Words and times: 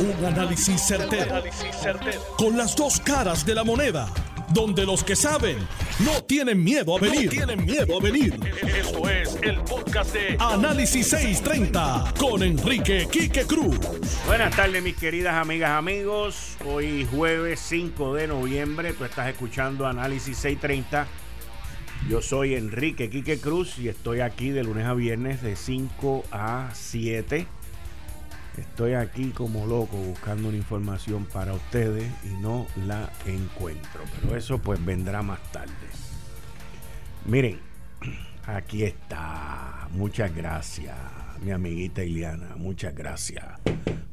Un 0.00 0.24
análisis 0.24 0.80
certero, 0.80 1.42
Con 2.36 2.56
las 2.56 2.76
dos 2.76 3.00
caras 3.00 3.44
de 3.44 3.52
la 3.52 3.64
moneda. 3.64 4.08
Donde 4.54 4.86
los 4.86 5.02
que 5.02 5.16
saben 5.16 5.58
no 6.04 6.22
tienen 6.22 6.62
miedo 6.62 6.96
a 6.96 7.00
venir. 7.00 7.28
tienen 7.28 7.64
miedo 7.66 7.98
a 7.98 8.00
venir. 8.00 8.38
Esto 8.62 9.10
es 9.10 9.36
el 9.42 9.56
podcast 9.62 10.14
de 10.14 10.36
Análisis 10.38 11.08
630 11.08 12.14
con 12.16 12.44
Enrique 12.44 13.08
Quique 13.10 13.42
Cruz. 13.42 13.76
Buenas 14.24 14.54
tardes, 14.54 14.80
mis 14.84 14.96
queridas 14.96 15.34
amigas, 15.34 15.72
amigos. 15.72 16.56
Hoy 16.64 17.04
jueves 17.10 17.58
5 17.58 18.14
de 18.14 18.28
noviembre. 18.28 18.92
Tú 18.92 19.04
estás 19.04 19.28
escuchando 19.28 19.84
Análisis 19.84 20.38
630. 20.38 21.08
Yo 22.08 22.22
soy 22.22 22.54
Enrique 22.54 23.10
Quique 23.10 23.40
Cruz 23.40 23.80
y 23.80 23.88
estoy 23.88 24.20
aquí 24.20 24.50
de 24.50 24.62
lunes 24.62 24.86
a 24.86 24.94
viernes 24.94 25.42
de 25.42 25.56
5 25.56 26.24
a 26.30 26.70
7 26.72 27.48
Estoy 28.58 28.94
aquí 28.94 29.30
como 29.30 29.66
loco 29.66 29.96
buscando 29.96 30.48
una 30.48 30.56
información 30.56 31.26
para 31.26 31.52
ustedes 31.52 32.10
y 32.24 32.40
no 32.42 32.66
la 32.86 33.10
encuentro. 33.26 34.00
Pero 34.20 34.36
eso 34.36 34.58
pues 34.58 34.84
vendrá 34.84 35.22
más 35.22 35.40
tarde. 35.52 35.72
Miren, 37.24 37.60
aquí 38.46 38.82
está. 38.82 39.86
Muchas 39.92 40.34
gracias, 40.34 40.96
mi 41.40 41.52
amiguita 41.52 42.02
Iliana. 42.02 42.56
Muchas 42.56 42.94
gracias. 42.94 43.44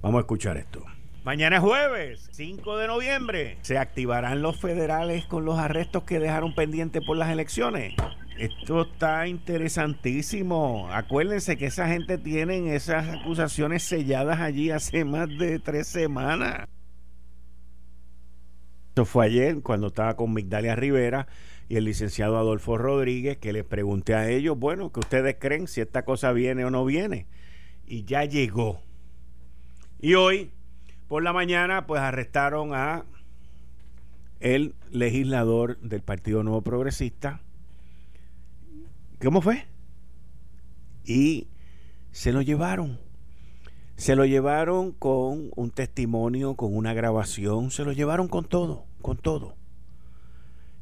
Vamos 0.02 0.20
a 0.20 0.22
escuchar 0.22 0.58
esto. 0.58 0.86
Mañana 1.24 1.56
es 1.56 1.64
jueves, 1.64 2.30
5 2.34 2.78
de 2.78 2.88
noviembre. 2.88 3.58
¿Se 3.64 3.80
activarán 3.80 4.44
los 4.44 4.60
federales 4.60 5.26
con 5.26 5.44
los 5.44 5.58
arrestos 5.58 6.04
que 6.04 6.20
dejaron 6.20 6.54
pendientes 6.54 7.04
por 7.04 7.18
las 7.18 7.32
elecciones? 7.32 7.96
Esto 8.38 8.82
está 8.82 9.28
interesantísimo. 9.28 10.90
Acuérdense 10.92 11.56
que 11.58 11.68
esa 11.68 11.88
gente 11.88 12.18
tiene 12.18 12.76
esas 12.76 13.08
acusaciones 13.08 13.84
selladas 13.84 14.42
allí 14.42 14.72
hace 14.72 15.06
más 15.06 15.30
de 15.30 15.60
tres 15.60 15.88
semanas. 15.88 16.68
Esto 18.90 19.06
fue 19.06 19.26
ayer 19.26 19.62
cuando 19.62 19.88
estaba 19.88 20.16
con 20.16 20.34
Migdalia 20.34 20.76
Rivera 20.76 21.28
y 21.70 21.78
el 21.78 21.86
licenciado 21.86 22.38
Adolfo 22.38 22.78
Rodríguez, 22.78 23.38
que 23.38 23.54
les 23.54 23.64
pregunté 23.64 24.16
a 24.16 24.30
ellos, 24.30 24.58
bueno, 24.60 24.92
que 24.92 25.00
ustedes 25.00 25.38
creen 25.40 25.68
si 25.68 25.82
esta 25.82 26.04
cosa 26.04 26.32
viene 26.34 26.66
o 26.66 26.70
no 26.70 26.84
viene. 26.84 27.28
Y 27.88 28.04
ya 28.04 28.26
llegó. 28.26 28.82
Y 30.00 30.16
hoy, 30.16 30.52
por 31.08 31.24
la 31.24 31.32
mañana, 31.32 31.88
pues 31.88 32.02
arrestaron 32.02 32.74
a 32.74 33.06
el 34.42 34.76
legislador 34.92 35.80
del 35.80 36.02
Partido 36.02 36.44
Nuevo 36.44 36.62
Progresista, 36.62 37.42
¿Cómo 39.26 39.42
fue? 39.42 39.66
Y 41.04 41.48
se 42.12 42.32
lo 42.32 42.44
llevaron. 42.44 43.00
Se 43.96 44.16
lo 44.16 44.24
llevaron 44.24 44.92
con 44.92 45.50
un 45.56 45.72
testimonio, 45.72 46.54
con 46.54 46.76
una 46.76 46.94
grabación, 46.94 47.72
se 47.72 47.84
lo 47.84 47.92
llevaron 47.92 48.28
con 48.28 48.46
todo, 48.46 48.86
con 49.02 49.18
todo. 49.18 49.56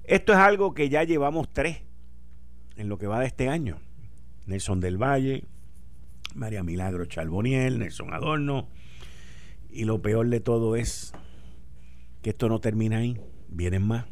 Esto 0.04 0.34
es 0.34 0.40
algo 0.40 0.74
que 0.74 0.90
ya 0.90 1.06
llevamos 1.06 1.54
tres 1.54 1.84
en 2.76 2.90
lo 2.90 2.98
que 2.98 3.08
va 3.08 3.22
de 3.22 3.28
este 3.28 3.48
año. 3.48 3.78
Nelson 4.46 4.82
del 4.82 5.02
Valle, 5.02 5.46
María 6.36 6.64
Milagro 6.64 7.06
Charboniel, 7.06 7.80
Nelson 7.80 8.14
Adorno. 8.14 8.68
Y 9.72 9.86
lo 9.86 10.02
peor 10.02 10.28
de 10.28 10.42
todo 10.42 10.76
es 10.76 11.14
que 12.22 12.32
esto 12.32 12.50
no 12.50 12.60
termina 12.60 12.98
ahí. 12.98 13.18
Vienen 13.48 13.84
más. 13.84 14.04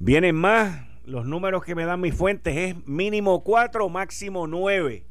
Vienen 0.00 0.34
más 0.34 0.87
los 1.08 1.24
números 1.24 1.64
que 1.64 1.74
me 1.74 1.86
dan 1.86 2.00
mis 2.00 2.14
fuentes 2.14 2.54
es 2.54 2.86
mínimo 2.86 3.42
4, 3.42 3.88
máximo 3.88 4.46
9. 4.46 5.06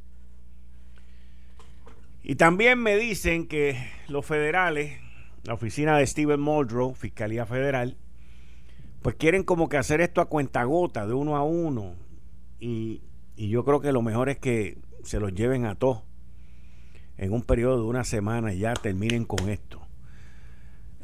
Y 2.24 2.36
también 2.36 2.80
me 2.80 2.98
dicen 2.98 3.48
que 3.48 3.78
los 4.08 4.26
federales, 4.26 5.00
la 5.44 5.56
oficina 5.56 5.98
de 5.98 6.06
Steven 6.06 6.40
Muldrow, 6.40 6.94
Fiscalía 6.94 7.48
Federal, 7.48 7.98
pues 9.02 9.16
quieren 9.16 9.44
como 9.44 9.70
que 9.70 9.78
hacer 9.78 10.02
esto 10.02 10.22
a 10.22 10.30
cuentagota, 10.30 11.08
de 11.08 11.14
uno 11.14 11.36
a 11.36 11.44
uno. 11.44 11.96
Y, 12.60 13.02
y 13.36 13.50
yo 13.50 13.66
creo 13.66 13.82
que 13.82 13.92
lo 13.92 14.04
mejor 14.04 14.30
es 14.30 14.38
que 14.38 14.78
se 15.04 15.20
los 15.20 15.34
lleven 15.34 15.66
a 15.66 15.76
todos 15.76 16.04
en 17.18 17.34
un 17.34 17.42
periodo 17.42 17.78
de 17.78 17.88
una 17.88 18.04
semana 18.04 18.54
y 18.54 18.60
ya 18.60 18.74
terminen 18.74 19.26
con 19.26 19.50
esto. 19.50 19.87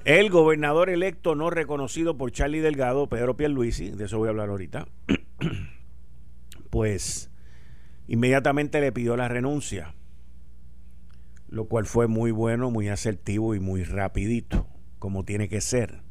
El 0.05 0.29
gobernador 0.29 0.89
electo 0.89 1.33
no 1.33 1.49
reconocido 1.49 2.17
por 2.17 2.29
Charlie 2.33 2.59
Delgado, 2.59 3.07
Pedro 3.07 3.37
Pierluisi, 3.37 3.91
de 3.91 4.03
eso 4.03 4.17
voy 4.17 4.27
a 4.27 4.31
hablar 4.31 4.49
ahorita, 4.49 4.85
pues 6.69 7.31
inmediatamente 8.09 8.81
le 8.81 8.91
pidió 8.91 9.15
la 9.15 9.29
renuncia, 9.29 9.95
lo 11.47 11.69
cual 11.69 11.85
fue 11.85 12.07
muy 12.07 12.31
bueno, 12.31 12.69
muy 12.69 12.89
asertivo 12.89 13.55
y 13.55 13.61
muy 13.61 13.85
rapidito, 13.85 14.67
como 14.99 15.23
tiene 15.23 15.47
que 15.47 15.61
ser. 15.61 16.01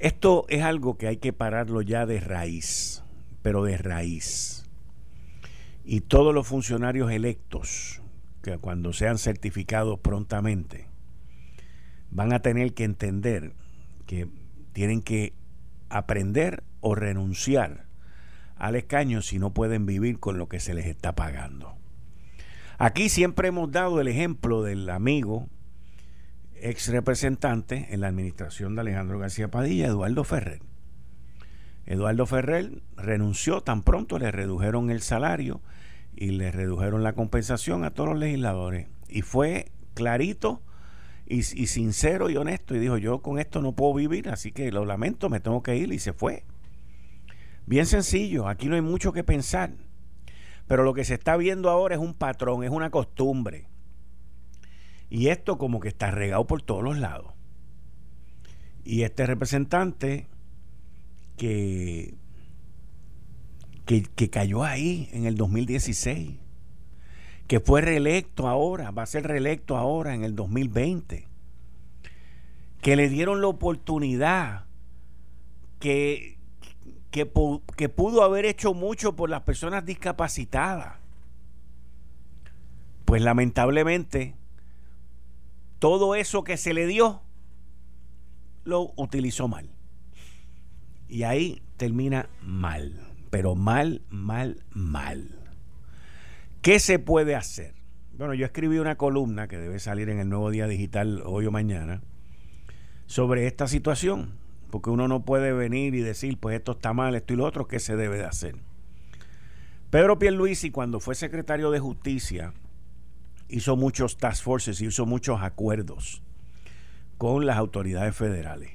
Esto 0.00 0.44
es 0.48 0.62
algo 0.62 0.98
que 0.98 1.06
hay 1.06 1.18
que 1.18 1.32
pararlo 1.32 1.82
ya 1.82 2.04
de 2.04 2.18
raíz, 2.18 3.04
pero 3.42 3.62
de 3.62 3.78
raíz. 3.78 4.68
Y 5.84 6.00
todos 6.00 6.34
los 6.34 6.48
funcionarios 6.48 7.12
electos, 7.12 8.02
que 8.42 8.58
cuando 8.58 8.92
sean 8.92 9.18
certificados 9.18 10.00
prontamente, 10.00 10.89
van 12.10 12.32
a 12.32 12.40
tener 12.40 12.74
que 12.74 12.84
entender 12.84 13.52
que 14.06 14.28
tienen 14.72 15.02
que 15.02 15.32
aprender 15.88 16.62
o 16.80 16.94
renunciar 16.94 17.86
al 18.56 18.76
escaño 18.76 19.22
si 19.22 19.38
no 19.38 19.52
pueden 19.52 19.86
vivir 19.86 20.18
con 20.18 20.38
lo 20.38 20.48
que 20.48 20.60
se 20.60 20.74
les 20.74 20.86
está 20.86 21.14
pagando. 21.14 21.74
Aquí 22.78 23.08
siempre 23.08 23.48
hemos 23.48 23.70
dado 23.70 24.00
el 24.00 24.08
ejemplo 24.08 24.62
del 24.62 24.88
amigo 24.88 25.48
ex 26.62 26.88
representante 26.88 27.88
en 27.90 28.00
la 28.00 28.08
administración 28.08 28.74
de 28.74 28.82
Alejandro 28.82 29.18
García 29.18 29.50
Padilla, 29.50 29.86
Eduardo 29.86 30.24
Ferrer. 30.24 30.60
Eduardo 31.86 32.26
Ferrer 32.26 32.82
renunció 32.96 33.62
tan 33.62 33.82
pronto 33.82 34.18
le 34.18 34.30
redujeron 34.30 34.90
el 34.90 35.00
salario 35.00 35.60
y 36.14 36.32
le 36.32 36.52
redujeron 36.52 37.02
la 37.02 37.14
compensación 37.14 37.84
a 37.84 37.90
todos 37.90 38.10
los 38.10 38.18
legisladores. 38.18 38.88
Y 39.08 39.22
fue 39.22 39.72
clarito 39.94 40.62
y, 41.30 41.42
sincero 41.42 42.28
y 42.28 42.36
honesto 42.36 42.74
y 42.74 42.80
dijo, 42.80 42.98
yo 42.98 43.22
con 43.22 43.38
esto 43.38 43.62
no 43.62 43.72
puedo 43.72 43.94
vivir, 43.94 44.28
así 44.28 44.50
que 44.50 44.72
lo 44.72 44.84
lamento, 44.84 45.30
me 45.30 45.38
tengo 45.38 45.62
que 45.62 45.76
ir 45.76 45.92
y 45.92 46.00
se 46.00 46.12
fue. 46.12 46.44
Bien 47.66 47.86
sencillo, 47.86 48.48
aquí 48.48 48.66
no 48.66 48.74
hay 48.74 48.80
mucho 48.80 49.12
que 49.12 49.22
pensar. 49.22 49.70
Pero 50.66 50.82
lo 50.82 50.92
que 50.92 51.04
se 51.04 51.14
está 51.14 51.36
viendo 51.36 51.70
ahora 51.70 51.94
es 51.94 52.00
un 52.00 52.14
patrón, 52.14 52.64
es 52.64 52.70
una 52.70 52.90
costumbre. 52.90 53.68
Y 55.08 55.28
esto 55.28 55.56
como 55.56 55.78
que 55.78 55.88
está 55.88 56.10
regado 56.10 56.46
por 56.48 56.62
todos 56.62 56.82
los 56.82 56.98
lados. 56.98 57.32
Y 58.84 59.02
este 59.02 59.24
representante 59.24 60.26
que, 61.36 62.14
que, 63.86 64.02
que 64.02 64.30
cayó 64.30 64.64
ahí 64.64 65.08
en 65.12 65.26
el 65.26 65.36
2016 65.36 66.38
que 67.50 67.58
fue 67.58 67.80
reelecto 67.80 68.46
ahora, 68.46 68.92
va 68.92 69.02
a 69.02 69.06
ser 69.06 69.26
reelecto 69.26 69.76
ahora 69.76 70.14
en 70.14 70.22
el 70.22 70.36
2020, 70.36 71.26
que 72.80 72.94
le 72.94 73.08
dieron 73.08 73.40
la 73.40 73.48
oportunidad, 73.48 74.66
que, 75.80 76.38
que, 77.10 77.28
que 77.76 77.88
pudo 77.88 78.22
haber 78.22 78.44
hecho 78.44 78.72
mucho 78.72 79.16
por 79.16 79.30
las 79.30 79.42
personas 79.42 79.84
discapacitadas. 79.84 80.98
Pues 83.04 83.20
lamentablemente, 83.20 84.36
todo 85.80 86.14
eso 86.14 86.44
que 86.44 86.56
se 86.56 86.72
le 86.72 86.86
dio, 86.86 87.20
lo 88.62 88.92
utilizó 88.94 89.48
mal. 89.48 89.68
Y 91.08 91.24
ahí 91.24 91.60
termina 91.76 92.28
mal, 92.42 93.08
pero 93.28 93.56
mal, 93.56 94.02
mal, 94.08 94.62
mal. 94.70 95.39
¿Qué 96.62 96.78
se 96.78 96.98
puede 96.98 97.36
hacer? 97.36 97.74
Bueno, 98.12 98.34
yo 98.34 98.44
escribí 98.44 98.78
una 98.78 98.96
columna 98.96 99.48
que 99.48 99.56
debe 99.56 99.78
salir 99.78 100.10
en 100.10 100.18
el 100.18 100.28
nuevo 100.28 100.50
día 100.50 100.66
digital 100.66 101.22
hoy 101.24 101.46
o 101.46 101.50
mañana 101.50 102.02
sobre 103.06 103.46
esta 103.46 103.66
situación, 103.66 104.34
porque 104.70 104.90
uno 104.90 105.08
no 105.08 105.24
puede 105.24 105.54
venir 105.54 105.94
y 105.94 106.00
decir, 106.00 106.38
pues 106.38 106.56
esto 106.56 106.72
está 106.72 106.92
mal, 106.92 107.14
esto 107.14 107.32
y 107.32 107.36
lo 107.36 107.46
otro, 107.46 107.66
¿qué 107.66 107.80
se 107.80 107.96
debe 107.96 108.18
de 108.18 108.26
hacer? 108.26 108.56
Pedro 109.88 110.18
Pierluisi, 110.18 110.70
cuando 110.70 111.00
fue 111.00 111.14
secretario 111.14 111.70
de 111.70 111.80
Justicia, 111.80 112.52
hizo 113.48 113.76
muchos 113.76 114.18
task 114.18 114.44
forces, 114.44 114.82
hizo 114.82 115.06
muchos 115.06 115.40
acuerdos 115.40 116.22
con 117.16 117.46
las 117.46 117.56
autoridades 117.56 118.14
federales. 118.14 118.72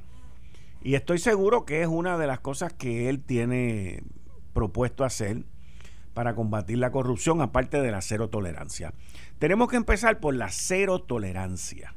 Y 0.81 0.95
estoy 0.95 1.19
seguro 1.19 1.65
que 1.65 1.83
es 1.83 1.87
una 1.87 2.17
de 2.17 2.25
las 2.25 2.39
cosas 2.39 2.73
que 2.73 3.09
él 3.09 3.21
tiene 3.21 4.01
propuesto 4.53 5.03
hacer 5.03 5.45
para 6.15 6.33
combatir 6.33 6.79
la 6.79 6.91
corrupción, 6.91 7.41
aparte 7.41 7.81
de 7.81 7.91
la 7.91 8.01
cero 8.01 8.29
tolerancia. 8.29 8.93
Tenemos 9.37 9.69
que 9.69 9.75
empezar 9.75 10.19
por 10.19 10.33
la 10.33 10.49
cero 10.49 11.01
tolerancia. 11.03 11.93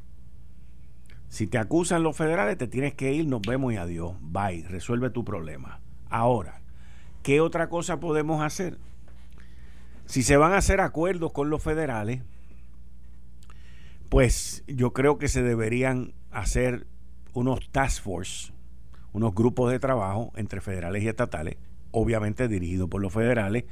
Si 1.29 1.47
te 1.47 1.57
acusan 1.57 2.03
los 2.03 2.17
federales, 2.17 2.59
te 2.59 2.67
tienes 2.67 2.95
que 2.95 3.13
ir, 3.13 3.27
nos 3.27 3.43
vemos 3.43 3.73
y 3.73 3.77
adiós. 3.77 4.17
Bye, 4.21 4.67
resuelve 4.69 5.11
tu 5.11 5.25
problema. 5.25 5.81
Ahora, 6.11 6.61
¿qué 7.23 7.41
otra 7.41 7.69
cosa 7.69 8.01
podemos 8.01 8.43
hacer? 8.43 8.79
Si 10.07 10.23
se 10.23 10.37
van 10.37 10.53
a 10.53 10.59
hacer 10.59 10.81
acuerdos 10.81 11.33
con 11.33 11.49
los 11.49 11.63
federales, 11.63 12.23
pues 14.09 14.65
yo 14.67 14.93
creo 14.93 15.19
que 15.19 15.29
se 15.29 15.43
deberían 15.43 16.13
hacer 16.33 16.87
unos 17.35 17.71
task 17.71 18.03
force, 18.03 18.53
unos 19.13 19.33
grupos 19.33 19.71
de 19.71 19.79
trabajo 19.79 20.33
entre 20.35 20.61
federales 20.61 21.05
y 21.05 21.09
estatales, 21.09 21.57
obviamente 21.93 22.49
dirigidos 22.49 22.89
por 22.89 23.01
los 23.01 23.13
federales, 23.13 23.65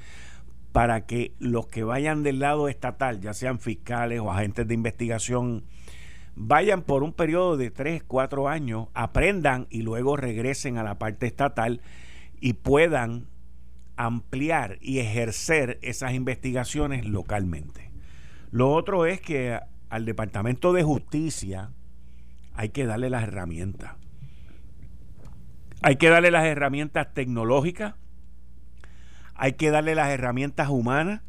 para 0.77 1.07
que 1.07 1.33
los 1.39 1.69
que 1.69 1.85
vayan 1.85 2.23
del 2.23 2.39
lado 2.39 2.69
estatal, 2.69 3.23
ya 3.23 3.33
sean 3.33 3.61
fiscales 3.61 4.21
o 4.21 4.31
agentes 4.31 4.69
de 4.69 4.75
investigación, 4.75 5.65
vayan 6.35 6.83
por 6.83 7.03
un 7.03 7.15
periodo 7.15 7.57
de 7.57 7.71
3, 7.71 8.03
4 8.07 8.47
años, 8.47 8.89
aprendan 8.93 9.69
y 9.71 9.81
luego 9.81 10.19
regresen 10.19 10.77
a 10.77 10.83
la 10.83 10.99
parte 10.99 11.25
estatal 11.25 11.81
y 12.43 12.53
puedan 12.53 13.25
ampliar 13.97 14.77
y 14.83 14.99
ejercer 14.99 15.79
esas 15.81 16.13
investigaciones 16.13 17.07
localmente. 17.07 17.91
Lo 18.51 18.71
otro 18.71 19.07
es 19.07 19.19
que 19.23 19.59
al 19.89 20.05
Departamento 20.05 20.75
de 20.75 20.83
Justicia 20.83 21.71
hay 22.53 22.69
que 22.69 22.85
darle 22.85 23.09
las 23.09 23.23
herramientas. 23.23 23.95
Hay 25.81 25.97
que 25.97 26.11
darle 26.11 26.31
las 26.31 26.45
herramientas 26.45 27.15
tecnológicas, 27.15 27.95
hay 29.37 29.53
que 29.55 29.71
darle 29.71 29.95
las 29.95 30.09
herramientas 30.11 30.69
humanas 30.69 31.23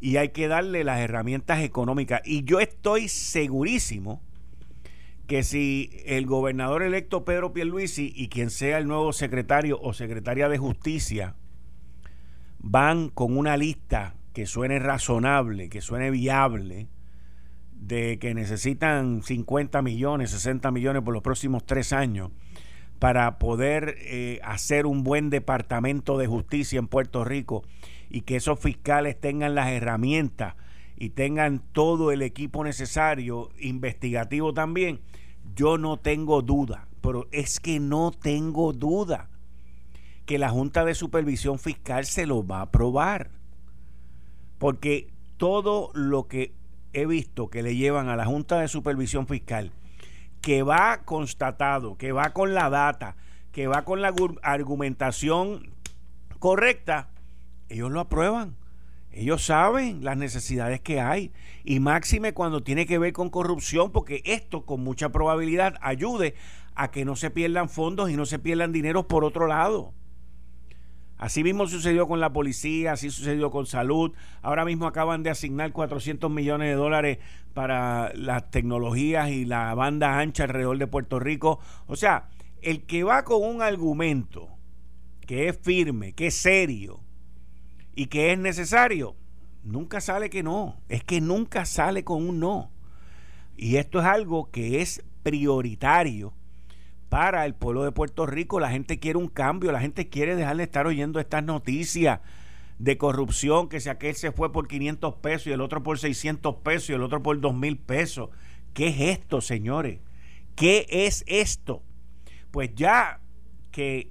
y 0.00 0.16
hay 0.16 0.30
que 0.30 0.48
darle 0.48 0.84
las 0.84 1.00
herramientas 1.00 1.60
económicas. 1.60 2.22
Y 2.24 2.44
yo 2.44 2.60
estoy 2.60 3.08
segurísimo 3.08 4.22
que 5.26 5.42
si 5.42 5.90
el 6.06 6.26
gobernador 6.26 6.82
electo 6.82 7.24
Pedro 7.24 7.52
Pierluisi 7.52 8.12
y 8.14 8.28
quien 8.28 8.50
sea 8.50 8.78
el 8.78 8.86
nuevo 8.86 9.12
secretario 9.12 9.78
o 9.80 9.92
secretaria 9.92 10.48
de 10.48 10.56
justicia 10.56 11.36
van 12.60 13.10
con 13.10 13.36
una 13.36 13.56
lista 13.56 14.14
que 14.32 14.46
suene 14.46 14.78
razonable, 14.78 15.68
que 15.68 15.80
suene 15.80 16.10
viable, 16.10 16.88
de 17.72 18.18
que 18.18 18.34
necesitan 18.34 19.22
50 19.22 19.82
millones, 19.82 20.30
60 20.30 20.70
millones 20.70 21.02
por 21.02 21.14
los 21.14 21.22
próximos 21.22 21.64
tres 21.66 21.92
años 21.92 22.30
para 22.98 23.38
poder 23.38 23.96
eh, 24.00 24.40
hacer 24.42 24.86
un 24.86 25.04
buen 25.04 25.30
departamento 25.30 26.18
de 26.18 26.26
justicia 26.26 26.78
en 26.78 26.88
Puerto 26.88 27.24
Rico 27.24 27.64
y 28.10 28.22
que 28.22 28.36
esos 28.36 28.58
fiscales 28.58 29.20
tengan 29.20 29.54
las 29.54 29.68
herramientas 29.68 30.54
y 30.96 31.10
tengan 31.10 31.62
todo 31.72 32.10
el 32.10 32.22
equipo 32.22 32.64
necesario, 32.64 33.50
investigativo 33.60 34.52
también, 34.52 35.00
yo 35.54 35.78
no 35.78 35.96
tengo 35.96 36.42
duda, 36.42 36.88
pero 37.00 37.28
es 37.30 37.60
que 37.60 37.78
no 37.78 38.10
tengo 38.10 38.72
duda 38.72 39.28
que 40.26 40.38
la 40.38 40.50
Junta 40.50 40.84
de 40.84 40.94
Supervisión 40.94 41.58
Fiscal 41.58 42.04
se 42.04 42.26
lo 42.26 42.46
va 42.46 42.58
a 42.58 42.62
aprobar. 42.62 43.30
Porque 44.58 45.08
todo 45.38 45.90
lo 45.94 46.28
que 46.28 46.52
he 46.92 47.06
visto 47.06 47.48
que 47.48 47.62
le 47.62 47.76
llevan 47.76 48.08
a 48.08 48.16
la 48.16 48.26
Junta 48.26 48.60
de 48.60 48.68
Supervisión 48.68 49.26
Fiscal, 49.26 49.72
que 50.40 50.62
va 50.62 51.02
constatado, 51.04 51.96
que 51.96 52.12
va 52.12 52.30
con 52.32 52.54
la 52.54 52.70
data, 52.70 53.16
que 53.52 53.66
va 53.66 53.84
con 53.84 54.02
la 54.02 54.14
argumentación 54.42 55.70
correcta, 56.38 57.08
ellos 57.68 57.90
lo 57.90 58.00
aprueban. 58.00 58.56
Ellos 59.10 59.44
saben 59.44 60.04
las 60.04 60.16
necesidades 60.16 60.80
que 60.80 61.00
hay 61.00 61.32
y 61.64 61.80
máxime 61.80 62.34
cuando 62.34 62.62
tiene 62.62 62.86
que 62.86 62.98
ver 62.98 63.12
con 63.12 63.30
corrupción, 63.30 63.90
porque 63.90 64.22
esto 64.24 64.64
con 64.64 64.84
mucha 64.84 65.08
probabilidad 65.08 65.74
ayude 65.80 66.34
a 66.74 66.90
que 66.90 67.04
no 67.04 67.16
se 67.16 67.30
pierdan 67.30 67.68
fondos 67.68 68.10
y 68.10 68.16
no 68.16 68.26
se 68.26 68.38
pierdan 68.38 68.72
dineros 68.72 69.06
por 69.06 69.24
otro 69.24 69.46
lado. 69.48 69.92
Así 71.18 71.42
mismo 71.42 71.66
sucedió 71.66 72.06
con 72.06 72.20
la 72.20 72.32
policía, 72.32 72.92
así 72.92 73.10
sucedió 73.10 73.50
con 73.50 73.66
salud. 73.66 74.12
Ahora 74.40 74.64
mismo 74.64 74.86
acaban 74.86 75.24
de 75.24 75.30
asignar 75.30 75.72
400 75.72 76.30
millones 76.30 76.68
de 76.68 76.74
dólares 76.74 77.18
para 77.54 78.12
las 78.14 78.50
tecnologías 78.50 79.30
y 79.30 79.44
la 79.44 79.74
banda 79.74 80.20
ancha 80.20 80.44
alrededor 80.44 80.78
de 80.78 80.86
Puerto 80.86 81.18
Rico. 81.18 81.58
O 81.88 81.96
sea, 81.96 82.28
el 82.62 82.84
que 82.84 83.02
va 83.02 83.24
con 83.24 83.42
un 83.42 83.62
argumento 83.62 84.48
que 85.26 85.48
es 85.48 85.58
firme, 85.58 86.12
que 86.12 86.28
es 86.28 86.34
serio 86.34 87.00
y 87.96 88.06
que 88.06 88.32
es 88.32 88.38
necesario, 88.38 89.16
nunca 89.64 90.00
sale 90.00 90.30
que 90.30 90.44
no. 90.44 90.80
Es 90.88 91.02
que 91.02 91.20
nunca 91.20 91.64
sale 91.64 92.04
con 92.04 92.28
un 92.28 92.38
no. 92.38 92.70
Y 93.56 93.76
esto 93.76 93.98
es 93.98 94.06
algo 94.06 94.52
que 94.52 94.80
es 94.80 95.02
prioritario 95.24 96.32
para 97.08 97.46
el 97.46 97.54
pueblo 97.54 97.84
de 97.84 97.92
Puerto 97.92 98.26
Rico. 98.26 98.60
La 98.60 98.70
gente 98.70 98.98
quiere 98.98 99.18
un 99.18 99.28
cambio, 99.28 99.72
la 99.72 99.80
gente 99.80 100.08
quiere 100.08 100.36
dejar 100.36 100.56
de 100.56 100.64
estar 100.64 100.86
oyendo 100.86 101.20
estas 101.20 101.44
noticias 101.44 102.20
de 102.78 102.96
corrupción, 102.96 103.68
que 103.68 103.80
si 103.80 103.88
aquel 103.88 104.14
se 104.14 104.30
fue 104.30 104.52
por 104.52 104.68
500 104.68 105.14
pesos 105.16 105.48
y 105.48 105.52
el 105.52 105.60
otro 105.60 105.82
por 105.82 105.98
600 105.98 106.56
pesos 106.56 106.90
y 106.90 106.92
el 106.92 107.02
otro 107.02 107.22
por 107.22 107.40
2 107.40 107.54
mil 107.54 107.76
pesos. 107.76 108.30
¿Qué 108.72 108.88
es 108.88 109.00
esto, 109.18 109.40
señores? 109.40 110.00
¿Qué 110.54 110.86
es 110.88 111.24
esto? 111.26 111.82
Pues 112.50 112.74
ya 112.74 113.20
que 113.72 114.10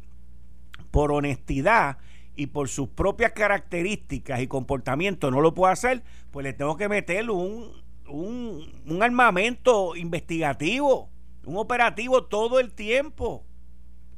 por 0.91 1.11
honestidad 1.11 1.97
y 2.35 2.47
por 2.47 2.69
sus 2.69 2.89
propias 2.89 3.31
características 3.31 4.41
y 4.41 4.47
comportamiento 4.47 5.31
no 5.31 5.41
lo 5.41 5.53
puede 5.53 5.73
hacer, 5.73 6.03
pues 6.31 6.43
le 6.43 6.53
tengo 6.53 6.77
que 6.77 6.89
meter 6.89 7.29
un, 7.29 7.71
un, 8.07 8.81
un 8.85 9.03
armamento 9.03 9.95
investigativo 9.95 11.09
un 11.47 11.57
operativo 11.57 12.25
todo 12.25 12.59
el 12.59 12.73
tiempo, 12.73 13.45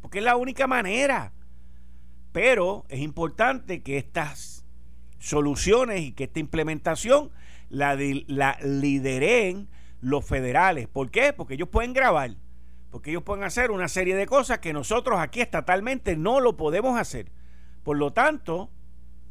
porque 0.01 0.17
es 0.17 0.23
la 0.25 0.35
única 0.35 0.65
manera. 0.65 1.31
Pero 2.31 2.85
es 2.89 2.99
importante 2.99 3.83
que 3.83 3.97
estas 3.97 4.65
soluciones 5.19 6.01
y 6.01 6.11
que 6.11 6.25
esta 6.25 6.39
implementación 6.39 7.31
la, 7.69 7.95
la 8.27 8.57
lideren 8.63 9.69
los 10.01 10.25
federales. 10.25 10.87
¿Por 10.87 11.11
qué? 11.11 11.31
Porque 11.33 11.53
ellos 11.53 11.69
pueden 11.69 11.93
grabar, 11.93 12.31
porque 12.89 13.11
ellos 13.11 13.23
pueden 13.23 13.43
hacer 13.43 13.69
una 13.69 13.87
serie 13.87 14.15
de 14.15 14.25
cosas 14.25 14.59
que 14.59 14.73
nosotros 14.73 15.19
aquí 15.19 15.41
estatalmente 15.41 16.17
no 16.17 16.39
lo 16.39 16.57
podemos 16.57 16.99
hacer. 16.99 17.31
Por 17.83 17.97
lo 17.97 18.11
tanto, 18.11 18.71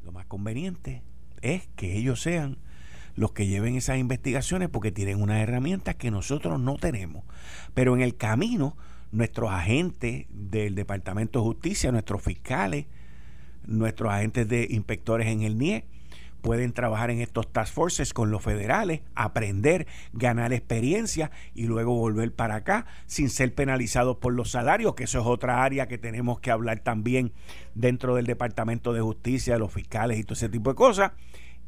lo 0.04 0.12
más 0.12 0.26
conveniente 0.26 1.02
es 1.42 1.68
que 1.74 1.96
ellos 1.96 2.20
sean 2.20 2.58
los 3.18 3.32
que 3.32 3.48
lleven 3.48 3.74
esas 3.74 3.98
investigaciones 3.98 4.68
porque 4.68 4.92
tienen 4.92 5.20
unas 5.20 5.42
herramientas 5.42 5.96
que 5.96 6.12
nosotros 6.12 6.60
no 6.60 6.76
tenemos. 6.76 7.24
Pero 7.74 7.96
en 7.96 8.00
el 8.00 8.16
camino, 8.16 8.76
nuestros 9.10 9.50
agentes 9.50 10.26
del 10.30 10.76
Departamento 10.76 11.40
de 11.40 11.44
Justicia, 11.46 11.90
nuestros 11.90 12.22
fiscales, 12.22 12.86
nuestros 13.66 14.12
agentes 14.12 14.48
de 14.48 14.68
inspectores 14.70 15.26
en 15.26 15.42
el 15.42 15.58
NIE, 15.58 15.84
pueden 16.42 16.72
trabajar 16.72 17.10
en 17.10 17.20
estos 17.20 17.52
task 17.52 17.74
forces 17.74 18.14
con 18.14 18.30
los 18.30 18.40
federales, 18.40 19.00
aprender, 19.16 19.88
ganar 20.12 20.52
experiencia 20.52 21.32
y 21.56 21.64
luego 21.64 21.94
volver 21.94 22.32
para 22.32 22.54
acá 22.54 22.86
sin 23.06 23.30
ser 23.30 23.52
penalizados 23.52 24.18
por 24.18 24.32
los 24.32 24.52
salarios, 24.52 24.94
que 24.94 25.04
eso 25.04 25.18
es 25.18 25.26
otra 25.26 25.64
área 25.64 25.88
que 25.88 25.98
tenemos 25.98 26.38
que 26.38 26.52
hablar 26.52 26.78
también 26.78 27.32
dentro 27.74 28.14
del 28.14 28.26
Departamento 28.26 28.92
de 28.92 29.00
Justicia, 29.00 29.54
de 29.54 29.58
los 29.58 29.72
fiscales 29.72 30.20
y 30.20 30.22
todo 30.22 30.34
ese 30.34 30.48
tipo 30.48 30.70
de 30.70 30.76
cosas 30.76 31.10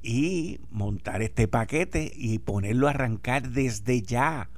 y 0.02 0.60
montar 0.70 1.22
este 1.22 1.48
paquete 1.48 2.12
y 2.14 2.38
ponerlo 2.38 2.86
a 2.86 2.90
arrancar 2.90 3.50
desde 3.50 4.02
ya. 4.02 4.50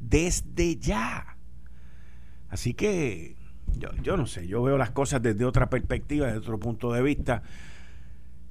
Desde 0.00 0.76
ya. 0.76 1.36
Así 2.50 2.74
que 2.74 3.36
yo, 4.02 4.16
no 4.16 4.26
sé, 4.26 4.46
yo 4.46 4.62
veo 4.62 4.78
las 4.78 4.90
cosas 4.90 5.22
desde 5.22 5.44
otra 5.44 5.70
perspectiva, 5.70 6.26
desde 6.26 6.38
otro 6.38 6.58
punto 6.58 6.92
de 6.92 7.02
vista. 7.02 7.42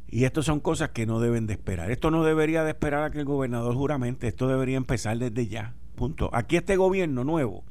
Y 0.07 0.23
esto 0.23 0.41
son 0.41 0.59
cosas 0.59 0.89
que 0.89 1.05
no 1.05 1.19
deben 1.19 1.47
de 1.47 1.53
esperar. 1.53 1.91
Esto 1.91 2.11
no 2.11 2.23
debería 2.23 2.63
de 2.63 2.71
esperar 2.71 3.03
a 3.03 3.11
que 3.11 3.19
el 3.19 3.25
gobernador 3.25 3.75
juramente, 3.75 4.27
esto 4.27 4.47
debería 4.47 4.77
empezar 4.77 5.17
desde 5.17 5.47
ya. 5.47 5.73
Punto. 5.95 6.29
Aquí 6.33 6.55
este 6.55 6.77
gobierno 6.77 7.23
nuevo, 7.23 7.65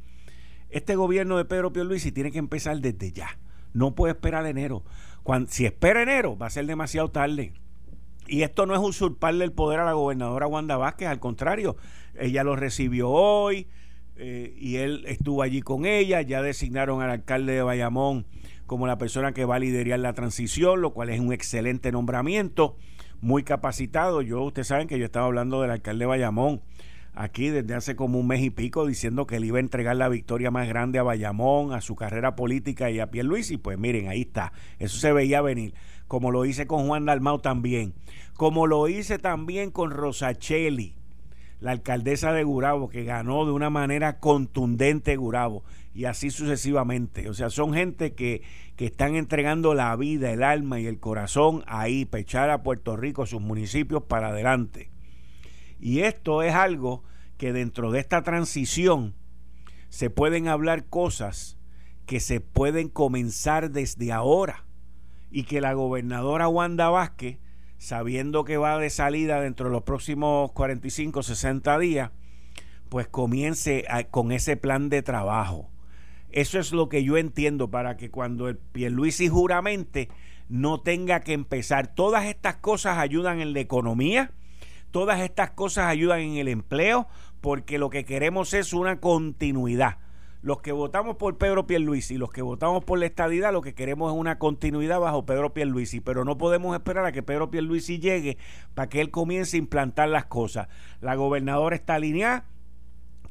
este 0.69 0.97
gobierno 0.97 1.39
de 1.39 1.45
Pedro 1.45 1.73
Pierluisi 1.73 2.13
tiene 2.13 2.33
que 2.33 2.39
empezar 2.39 2.79
desde 2.81 3.13
ya. 3.13 3.39
No 3.73 3.95
puede 3.95 4.13
esperar 4.13 4.47
enero. 4.47 4.85
Si 5.49 5.65
espera 5.65 6.03
enero, 6.03 6.37
va 6.37 6.47
a 6.47 6.51
ser 6.51 6.67
demasiado 6.67 7.11
tarde. 7.11 7.53
Y 8.29 8.43
esto 8.43 8.67
no 8.67 8.75
es 8.75 8.81
usurparle 8.81 9.45
el 9.45 9.53
poder 9.53 9.81
a 9.81 9.85
la 9.85 9.93
gobernadora 9.93 10.47
Wanda 10.47 10.77
Vázquez, 10.77 11.09
al 11.09 11.21
contrario, 11.21 11.77
ella 12.19 12.45
lo 12.45 12.57
recibió 12.57 13.11
hoy 13.11 13.69
eh, 14.17 14.55
y 14.59 14.77
él 14.77 15.05
estuvo 15.07 15.43
allí 15.43 15.61
con 15.61 15.87
ella, 15.87 16.23
ya 16.23 16.43
designaron 16.43 17.03
al 17.03 17.11
alcalde 17.11 17.53
de 17.53 17.63
Bayamón 17.63 18.27
como 18.67 18.87
la 18.87 18.99
persona 18.99 19.33
que 19.33 19.45
va 19.45 19.57
a 19.57 19.59
liderar 19.59 20.01
la 20.01 20.13
transición, 20.13 20.81
lo 20.81 20.93
cual 20.93 21.11
es 21.11 21.21
un 21.21 21.33
excelente 21.33 21.93
nombramiento, 21.93 22.77
muy 23.21 23.45
capacitado. 23.45 24.23
Yo, 24.23 24.43
ustedes 24.43 24.69
saben 24.69 24.89
que 24.89 24.99
yo 24.99 25.05
estaba 25.05 25.27
hablando 25.27 25.63
del 25.63 25.71
alcalde 25.71 26.01
de 26.01 26.07
Bayamón 26.07 26.63
aquí 27.17 27.49
desde 27.49 27.75
hace 27.75 27.97
como 27.97 28.21
un 28.21 28.27
mes 28.27 28.43
y 28.43 28.51
pico 28.51 28.87
diciendo 28.87 29.27
que 29.27 29.37
él 29.37 29.45
iba 29.47 29.57
a 29.57 29.61
entregar 29.61 29.97
la 29.97 30.09
victoria 30.09 30.51
más 30.51 30.69
grande 30.69 30.99
a 30.99 31.03
Bayamón, 31.03 31.73
a 31.73 31.81
su 31.81 31.97
carrera 31.97 32.37
política 32.37 32.91
y 32.91 33.01
a 33.01 33.11
Pierluisi, 33.11 33.57
pues 33.57 33.79
miren, 33.79 34.09
ahí 34.09 34.23
está, 34.23 34.53
eso 34.79 34.99
se 34.99 35.13
veía 35.13 35.41
venir 35.41 35.75
como 36.09 36.31
lo 36.31 36.45
hice 36.45 36.67
con 36.67 36.87
Juan 36.87 37.05
Dalmau 37.05 37.41
también, 37.41 37.95
como 38.35 38.67
lo 38.67 38.89
hice 38.89 39.19
también 39.19 39.71
con 39.71 39.91
Rosacheli, 39.91 40.95
la 41.61 41.73
alcaldesa 41.73 42.33
de 42.33 42.45
Gurabo, 42.45 42.89
que 42.89 43.05
ganó 43.05 43.45
de 43.47 43.53
una 43.53 43.71
manera 43.71 44.19
contundente 44.19 45.17
Gurabo, 45.17 45.65
y 45.95 46.05
así 46.05 46.31
sucesivamente. 46.31 47.31
O 47.31 47.35
sea, 47.35 47.49
son 47.49 47.73
gente 47.73 48.13
que, 48.15 48.43
que 48.77 48.85
están 48.87 49.17
entregando 49.17 49.75
la 49.75 49.97
vida, 49.97 50.31
el 50.31 50.43
alma 50.43 50.79
y 50.79 50.87
el 50.87 51.01
corazón 51.01 51.65
ahí, 51.67 52.05
pechar 52.05 52.51
a 52.51 52.63
Puerto 52.63 52.97
Rico, 52.97 53.25
sus 53.25 53.41
municipios 53.41 54.03
para 54.03 54.29
adelante. 54.29 54.91
Y 55.81 56.01
esto 56.01 56.43
es 56.43 56.55
algo 56.55 57.03
que 57.39 57.53
dentro 57.53 57.91
de 57.91 58.01
esta 58.01 58.23
transición 58.23 59.15
se 59.89 60.11
pueden 60.11 60.49
hablar 60.49 60.85
cosas 60.85 61.57
que 62.05 62.21
se 62.21 62.41
pueden 62.41 62.89
comenzar 62.89 63.71
desde 63.71 64.13
ahora 64.13 64.66
y 65.31 65.45
que 65.45 65.61
la 65.61 65.73
gobernadora 65.73 66.49
Wanda 66.49 66.89
Vázquez, 66.89 67.39
sabiendo 67.79 68.45
que 68.45 68.57
va 68.57 68.79
de 68.79 68.91
salida 68.91 69.41
dentro 69.41 69.67
de 69.67 69.73
los 69.73 69.83
próximos 69.83 70.53
45, 70.53 71.23
60 71.23 71.79
días, 71.79 72.11
pues 72.89 73.09
comience 73.09 73.85
con 74.11 74.33
ese 74.33 74.57
plan 74.57 74.89
de 74.89 75.03
trabajo. 75.03 75.71
Eso 76.31 76.59
es 76.59 76.73
lo 76.73 76.89
que 76.89 77.03
yo 77.05 77.17
entiendo 77.17 77.71
para 77.71 77.97
que 77.97 78.11
cuando 78.11 78.49
el 78.49 78.57
Pierluisi 78.57 79.29
juramente 79.29 80.09
no 80.49 80.81
tenga 80.81 81.21
que 81.21 81.33
empezar. 81.33 81.95
Todas 81.95 82.27
estas 82.27 82.57
cosas 82.57 82.99
ayudan 82.99 83.41
en 83.41 83.53
la 83.53 83.61
economía, 83.61 84.33
todas 84.91 85.21
estas 85.21 85.51
cosas 85.51 85.87
ayudan 85.87 86.21
en 86.21 86.37
el 86.37 86.49
empleo, 86.49 87.09
porque 87.41 87.79
lo 87.79 87.91
que 87.91 88.05
queremos 88.05 88.55
es 88.55 88.73
una 88.73 89.01
continuidad. 89.01 89.99
Los 90.47 90.63
que 90.63 90.71
votamos 90.71 91.17
por 91.17 91.39
Pedro 91.39 91.67
Pierluisi 91.67 92.15
y 92.15 92.19
los 92.19 92.31
que 92.31 92.41
votamos 92.41 92.85
por 92.85 93.01
la 93.01 93.07
estadidad, 93.07 93.53
lo 93.53 93.63
que 93.63 93.75
queremos 93.75 94.13
es 94.13 94.17
una 94.17 94.39
continuidad 94.39 95.01
bajo 95.01 95.27
Pedro 95.27 95.53
Pierluisi, 95.53 96.01
pero 96.01 96.25
no 96.25 96.39
podemos 96.39 96.73
esperar 96.77 97.05
a 97.05 97.11
que 97.11 97.25
Pedro 97.25 97.51
Pierluisi 97.51 97.99
llegue 97.99 98.39
para 98.73 98.89
que 98.89 99.01
él 99.01 99.11
comience 99.11 99.57
a 99.57 99.59
implantar 99.59 100.09
las 100.09 100.27
cosas. 100.27 100.69
La 101.01 101.17
gobernadora 101.17 101.75
está 101.75 101.95
alineada, 101.95 102.45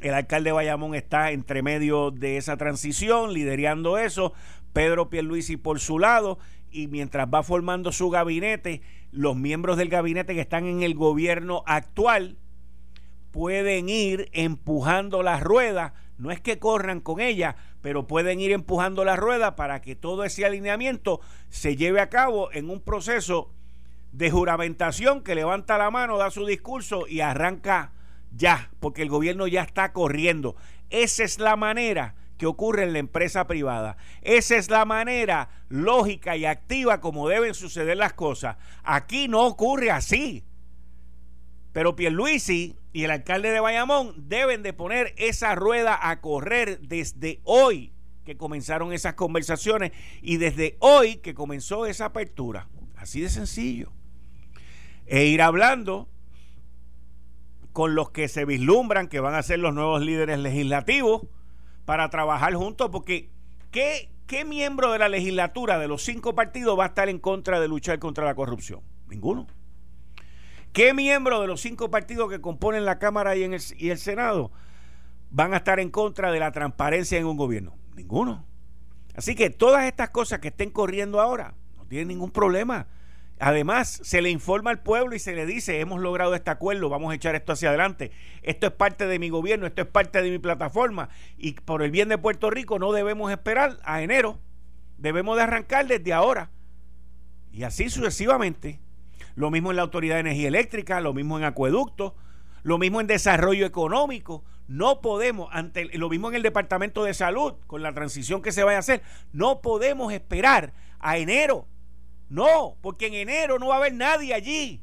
el 0.01 0.13
alcalde 0.13 0.49
de 0.49 0.55
Bayamón 0.55 0.93
está 0.93 1.31
entre 1.31 1.63
medio 1.63 2.11
de 2.11 2.35
esa 2.35 2.57
transición, 2.57 3.31
liderando 3.31 3.97
eso, 3.97 4.33
Pedro 4.73 5.09
Pierluisi 5.09 5.55
por 5.55 5.79
su 5.79 5.99
lado, 5.99 6.37
y 6.69 6.87
mientras 6.87 7.29
va 7.33 7.43
formando 7.43 7.93
su 7.93 8.09
gabinete, 8.09 8.81
los 9.11 9.37
miembros 9.37 9.77
del 9.77 9.87
gabinete 9.87 10.33
que 10.33 10.41
están 10.41 10.65
en 10.65 10.83
el 10.83 10.95
gobierno 10.95 11.63
actual 11.65 12.35
pueden 13.31 13.87
ir 13.87 14.27
empujando 14.33 15.23
las 15.23 15.41
ruedas 15.41 15.93
no 16.17 16.31
es 16.31 16.39
que 16.39 16.59
corran 16.59 17.01
con 17.01 17.19
ella, 17.19 17.55
pero 17.81 18.07
pueden 18.07 18.39
ir 18.39 18.51
empujando 18.51 19.03
la 19.03 19.15
rueda 19.15 19.55
para 19.55 19.81
que 19.81 19.95
todo 19.95 20.23
ese 20.23 20.45
alineamiento 20.45 21.19
se 21.49 21.75
lleve 21.75 21.99
a 21.99 22.09
cabo 22.09 22.51
en 22.51 22.69
un 22.69 22.81
proceso 22.81 23.51
de 24.11 24.31
juramentación 24.31 25.21
que 25.21 25.35
levanta 25.35 25.77
la 25.77 25.91
mano, 25.91 26.17
da 26.17 26.31
su 26.31 26.45
discurso 26.45 27.05
y 27.07 27.19
arranca 27.19 27.91
ya, 28.31 28.71
porque 28.79 29.01
el 29.01 29.09
gobierno 29.09 29.47
ya 29.47 29.61
está 29.61 29.91
corriendo. 29.91 30.55
Esa 30.89 31.23
es 31.23 31.39
la 31.39 31.55
manera 31.55 32.15
que 32.37 32.45
ocurre 32.45 32.83
en 32.83 32.93
la 32.93 32.99
empresa 32.99 33.47
privada. 33.47 33.97
Esa 34.21 34.55
es 34.55 34.69
la 34.69 34.85
manera 34.85 35.49
lógica 35.69 36.35
y 36.35 36.45
activa 36.45 37.01
como 37.01 37.27
deben 37.27 37.53
suceder 37.53 37.97
las 37.97 38.13
cosas. 38.13 38.57
Aquí 38.83 39.27
no 39.27 39.45
ocurre 39.45 39.91
así. 39.91 40.43
Pero 41.71 41.95
Pierluisi 41.95 42.77
y 42.95 43.03
el 43.03 43.11
alcalde 43.11 43.51
de 43.51 43.59
Bayamón 43.59 44.13
deben 44.29 44.63
de 44.63 44.71
poner 44.71 45.13
esa 45.17 45.53
rueda 45.53 45.99
a 46.09 46.21
correr 46.21 46.79
desde 46.79 47.41
hoy 47.43 47.91
que 48.23 48.37
comenzaron 48.37 48.93
esas 48.93 49.15
conversaciones 49.15 49.91
y 50.21 50.37
desde 50.37 50.77
hoy 50.79 51.17
que 51.17 51.33
comenzó 51.33 51.87
esa 51.87 52.05
apertura. 52.05 52.69
Así 52.95 53.19
de 53.19 53.27
sencillo. 53.27 53.91
E 55.07 55.25
ir 55.25 55.41
hablando 55.41 56.07
con 57.73 57.95
los 57.95 58.11
que 58.11 58.29
se 58.29 58.45
vislumbran 58.45 59.09
que 59.09 59.19
van 59.19 59.35
a 59.35 59.43
ser 59.43 59.59
los 59.59 59.73
nuevos 59.73 60.01
líderes 60.01 60.39
legislativos 60.39 61.23
para 61.83 62.09
trabajar 62.09 62.53
juntos, 62.53 62.91
porque 62.93 63.29
¿qué, 63.71 64.09
¿qué 64.25 64.45
miembro 64.45 64.93
de 64.93 64.99
la 64.99 65.09
legislatura 65.09 65.79
de 65.79 65.89
los 65.89 66.01
cinco 66.01 66.33
partidos 66.33 66.79
va 66.79 66.85
a 66.85 66.87
estar 66.87 67.09
en 67.09 67.19
contra 67.19 67.59
de 67.59 67.67
luchar 67.67 67.99
contra 67.99 68.23
la 68.23 68.35
corrupción? 68.35 68.79
Ninguno. 69.09 69.47
¿Qué 70.75 70.93
miembros 70.93 71.39
de 71.39 71.47
los 71.47 71.61
cinco 71.61 71.89
partidos 71.89 72.29
que 72.29 72.41
componen 72.41 72.83
la 72.83 72.99
Cámara 72.99 73.37
y, 73.37 73.43
en 73.43 73.53
el 73.53 73.97
Senado 73.97 74.51
van 75.29 75.53
a 75.53 75.57
estar 75.57 75.79
en 75.79 75.89
contra 75.89 76.33
de 76.33 76.39
la 76.41 76.51
transparencia 76.51 77.17
en 77.17 77.25
un 77.25 77.37
gobierno? 77.37 77.77
Ninguno. 77.95 78.45
Así 79.15 79.35
que 79.35 79.49
todas 79.49 79.85
estas 79.85 80.09
cosas 80.09 80.39
que 80.39 80.49
estén 80.49 80.71
corriendo 80.71 81.21
ahora 81.21 81.53
no 81.77 81.85
tienen 81.85 82.09
ningún 82.09 82.29
problema. 82.29 82.87
Además, 83.39 84.01
se 84.03 84.21
le 84.21 84.29
informa 84.29 84.69
al 84.69 84.83
pueblo 84.83 85.15
y 85.15 85.19
se 85.19 85.33
le 85.33 85.45
dice, 85.45 85.79
hemos 85.79 86.01
logrado 86.01 86.35
este 86.35 86.51
acuerdo, 86.51 86.89
vamos 86.89 87.13
a 87.13 87.15
echar 87.15 87.35
esto 87.35 87.53
hacia 87.53 87.69
adelante. 87.69 88.11
Esto 88.41 88.67
es 88.67 88.73
parte 88.73 89.07
de 89.07 89.17
mi 89.17 89.29
gobierno, 89.29 89.67
esto 89.67 89.83
es 89.83 89.87
parte 89.87 90.21
de 90.21 90.29
mi 90.29 90.39
plataforma. 90.39 91.07
Y 91.37 91.53
por 91.53 91.83
el 91.83 91.91
bien 91.91 92.09
de 92.09 92.17
Puerto 92.17 92.49
Rico 92.49 92.79
no 92.79 92.91
debemos 92.91 93.31
esperar 93.31 93.77
a 93.85 94.01
enero. 94.01 94.41
Debemos 94.97 95.37
de 95.37 95.43
arrancar 95.43 95.87
desde 95.87 96.11
ahora. 96.11 96.51
Y 97.53 97.63
así 97.63 97.89
sucesivamente 97.89 98.81
lo 99.35 99.51
mismo 99.51 99.71
en 99.71 99.77
la 99.77 99.83
Autoridad 99.83 100.15
de 100.15 100.21
Energía 100.21 100.47
Eléctrica, 100.47 101.01
lo 101.01 101.13
mismo 101.13 101.37
en 101.37 101.43
acueductos, 101.43 102.13
lo 102.63 102.77
mismo 102.77 103.01
en 103.01 103.07
desarrollo 103.07 103.65
económico. 103.65 104.43
No 104.67 105.01
podemos, 105.01 105.49
ante 105.51 105.85
lo 105.97 106.09
mismo 106.09 106.29
en 106.29 106.35
el 106.35 106.41
Departamento 106.41 107.03
de 107.03 107.13
Salud, 107.13 107.53
con 107.67 107.83
la 107.83 107.93
transición 107.93 108.41
que 108.41 108.51
se 108.51 108.63
vaya 108.63 108.77
a 108.77 108.79
hacer, 108.79 109.03
no 109.33 109.61
podemos 109.61 110.11
esperar 110.11 110.73
a 110.99 111.17
enero. 111.17 111.67
No, 112.29 112.77
porque 112.81 113.07
en 113.07 113.13
enero 113.13 113.59
no 113.59 113.67
va 113.67 113.75
a 113.75 113.77
haber 113.77 113.93
nadie 113.93 114.33
allí. 114.33 114.81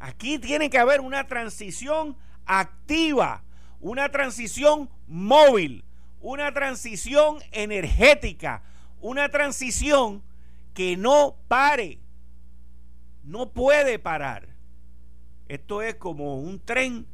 Aquí 0.00 0.38
tiene 0.38 0.70
que 0.70 0.78
haber 0.78 1.00
una 1.00 1.26
transición 1.28 2.16
activa, 2.46 3.44
una 3.80 4.08
transición 4.10 4.90
móvil, 5.06 5.84
una 6.20 6.52
transición 6.52 7.38
energética, 7.52 8.62
una 9.00 9.28
transición 9.28 10.22
que 10.72 10.96
no 10.96 11.36
pare 11.46 12.00
no 13.24 13.50
puede 13.50 13.98
parar. 13.98 14.48
Esto 15.48 15.82
es 15.82 15.96
como 15.96 16.40
un 16.40 16.60
tren 16.60 17.06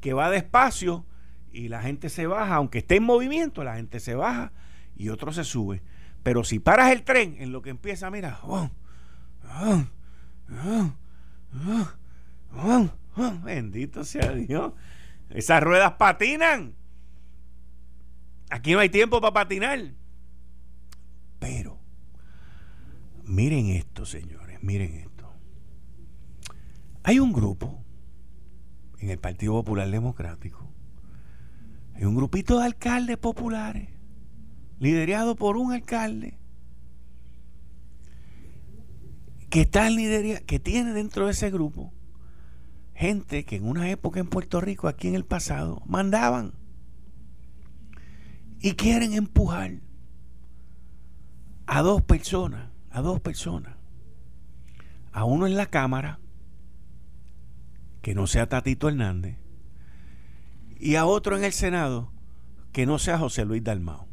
que 0.00 0.12
va 0.12 0.30
despacio 0.30 1.04
y 1.52 1.68
la 1.68 1.82
gente 1.82 2.08
se 2.08 2.26
baja, 2.26 2.56
aunque 2.56 2.78
esté 2.78 2.96
en 2.96 3.04
movimiento, 3.04 3.64
la 3.64 3.76
gente 3.76 4.00
se 4.00 4.14
baja 4.14 4.52
y 4.96 5.08
otro 5.08 5.32
se 5.32 5.44
sube. 5.44 5.82
Pero 6.22 6.44
si 6.44 6.58
paras 6.58 6.90
el 6.92 7.02
tren 7.04 7.36
en 7.38 7.52
lo 7.52 7.62
que 7.62 7.70
empieza, 7.70 8.10
mira, 8.10 8.40
bendito 13.44 14.04
sea 14.04 14.32
Dios, 14.32 14.72
esas 15.30 15.62
ruedas 15.62 15.92
patinan. 15.92 16.74
Aquí 18.50 18.72
no 18.72 18.80
hay 18.80 18.88
tiempo 18.88 19.20
para 19.20 19.34
patinar. 19.34 19.80
Pero, 21.38 21.78
miren 23.24 23.68
esto, 23.68 24.06
señores, 24.06 24.62
miren 24.62 24.94
esto. 24.94 25.13
Hay 27.06 27.18
un 27.20 27.32
grupo 27.34 27.84
en 28.98 29.10
el 29.10 29.18
Partido 29.18 29.52
Popular 29.52 29.90
Democrático, 29.90 30.72
hay 31.94 32.06
un 32.06 32.16
grupito 32.16 32.58
de 32.58 32.64
alcaldes 32.64 33.18
populares, 33.18 33.90
liderado 34.78 35.36
por 35.36 35.58
un 35.58 35.72
alcalde, 35.72 36.38
que, 39.50 39.60
está 39.60 39.88
que 40.46 40.58
tiene 40.58 40.94
dentro 40.94 41.26
de 41.26 41.32
ese 41.32 41.50
grupo 41.50 41.92
gente 42.94 43.44
que 43.44 43.56
en 43.56 43.68
una 43.68 43.90
época 43.90 44.18
en 44.18 44.26
Puerto 44.26 44.62
Rico, 44.62 44.88
aquí 44.88 45.08
en 45.08 45.14
el 45.14 45.26
pasado, 45.26 45.82
mandaban 45.84 46.54
y 48.60 48.72
quieren 48.72 49.12
empujar 49.12 49.72
a 51.66 51.82
dos 51.82 52.00
personas, 52.00 52.70
a 52.90 53.02
dos 53.02 53.20
personas, 53.20 53.76
a 55.12 55.24
uno 55.24 55.46
en 55.46 55.54
la 55.54 55.66
Cámara 55.66 56.18
que 58.04 58.14
no 58.14 58.26
sea 58.26 58.50
Tatito 58.50 58.90
Hernández, 58.90 59.38
y 60.78 60.96
a 60.96 61.06
otro 61.06 61.38
en 61.38 61.42
el 61.42 61.54
Senado 61.54 62.12
que 62.70 62.84
no 62.84 62.98
sea 62.98 63.18
José 63.18 63.46
Luis 63.46 63.64
Dalmao, 63.64 64.06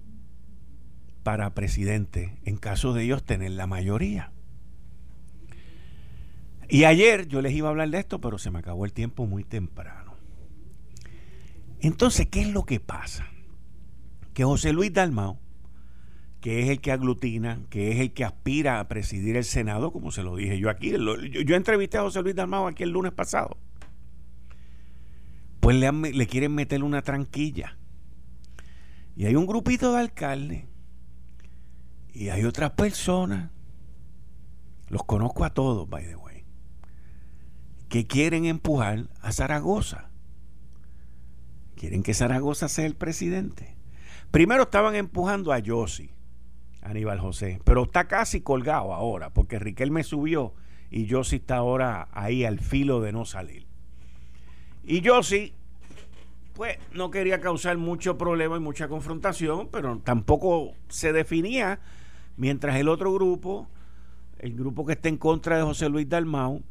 para 1.23 1.53
presidente, 1.53 2.37
en 2.45 2.55
caso 2.55 2.93
de 2.93 3.03
ellos 3.03 3.21
tener 3.25 3.51
la 3.51 3.67
mayoría. 3.67 4.31
Y 6.69 6.85
ayer 6.85 7.27
yo 7.27 7.41
les 7.41 7.51
iba 7.51 7.67
a 7.67 7.71
hablar 7.71 7.89
de 7.89 7.99
esto, 7.99 8.21
pero 8.21 8.37
se 8.37 8.49
me 8.49 8.59
acabó 8.59 8.85
el 8.85 8.93
tiempo 8.93 9.25
muy 9.25 9.43
temprano. 9.43 10.13
Entonces, 11.81 12.27
¿qué 12.27 12.39
es 12.39 12.47
lo 12.47 12.63
que 12.63 12.79
pasa? 12.79 13.27
Que 14.33 14.45
José 14.45 14.71
Luis 14.71 14.93
Dalmao, 14.93 15.37
que 16.39 16.61
es 16.61 16.69
el 16.69 16.79
que 16.79 16.93
aglutina, 16.93 17.59
que 17.69 17.91
es 17.91 17.99
el 17.99 18.13
que 18.13 18.23
aspira 18.23 18.79
a 18.79 18.87
presidir 18.87 19.35
el 19.35 19.43
Senado, 19.43 19.91
como 19.91 20.11
se 20.11 20.23
lo 20.23 20.37
dije 20.37 20.59
yo 20.59 20.69
aquí. 20.69 20.91
Yo, 20.91 21.55
entrevisté 21.57 21.97
a 21.97 22.03
José 22.03 22.21
Luis 22.21 22.35
Dalmao 22.35 22.67
aquí 22.67 22.83
el 22.83 22.91
lunes 22.91 23.11
pasado 23.11 23.57
le, 25.79 26.27
quieren 26.27 26.53
meter 26.53 26.83
una 26.83 27.01
tranquilla. 27.01 27.77
Y 29.15 29.25
hay 29.25 29.35
un 29.35 29.45
grupito 29.45 29.93
de 29.93 29.99
alcaldes 29.99 30.65
y 32.13 32.29
hay 32.29 32.43
otras 32.45 32.71
personas, 32.71 33.51
los 34.89 35.03
conozco 35.03 35.45
a 35.45 35.53
todos, 35.53 35.89
by 35.89 36.05
the 36.05 36.15
way, 36.15 36.45
que 37.89 38.07
quieren 38.07 38.45
empujar 38.45 39.09
a 39.21 39.31
Zaragoza. 39.31 40.09
Quieren 41.75 42.03
que 42.03 42.13
Zaragoza 42.13 42.67
sea 42.67 42.85
el 42.85 42.95
presidente. 42.95 43.77
Primero 44.31 44.63
estaban 44.63 44.95
empujando 44.95 45.51
a 45.51 45.59
Yossi, 45.59 46.11
Aníbal 46.81 47.19
José, 47.19 47.59
pero 47.63 47.83
está 47.83 48.07
casi 48.07 48.41
colgado 48.41 48.93
ahora, 48.93 49.31
porque 49.31 49.59
Riquelme 49.59 50.03
subió 50.03 50.53
y 50.89 51.05
Yossi 51.05 51.37
está 51.37 51.57
ahora 51.57 52.07
ahí 52.11 52.43
al 52.43 52.59
filo 52.59 53.01
de 53.01 53.11
no 53.11 53.25
salir. 53.25 53.67
Y 54.83 55.01
yo 55.01 55.21
sí, 55.23 55.53
pues 56.53 56.77
no 56.93 57.11
quería 57.11 57.39
causar 57.39 57.77
mucho 57.77 58.17
problema 58.17 58.57
y 58.57 58.59
mucha 58.59 58.87
confrontación, 58.87 59.69
pero 59.71 59.99
tampoco 59.99 60.73
se 60.89 61.13
definía, 61.13 61.79
mientras 62.37 62.75
el 62.77 62.87
otro 62.87 63.13
grupo, 63.13 63.67
el 64.39 64.55
grupo 64.55 64.85
que 64.85 64.93
está 64.93 65.09
en 65.09 65.17
contra 65.17 65.57
de 65.57 65.63
José 65.63 65.89
Luis 65.89 66.09
Dalmau, 66.09 66.63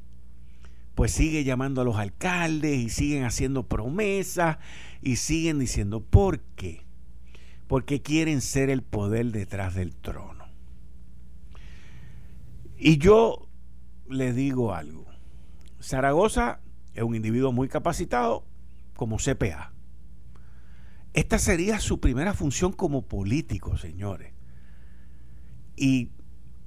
pues 0.94 1.12
sigue 1.12 1.44
llamando 1.44 1.80
a 1.80 1.84
los 1.84 1.96
alcaldes 1.96 2.78
y 2.78 2.90
siguen 2.90 3.24
haciendo 3.24 3.66
promesas 3.66 4.58
y 5.00 5.16
siguen 5.16 5.58
diciendo, 5.58 6.00
¿por 6.00 6.40
qué? 6.40 6.84
Porque 7.68 8.02
quieren 8.02 8.40
ser 8.40 8.68
el 8.68 8.82
poder 8.82 9.26
detrás 9.26 9.74
del 9.74 9.94
trono. 9.94 10.44
Y 12.76 12.98
yo 12.98 13.48
le 14.08 14.32
digo 14.32 14.74
algo. 14.74 15.06
Zaragoza 15.80 16.60
es 16.94 17.02
un 17.02 17.14
individuo 17.14 17.52
muy 17.52 17.68
capacitado 17.68 18.44
como 19.00 19.16
CPA. 19.16 19.72
Esta 21.14 21.38
sería 21.38 21.80
su 21.80 22.00
primera 22.00 22.34
función 22.34 22.70
como 22.70 23.08
político, 23.08 23.78
señores. 23.78 24.34
Y 25.74 26.10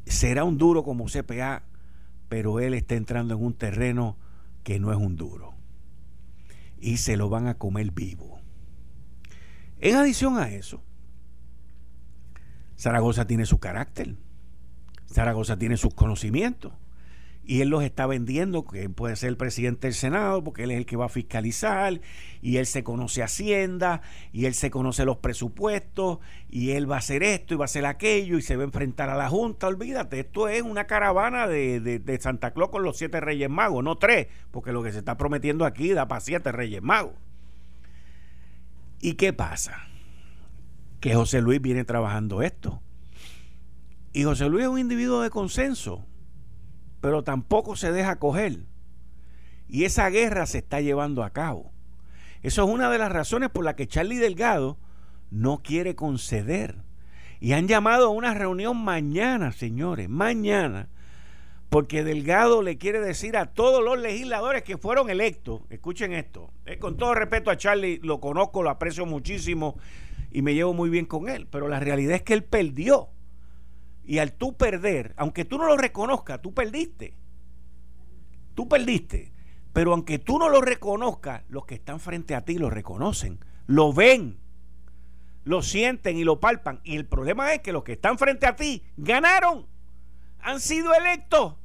será 0.08 0.44
un 0.44 0.58
duro 0.58 0.84
como 0.84 1.06
CPA, 1.06 1.62
pero 2.30 2.60
él 2.60 2.74
está 2.74 2.96
entrando 2.96 3.36
en 3.36 3.44
un 3.44 3.54
terreno 3.54 4.18
que 4.64 4.80
no 4.80 4.92
es 4.92 4.98
un 4.98 5.16
duro. 5.16 5.54
Y 6.80 6.98
se 6.98 7.18
lo 7.18 7.30
van 7.30 7.46
a 7.46 7.60
comer 7.60 7.92
vivo. 7.92 8.40
En 9.80 9.96
adición 9.96 10.40
a 10.40 10.50
eso, 10.50 10.82
Zaragoza 12.80 13.28
tiene 13.28 13.46
su 13.46 13.60
carácter. 13.60 14.16
Zaragoza 15.06 15.56
tiene 15.60 15.78
sus 15.78 15.94
conocimientos 15.94 16.74
y 17.46 17.62
él 17.62 17.70
los 17.70 17.84
está 17.84 18.08
vendiendo, 18.08 18.66
que 18.66 18.90
puede 18.90 19.16
ser 19.16 19.30
el 19.30 19.38
presidente 19.38 19.88
del 19.88 19.94
Senado, 19.94 20.44
porque 20.44 20.64
él 20.64 20.72
es 20.72 20.78
el 20.78 20.86
que 20.86 20.96
va 20.96 21.06
a 21.06 21.10
fiscalizar, 21.10 22.00
y 22.42 22.58
él 22.58 22.66
se 22.66 22.84
conoce 22.84 23.22
Hacienda, 23.22 24.02
y 24.32 24.46
él 24.46 24.54
se 24.54 24.72
conoce 24.72 25.04
los 25.04 25.18
presupuestos, 25.18 26.20
y 26.50 26.72
él 26.72 26.90
va 26.90 26.96
a 26.96 27.00
hacer 27.00 27.22
esto 27.22 27.54
y 27.54 27.58
va 27.58 27.64
a 27.64 27.66
hacer 27.66 27.86
aquello, 27.86 28.38
y 28.38 28.42
se 28.42 28.56
va 28.56 28.64
a 28.64 28.66
enfrentar 28.66 29.10
a 29.10 29.16
la 29.16 29.28
Junta. 29.28 29.68
Olvídate, 29.68 30.22
esto 30.22 30.48
es 30.48 30.62
una 30.62 30.86
caravana 30.86 31.48
de, 31.48 31.80
de 31.82 32.22
Santa 32.22 32.52
Claus 32.52 32.70
con 32.70 32.84
los 32.84 32.98
siete 32.98 33.20
Reyes 33.20 33.50
Magos, 33.50 33.84
no 33.84 33.98
tres, 33.98 34.28
porque 34.52 34.72
lo 34.72 34.82
que 34.82 34.94
se 34.94 35.00
está 35.00 35.18
prometiendo 35.18 35.66
aquí 35.66 35.92
da 35.92 36.08
para 36.08 36.22
siete 36.22 36.52
Reyes 36.52 36.82
Magos. 36.82 37.16
¿Y 39.02 39.16
qué 39.16 39.34
pasa? 39.34 39.88
Que 41.02 41.14
José 41.14 41.42
Luis 41.42 41.62
viene 41.62 41.84
trabajando 41.84 42.42
esto. 42.42 42.82
Y 44.14 44.24
José 44.24 44.48
Luis 44.48 44.64
es 44.64 44.70
un 44.70 44.80
individuo 44.80 45.22
de 45.22 45.30
consenso 45.30 46.06
pero 47.04 47.22
tampoco 47.22 47.76
se 47.76 47.92
deja 47.92 48.18
coger. 48.18 48.60
Y 49.68 49.84
esa 49.84 50.10
guerra 50.10 50.46
se 50.46 50.60
está 50.60 50.80
llevando 50.80 51.26
a 51.26 51.32
cabo. 51.32 51.74
Eso 52.44 52.64
es 52.64 52.70
una 52.70 52.90
de 52.90 52.98
las 52.98 53.12
razones 53.12 53.50
por 53.50 53.66
las 53.66 53.74
que 53.74 53.90
Charlie 53.90 54.20
Delgado 54.20 54.78
no 55.30 55.62
quiere 55.62 55.96
conceder. 55.96 56.78
Y 57.42 57.52
han 57.52 57.68
llamado 57.68 58.08
a 58.08 58.12
una 58.12 58.34
reunión 58.34 58.82
mañana, 58.82 59.52
señores, 59.52 60.08
mañana, 60.08 60.88
porque 61.68 62.06
Delgado 62.06 62.62
le 62.62 62.78
quiere 62.78 63.02
decir 63.02 63.36
a 63.36 63.48
todos 63.48 63.84
los 63.84 64.00
legisladores 64.00 64.64
que 64.64 64.78
fueron 64.78 65.10
electos, 65.10 65.64
escuchen 65.70 66.14
esto, 66.14 66.54
eh, 66.66 66.78
con 66.80 66.96
todo 66.96 67.16
respeto 67.16 67.52
a 67.52 67.58
Charlie, 67.58 68.00
lo 68.02 68.22
conozco, 68.22 68.64
lo 68.64 68.70
aprecio 68.70 69.06
muchísimo 69.06 69.78
y 70.32 70.42
me 70.42 70.54
llevo 70.54 70.74
muy 70.74 70.90
bien 70.90 71.06
con 71.06 71.28
él, 71.28 71.48
pero 71.52 71.68
la 71.68 71.82
realidad 71.82 72.16
es 72.16 72.22
que 72.22 72.34
él 72.34 72.46
perdió. 72.46 73.10
Y 74.06 74.18
al 74.20 74.34
tú 74.34 74.56
perder, 74.58 75.14
aunque 75.18 75.46
tú 75.46 75.58
no 75.58 75.66
lo 75.66 75.78
reconozcas, 75.78 76.42
tú 76.42 76.54
perdiste. 76.54 77.16
Tú 78.54 78.68
perdiste. 78.68 79.32
Pero 79.72 79.94
aunque 79.94 80.20
tú 80.20 80.38
no 80.38 80.50
lo 80.50 80.62
reconozcas, 80.62 81.44
los 81.50 81.66
que 81.66 81.76
están 81.76 82.00
frente 82.00 82.36
a 82.36 82.46
ti 82.46 82.58
lo 82.58 82.70
reconocen, 82.70 83.40
lo 83.66 83.92
ven, 83.94 84.38
lo 85.46 85.62
sienten 85.62 86.18
y 86.18 86.24
lo 86.24 86.40
palpan. 86.40 86.80
Y 86.84 86.96
el 86.96 87.06
problema 87.06 87.54
es 87.54 87.62
que 87.62 87.74
los 87.74 87.84
que 87.84 87.94
están 87.94 88.18
frente 88.18 88.46
a 88.46 88.56
ti 88.56 88.84
ganaron, 88.98 89.66
han 90.40 90.60
sido 90.60 90.94
electos. 90.94 91.56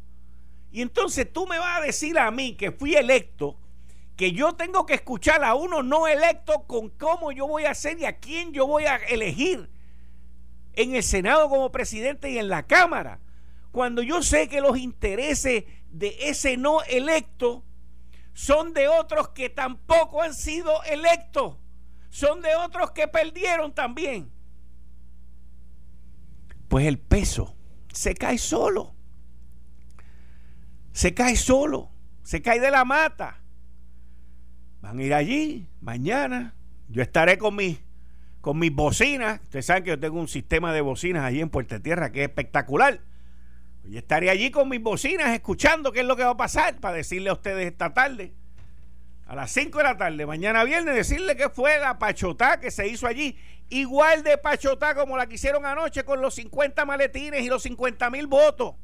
Y 0.70 0.80
entonces 0.82 1.30
tú 1.32 1.46
me 1.46 1.58
vas 1.58 1.78
a 1.78 1.84
decir 1.84 2.18
a 2.18 2.30
mí 2.30 2.54
que 2.54 2.72
fui 2.72 2.94
electo, 2.94 3.58
que 4.16 4.32
yo 4.32 4.54
tengo 4.54 4.86
que 4.86 4.94
escuchar 4.94 5.44
a 5.44 5.54
uno 5.54 5.82
no 5.82 6.06
electo 6.08 6.64
con 6.66 6.90
cómo 6.90 7.30
yo 7.32 7.46
voy 7.46 7.64
a 7.64 7.72
hacer 7.72 7.98
y 7.98 8.04
a 8.04 8.18
quién 8.18 8.52
yo 8.52 8.66
voy 8.66 8.84
a 8.84 8.96
elegir 8.96 9.68
en 10.78 10.94
el 10.94 11.02
Senado 11.02 11.48
como 11.48 11.72
presidente 11.72 12.30
y 12.30 12.38
en 12.38 12.46
la 12.46 12.62
Cámara, 12.62 13.18
cuando 13.72 14.00
yo 14.00 14.22
sé 14.22 14.48
que 14.48 14.60
los 14.60 14.78
intereses 14.78 15.64
de 15.90 16.16
ese 16.20 16.56
no 16.56 16.82
electo 16.84 17.64
son 18.32 18.72
de 18.74 18.86
otros 18.86 19.30
que 19.30 19.50
tampoco 19.50 20.22
han 20.22 20.34
sido 20.34 20.80
electos, 20.84 21.56
son 22.10 22.42
de 22.42 22.54
otros 22.54 22.92
que 22.92 23.08
perdieron 23.08 23.74
también. 23.74 24.30
Pues 26.68 26.86
el 26.86 27.00
peso 27.00 27.56
se 27.92 28.14
cae 28.14 28.38
solo, 28.38 28.94
se 30.92 31.12
cae 31.12 31.34
solo, 31.34 31.90
se 32.22 32.40
cae 32.40 32.60
de 32.60 32.70
la 32.70 32.84
mata. 32.84 33.42
Van 34.80 35.00
a 35.00 35.02
ir 35.02 35.12
allí 35.12 35.68
mañana, 35.80 36.54
yo 36.88 37.02
estaré 37.02 37.36
con 37.36 37.56
mis 37.56 37.80
con 38.40 38.58
mis 38.58 38.74
bocinas. 38.74 39.40
Ustedes 39.42 39.66
saben 39.66 39.84
que 39.84 39.90
yo 39.90 39.98
tengo 39.98 40.18
un 40.18 40.28
sistema 40.28 40.72
de 40.72 40.80
bocinas 40.80 41.24
allí 41.24 41.40
en 41.40 41.50
Puerto 41.50 41.80
Tierra 41.80 42.12
que 42.12 42.22
es 42.22 42.28
espectacular. 42.28 43.00
Y 43.84 43.96
estaré 43.96 44.30
allí 44.30 44.50
con 44.50 44.68
mis 44.68 44.82
bocinas 44.82 45.34
escuchando 45.34 45.92
qué 45.92 46.00
es 46.00 46.06
lo 46.06 46.16
que 46.16 46.24
va 46.24 46.30
a 46.30 46.36
pasar 46.36 46.78
para 46.78 46.96
decirle 46.96 47.30
a 47.30 47.32
ustedes 47.32 47.66
esta 47.66 47.94
tarde, 47.94 48.34
a 49.26 49.34
las 49.34 49.50
5 49.50 49.78
de 49.78 49.84
la 49.84 49.96
tarde, 49.96 50.26
mañana 50.26 50.64
viernes, 50.64 50.94
decirle 50.94 51.36
que 51.36 51.48
fue 51.48 51.78
la 51.78 51.98
pachotá 51.98 52.60
que 52.60 52.70
se 52.70 52.86
hizo 52.86 53.06
allí. 53.06 53.38
Igual 53.70 54.22
de 54.22 54.38
pachotá 54.38 54.94
como 54.94 55.16
la 55.16 55.26
que 55.26 55.34
hicieron 55.34 55.66
anoche 55.66 56.04
con 56.04 56.20
los 56.20 56.34
50 56.34 56.84
maletines 56.84 57.42
y 57.42 57.48
los 57.48 57.62
50 57.62 58.10
mil 58.10 58.26
votos. 58.26 58.74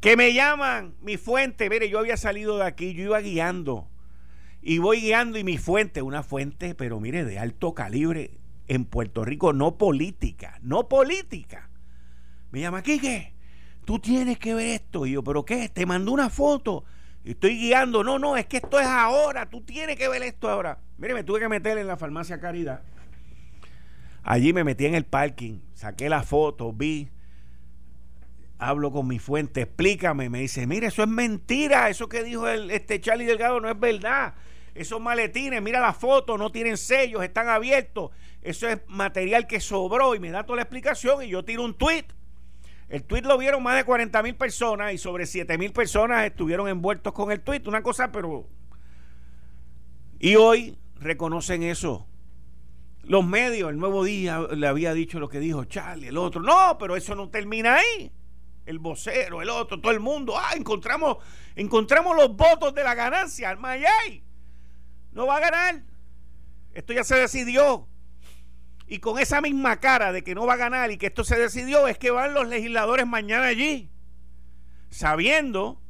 Que 0.00 0.16
me 0.16 0.34
llaman 0.34 0.94
mi 1.00 1.16
fuente. 1.16 1.70
Mire, 1.70 1.88
yo 1.88 1.98
había 1.98 2.18
salido 2.18 2.58
de 2.58 2.64
aquí, 2.64 2.92
yo 2.92 3.04
iba 3.04 3.20
guiando 3.20 3.88
y 4.66 4.78
voy 4.78 5.02
guiando 5.02 5.38
y 5.38 5.44
mi 5.44 5.58
fuente, 5.58 6.00
una 6.00 6.22
fuente, 6.22 6.74
pero 6.74 6.98
mire, 6.98 7.24
de 7.24 7.38
alto 7.38 7.74
calibre 7.74 8.38
en 8.66 8.86
Puerto 8.86 9.22
Rico, 9.22 9.52
no 9.52 9.76
política, 9.76 10.58
no 10.62 10.88
política. 10.88 11.68
Me 12.50 12.60
llama, 12.60 12.82
Quique, 12.82 13.34
tú 13.84 13.98
tienes 13.98 14.38
que 14.38 14.54
ver 14.54 14.68
esto. 14.68 15.04
Y 15.04 15.12
yo, 15.12 15.22
¿pero 15.22 15.44
qué? 15.44 15.68
Te 15.68 15.84
mando 15.84 16.12
una 16.12 16.30
foto. 16.30 16.84
Y 17.24 17.32
estoy 17.32 17.58
guiando. 17.58 18.02
No, 18.02 18.18
no, 18.18 18.38
es 18.38 18.46
que 18.46 18.56
esto 18.56 18.80
es 18.80 18.86
ahora. 18.86 19.50
Tú 19.50 19.60
tienes 19.60 19.96
que 19.96 20.08
ver 20.08 20.22
esto 20.22 20.48
ahora. 20.48 20.78
Mire, 20.96 21.12
me 21.12 21.24
tuve 21.24 21.40
que 21.40 21.48
meter 21.48 21.76
en 21.76 21.86
la 21.86 21.98
farmacia 21.98 22.40
Caridad. 22.40 22.82
Allí 24.22 24.54
me 24.54 24.64
metí 24.64 24.86
en 24.86 24.94
el 24.94 25.04
parking, 25.04 25.58
saqué 25.74 26.08
la 26.08 26.22
foto, 26.22 26.72
vi, 26.72 27.10
hablo 28.56 28.90
con 28.90 29.06
mi 29.06 29.18
fuente, 29.18 29.60
explícame. 29.60 30.30
Me 30.30 30.38
dice, 30.40 30.66
mire, 30.66 30.86
eso 30.86 31.02
es 31.02 31.08
mentira. 31.08 31.90
Eso 31.90 32.08
que 32.08 32.24
dijo 32.24 32.48
el, 32.48 32.70
este 32.70 32.98
Charlie 33.02 33.26
Delgado 33.26 33.60
no 33.60 33.68
es 33.68 33.78
verdad. 33.78 34.32
Esos 34.74 35.00
maletines, 35.00 35.62
mira 35.62 35.80
la 35.80 35.92
foto, 35.92 36.36
no 36.36 36.50
tienen 36.50 36.76
sellos, 36.76 37.22
están 37.22 37.48
abiertos. 37.48 38.10
Eso 38.42 38.68
es 38.68 38.80
material 38.88 39.46
que 39.46 39.60
sobró 39.60 40.14
y 40.16 40.18
me 40.18 40.30
da 40.30 40.44
toda 40.44 40.56
la 40.56 40.62
explicación 40.62 41.22
y 41.22 41.28
yo 41.28 41.44
tiro 41.44 41.62
un 41.62 41.74
tweet. 41.74 42.06
El 42.88 43.04
tweet 43.04 43.22
lo 43.22 43.38
vieron 43.38 43.62
más 43.62 43.76
de 43.76 43.84
40 43.84 44.22
mil 44.22 44.34
personas 44.34 44.92
y 44.92 44.98
sobre 44.98 45.26
7 45.26 45.56
mil 45.58 45.72
personas 45.72 46.26
estuvieron 46.26 46.68
envueltos 46.68 47.12
con 47.12 47.30
el 47.30 47.40
tweet. 47.40 47.62
Una 47.66 47.82
cosa, 47.82 48.10
pero... 48.10 48.48
Y 50.18 50.36
hoy 50.36 50.76
reconocen 50.96 51.62
eso. 51.62 52.06
Los 53.04 53.24
medios, 53.24 53.70
el 53.70 53.78
nuevo 53.78 54.02
día 54.02 54.40
le 54.40 54.66
había 54.66 54.92
dicho 54.92 55.20
lo 55.20 55.28
que 55.28 55.38
dijo 55.38 55.64
Charlie, 55.66 56.08
el 56.08 56.18
otro. 56.18 56.40
No, 56.40 56.76
pero 56.78 56.96
eso 56.96 57.14
no 57.14 57.28
termina 57.30 57.76
ahí. 57.76 58.10
El 58.66 58.78
vocero, 58.80 59.40
el 59.40 59.50
otro, 59.50 59.80
todo 59.80 59.92
el 59.92 60.00
mundo. 60.00 60.34
Ah, 60.36 60.52
encontramos, 60.56 61.18
encontramos 61.54 62.16
los 62.16 62.34
votos 62.34 62.74
de 62.74 62.82
la 62.82 62.94
ganancia. 62.94 63.50
al 63.50 63.58
Mayay 63.58 64.24
no 65.14 65.26
va 65.26 65.36
a 65.36 65.40
ganar. 65.40 65.82
Esto 66.74 66.92
ya 66.92 67.04
se 67.04 67.16
decidió. 67.16 67.86
Y 68.86 68.98
con 68.98 69.18
esa 69.18 69.40
misma 69.40 69.80
cara 69.80 70.12
de 70.12 70.22
que 70.22 70.34
no 70.34 70.44
va 70.44 70.54
a 70.54 70.58
ganar 70.58 70.90
y 70.90 70.98
que 70.98 71.06
esto 71.06 71.24
se 71.24 71.38
decidió, 71.38 71.88
es 71.88 71.96
que 71.96 72.10
van 72.10 72.34
los 72.34 72.46
legisladores 72.46 73.06
mañana 73.06 73.46
allí, 73.46 73.88
sabiendo, 74.90 75.80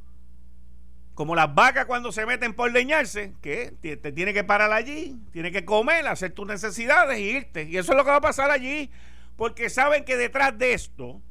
como 1.13 1.35
las 1.35 1.53
vacas 1.53 1.85
cuando 1.85 2.13
se 2.13 2.25
meten 2.25 2.53
por 2.53 2.71
leñarse, 2.71 3.33
que 3.41 3.73
te, 3.81 3.97
tiene 3.97 4.33
que 4.33 4.45
parar 4.45 4.71
allí, 4.71 5.19
tiene 5.33 5.51
que 5.51 5.65
comer, 5.65 6.07
hacer 6.07 6.31
tus 6.31 6.47
necesidades 6.47 7.19
y 7.19 7.23
irte. 7.23 7.63
Y 7.63 7.77
eso 7.77 7.91
es 7.91 7.97
lo 7.97 8.05
que 8.05 8.11
va 8.11 8.17
a 8.17 8.21
pasar 8.21 8.49
allí, 8.49 8.89
porque 9.35 9.69
saben 9.69 10.05
que 10.05 10.15
detrás 10.15 10.57
de 10.57 10.73
esto 10.73 11.21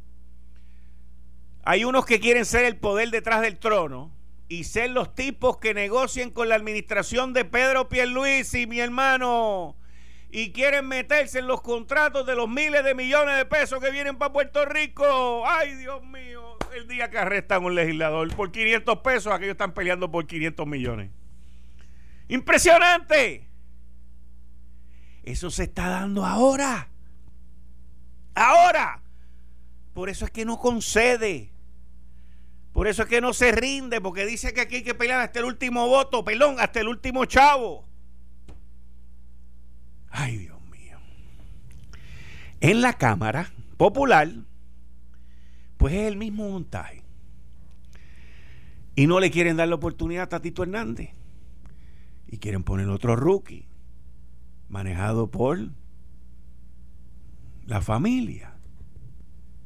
hay 1.65 1.85
unos 1.87 2.05
que 2.05 2.21
quieren 2.21 2.45
ser 2.45 2.67
el 2.67 2.77
poder 2.77 3.11
detrás 3.11 3.41
del 3.41 3.59
trono 3.59 4.14
y 4.49 4.65
ser 4.65 4.91
los 4.91 5.15
tipos 5.15 5.59
que 5.59 5.75
negocien 5.75 6.31
con 6.31 6.49
la 6.49 6.57
administración 6.57 7.33
de 7.33 7.45
Pedro 7.45 7.89
Pierluisi, 7.89 8.67
mi 8.67 8.81
hermano, 8.81 9.77
y 10.31 10.53
quieren 10.53 10.89
meterse 10.89 11.39
en 11.39 11.47
los 11.47 11.63
contratos 11.63 12.27
de 12.27 12.35
los 12.35 12.49
miles 12.49 12.85
de 12.85 12.95
millones 12.95 13.37
de 13.37 13.45
pesos 13.47 13.81
que 13.81 13.91
vienen 13.91 14.17
para 14.17 14.33
Puerto 14.33 14.65
Rico. 14.65 15.45
Ay, 15.47 15.75
Dios 15.77 16.03
mío, 16.05 16.59
el 16.75 16.89
día 16.89 17.11
que 17.11 17.19
arrestan 17.19 17.65
un 17.65 17.75
legislador 17.75 18.35
por 18.35 18.51
500 18.51 18.99
pesos, 18.99 19.33
aquellos 19.33 19.53
están 19.53 19.73
peleando 19.73 20.11
por 20.11 20.27
500 20.27 20.67
millones. 20.67 21.11
Impresionante. 22.29 23.49
Eso 25.23 25.51
se 25.51 25.65
está 25.65 25.89
dando 25.89 26.25
ahora. 26.25 26.89
Ahora. 28.35 29.01
Por 29.95 30.09
eso 30.11 30.25
es 30.25 30.31
que 30.33 30.45
no 30.45 30.59
concede. 30.59 31.54
Por 32.75 32.89
eso 32.89 33.05
es 33.05 33.09
que 33.09 33.21
no 33.21 33.33
se 33.33 33.53
rinde, 33.53 34.01
porque 34.01 34.27
dice 34.27 34.53
que 34.53 34.61
aquí 34.61 34.77
hay 34.77 34.83
que 34.83 34.97
pelear 34.97 35.21
hasta 35.21 35.39
el 35.39 35.45
último 35.45 35.87
voto, 35.87 36.25
pelón, 36.25 36.57
hasta 36.59 36.81
el 36.81 36.89
último 36.89 37.25
chavo. 37.25 37.87
Ay, 40.11 40.39
Dios 40.39 40.61
mío. 40.73 40.99
En 42.61 42.81
la 42.81 42.95
Cámara 42.95 43.53
Popular, 43.77 44.29
pues 45.77 45.95
es 45.95 46.09
el 46.09 46.17
mismo 46.17 46.51
montaje. 46.51 47.05
Y 48.97 49.07
no 49.07 49.21
le 49.21 49.31
quieren 49.31 49.57
dar 49.57 49.69
la 49.69 49.77
oportunidad 49.77 50.25
a 50.25 50.29
Tatito 50.31 50.65
Hernández. 50.65 51.11
Y 52.27 52.39
quieren 52.39 52.65
poner 52.65 52.89
otro 52.89 53.15
rookie, 53.15 53.69
manejado 54.69 55.31
por 55.31 55.61
la 57.67 57.81
familia. 57.81 58.57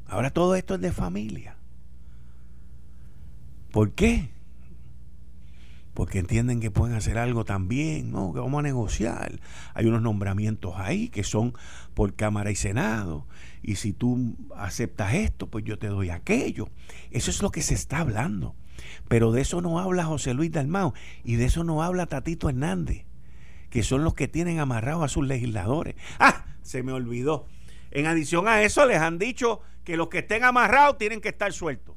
Ahora 0.07 0.31
todo 0.31 0.57
esto 0.57 0.75
es 0.75 0.83
de 0.83 0.93
familia. 0.93 1.58
¿Por 3.71 3.93
qué? 3.93 4.31
Porque 5.95 6.21
entienden 6.21 6.61
que 6.61 6.71
pueden 6.71 6.97
hacer 6.97 7.19
algo 7.19 7.45
también, 7.45 8.13
¿no? 8.13 8.33
Que 8.33 8.41
vamos 8.41 8.61
a 8.61 8.63
negociar. 8.63 9.41
Hay 9.75 9.87
unos 9.87 10.01
nombramientos 10.01 10.75
ahí 10.77 11.09
que 11.09 11.25
son 11.25 11.55
por 11.95 12.15
Cámara 12.15 12.51
y 12.51 12.57
Senado. 12.57 13.27
Y 13.63 13.75
si 13.77 13.93
tú 13.93 14.37
aceptas 14.57 15.15
esto, 15.15 15.49
pues 15.49 15.65
yo 15.65 15.79
te 15.79 15.89
doy 15.89 16.11
aquello. 16.11 16.69
Eso 17.11 17.31
es 17.31 17.43
lo 17.43 17.51
que 17.51 17.63
se 17.63 17.75
está 17.75 17.99
hablando. 17.99 18.55
Pero 19.09 19.33
de 19.33 19.41
eso 19.41 19.61
no 19.61 19.81
habla 19.81 20.05
José 20.05 20.35
Luis 20.35 20.53
Dalmao 20.53 20.95
y 21.25 21.37
de 21.37 21.47
eso 21.47 21.65
no 21.65 21.83
habla 21.83 22.07
Tatito 22.07 22.49
Hernández, 22.49 23.05
que 23.71 23.83
son 23.83 24.05
los 24.05 24.15
que 24.15 24.29
tienen 24.29 24.61
amarrados 24.61 25.05
a 25.05 25.09
sus 25.09 25.27
legisladores. 25.27 25.97
Ah, 26.19 26.47
se 26.63 26.83
me 26.83 26.93
olvidó. 26.93 27.47
En 27.91 28.07
adición 28.07 28.49
a 28.49 28.63
eso 28.63 28.87
les 28.87 28.99
han 28.99 29.19
dicho 29.19 29.61
que 29.85 29.97
los 29.97 30.09
que 30.09 30.19
estén 30.19 30.45
amarrados 30.45 30.99
tienen 30.99 31.21
que 31.21 31.31
estar 31.31 31.53
sueltos. 31.53 31.97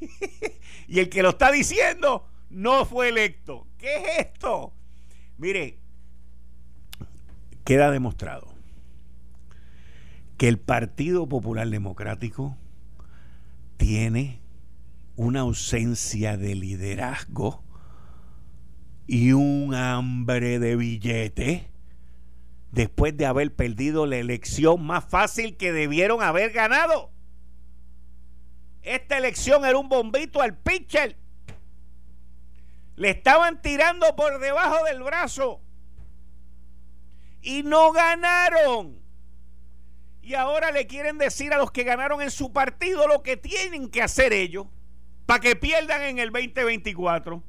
y 0.92 1.00
el 1.00 1.08
que 1.08 1.22
lo 1.22 1.30
está 1.30 1.50
diciendo 1.50 2.28
no 2.50 2.84
fue 2.84 3.08
electo. 3.08 3.66
¿Qué 3.78 3.96
es 3.96 4.26
esto? 4.26 4.74
Mire, 5.38 5.78
queda 7.64 7.90
demostrado 7.90 8.52
que 10.36 10.48
el 10.48 10.58
Partido 10.58 11.26
Popular 11.26 11.66
Democrático 11.70 12.58
tiene 13.78 14.42
una 15.16 15.40
ausencia 15.40 16.36
de 16.36 16.56
liderazgo 16.56 17.64
y 19.06 19.32
un 19.32 19.74
hambre 19.74 20.58
de 20.58 20.76
billete 20.76 21.70
después 22.70 23.16
de 23.16 23.24
haber 23.24 23.54
perdido 23.54 24.04
la 24.04 24.18
elección 24.18 24.84
más 24.84 25.06
fácil 25.06 25.56
que 25.56 25.72
debieron 25.72 26.22
haber 26.22 26.52
ganado. 26.52 27.10
Esta 28.82 29.18
elección 29.18 29.64
era 29.64 29.78
un 29.78 29.88
bombito 29.88 30.42
al 30.42 30.56
pitcher. 30.56 31.16
Le 32.96 33.10
estaban 33.10 33.62
tirando 33.62 34.14
por 34.16 34.40
debajo 34.40 34.84
del 34.84 35.02
brazo. 35.02 35.60
Y 37.40 37.62
no 37.62 37.92
ganaron. 37.92 39.00
Y 40.20 40.34
ahora 40.34 40.70
le 40.70 40.86
quieren 40.86 41.18
decir 41.18 41.52
a 41.52 41.58
los 41.58 41.70
que 41.70 41.84
ganaron 41.84 42.22
en 42.22 42.30
su 42.30 42.52
partido 42.52 43.08
lo 43.08 43.22
que 43.22 43.36
tienen 43.36 43.88
que 43.88 44.02
hacer 44.02 44.32
ellos 44.32 44.66
para 45.26 45.40
que 45.40 45.56
pierdan 45.56 46.02
en 46.02 46.18
el 46.18 46.30
2024. 46.30 47.42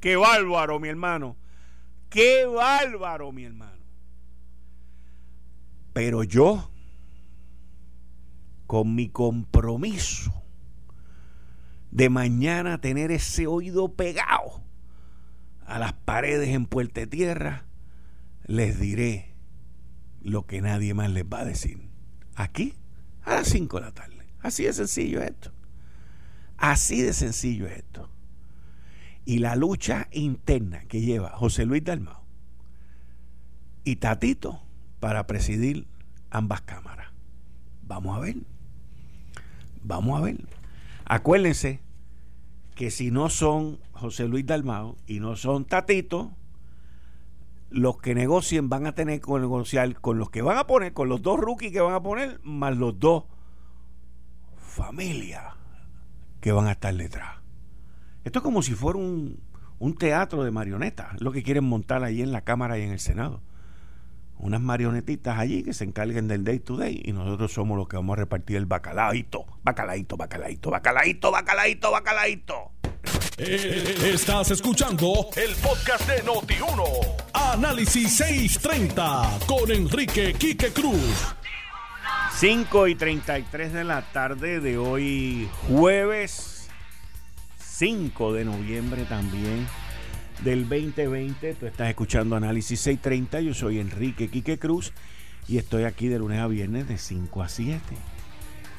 Qué 0.00 0.16
bárbaro, 0.16 0.80
mi 0.80 0.88
hermano. 0.88 1.36
Qué 2.08 2.46
bárbaro, 2.46 3.30
mi 3.32 3.44
hermano. 3.44 3.84
Pero 5.92 6.24
yo, 6.24 6.70
con 8.66 8.94
mi 8.94 9.08
compromiso 9.08 10.45
de 11.96 12.10
mañana 12.10 12.78
tener 12.78 13.10
ese 13.10 13.46
oído 13.46 13.94
pegado 13.94 14.62
a 15.64 15.78
las 15.78 15.94
paredes 15.94 16.50
en 16.50 16.66
Puerta 16.66 17.06
Tierra, 17.06 17.64
les 18.44 18.78
diré 18.78 19.32
lo 20.20 20.44
que 20.44 20.60
nadie 20.60 20.92
más 20.92 21.08
les 21.08 21.24
va 21.24 21.40
a 21.40 21.44
decir. 21.46 21.88
Aquí, 22.34 22.74
a 23.22 23.36
las 23.36 23.48
5 23.48 23.78
de 23.78 23.82
la 23.82 23.92
tarde. 23.92 24.26
Así 24.40 24.64
de 24.64 24.74
sencillo 24.74 25.22
es 25.22 25.30
esto. 25.30 25.52
Así 26.58 27.00
de 27.00 27.14
sencillo 27.14 27.66
es 27.66 27.78
esto. 27.78 28.10
Y 29.24 29.38
la 29.38 29.56
lucha 29.56 30.08
interna 30.12 30.84
que 30.88 31.00
lleva 31.00 31.30
José 31.30 31.64
Luis 31.64 31.82
Dalmao 31.82 32.26
y 33.84 33.96
Tatito 33.96 34.60
para 35.00 35.26
presidir 35.26 35.86
ambas 36.28 36.60
cámaras. 36.60 37.08
Vamos 37.84 38.18
a 38.18 38.20
ver. 38.20 38.36
Vamos 39.82 40.18
a 40.18 40.22
ver. 40.22 40.36
Acuérdense 41.06 41.85
que 42.76 42.90
si 42.90 43.10
no 43.10 43.30
son 43.30 43.80
José 43.92 44.28
Luis 44.28 44.46
Dalmao 44.46 44.96
y 45.06 45.18
no 45.18 45.34
son 45.34 45.64
Tatito, 45.64 46.30
los 47.70 47.96
que 47.96 48.14
negocien 48.14 48.68
van 48.68 48.86
a 48.86 48.94
tener 48.94 49.20
que 49.22 49.32
negociar 49.32 49.98
con 49.98 50.18
los 50.18 50.30
que 50.30 50.42
van 50.42 50.58
a 50.58 50.66
poner, 50.66 50.92
con 50.92 51.08
los 51.08 51.22
dos 51.22 51.40
rookies 51.40 51.72
que 51.72 51.80
van 51.80 51.94
a 51.94 52.02
poner, 52.02 52.38
más 52.44 52.76
los 52.76 53.00
dos 53.00 53.24
familias 54.58 55.54
que 56.40 56.52
van 56.52 56.66
a 56.66 56.72
estar 56.72 56.94
detrás. 56.94 57.38
Esto 58.24 58.40
es 58.40 58.42
como 58.42 58.60
si 58.60 58.74
fuera 58.74 58.98
un, 58.98 59.40
un 59.78 59.96
teatro 59.96 60.44
de 60.44 60.50
marionetas, 60.50 61.18
lo 61.20 61.32
que 61.32 61.42
quieren 61.42 61.64
montar 61.64 62.04
ahí 62.04 62.20
en 62.20 62.30
la 62.30 62.42
Cámara 62.42 62.78
y 62.78 62.82
en 62.82 62.90
el 62.90 63.00
Senado 63.00 63.40
unas 64.38 64.60
marionetitas 64.60 65.38
allí 65.38 65.62
que 65.62 65.72
se 65.72 65.84
encarguen 65.84 66.28
del 66.28 66.44
day 66.44 66.58
to 66.58 66.76
day 66.76 67.02
y 67.04 67.12
nosotros 67.12 67.52
somos 67.52 67.76
los 67.76 67.88
que 67.88 67.96
vamos 67.96 68.16
a 68.16 68.20
repartir 68.20 68.56
el 68.56 68.66
bacalaito, 68.66 69.46
bacalaito, 69.62 70.16
bacalaito, 70.16 70.70
bacalaito, 70.70 71.30
bacalaito, 71.30 71.90
bacalaito. 71.90 72.70
Eh, 73.38 74.12
estás 74.14 74.50
escuchando 74.50 75.28
el 75.36 75.54
podcast 75.56 76.08
de 76.08 76.24
Noti1. 76.24 77.16
Análisis 77.34 78.16
630 78.16 79.40
con 79.46 79.70
Enrique 79.70 80.34
Quique 80.34 80.72
Cruz. 80.72 81.34
5 82.32 82.88
y 82.88 82.94
33 82.94 83.72
de 83.72 83.84
la 83.84 84.02
tarde 84.12 84.60
de 84.60 84.76
hoy, 84.76 85.48
jueves 85.68 86.68
5 87.58 88.32
de 88.32 88.44
noviembre 88.44 89.04
también 89.04 89.66
del 90.42 90.68
2020. 90.68 91.54
Tú 91.54 91.66
estás 91.66 91.88
escuchando 91.88 92.36
Análisis 92.36 92.80
630. 92.80 93.40
Yo 93.40 93.54
soy 93.54 93.78
Enrique 93.78 94.28
Quique 94.28 94.58
Cruz 94.58 94.92
y 95.48 95.58
estoy 95.58 95.84
aquí 95.84 96.08
de 96.08 96.18
lunes 96.18 96.40
a 96.40 96.46
viernes 96.46 96.88
de 96.88 96.98
5 96.98 97.42
a 97.42 97.48
7 97.48 97.80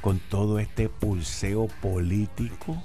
con 0.01 0.19
todo 0.19 0.59
este 0.59 0.89
pulseo 0.89 1.67
político 1.81 2.81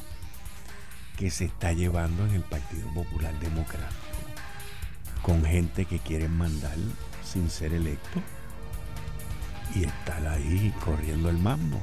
que 1.17 1.31
se 1.31 1.45
está 1.45 1.73
llevando 1.73 2.25
en 2.27 2.33
el 2.33 2.43
Partido 2.43 2.89
Popular 2.95 3.39
Democrático. 3.41 4.01
Con 5.23 5.45
gente 5.45 5.85
que 5.85 5.99
quieren 5.99 6.37
mandar 6.37 6.77
sin 7.25 7.49
ser 7.49 7.75
electo 7.75 8.21
y 9.75 9.85
estar 9.85 10.27
ahí 10.27 10.75
corriendo 10.85 11.31
el 11.31 11.39
mambo. 11.39 11.81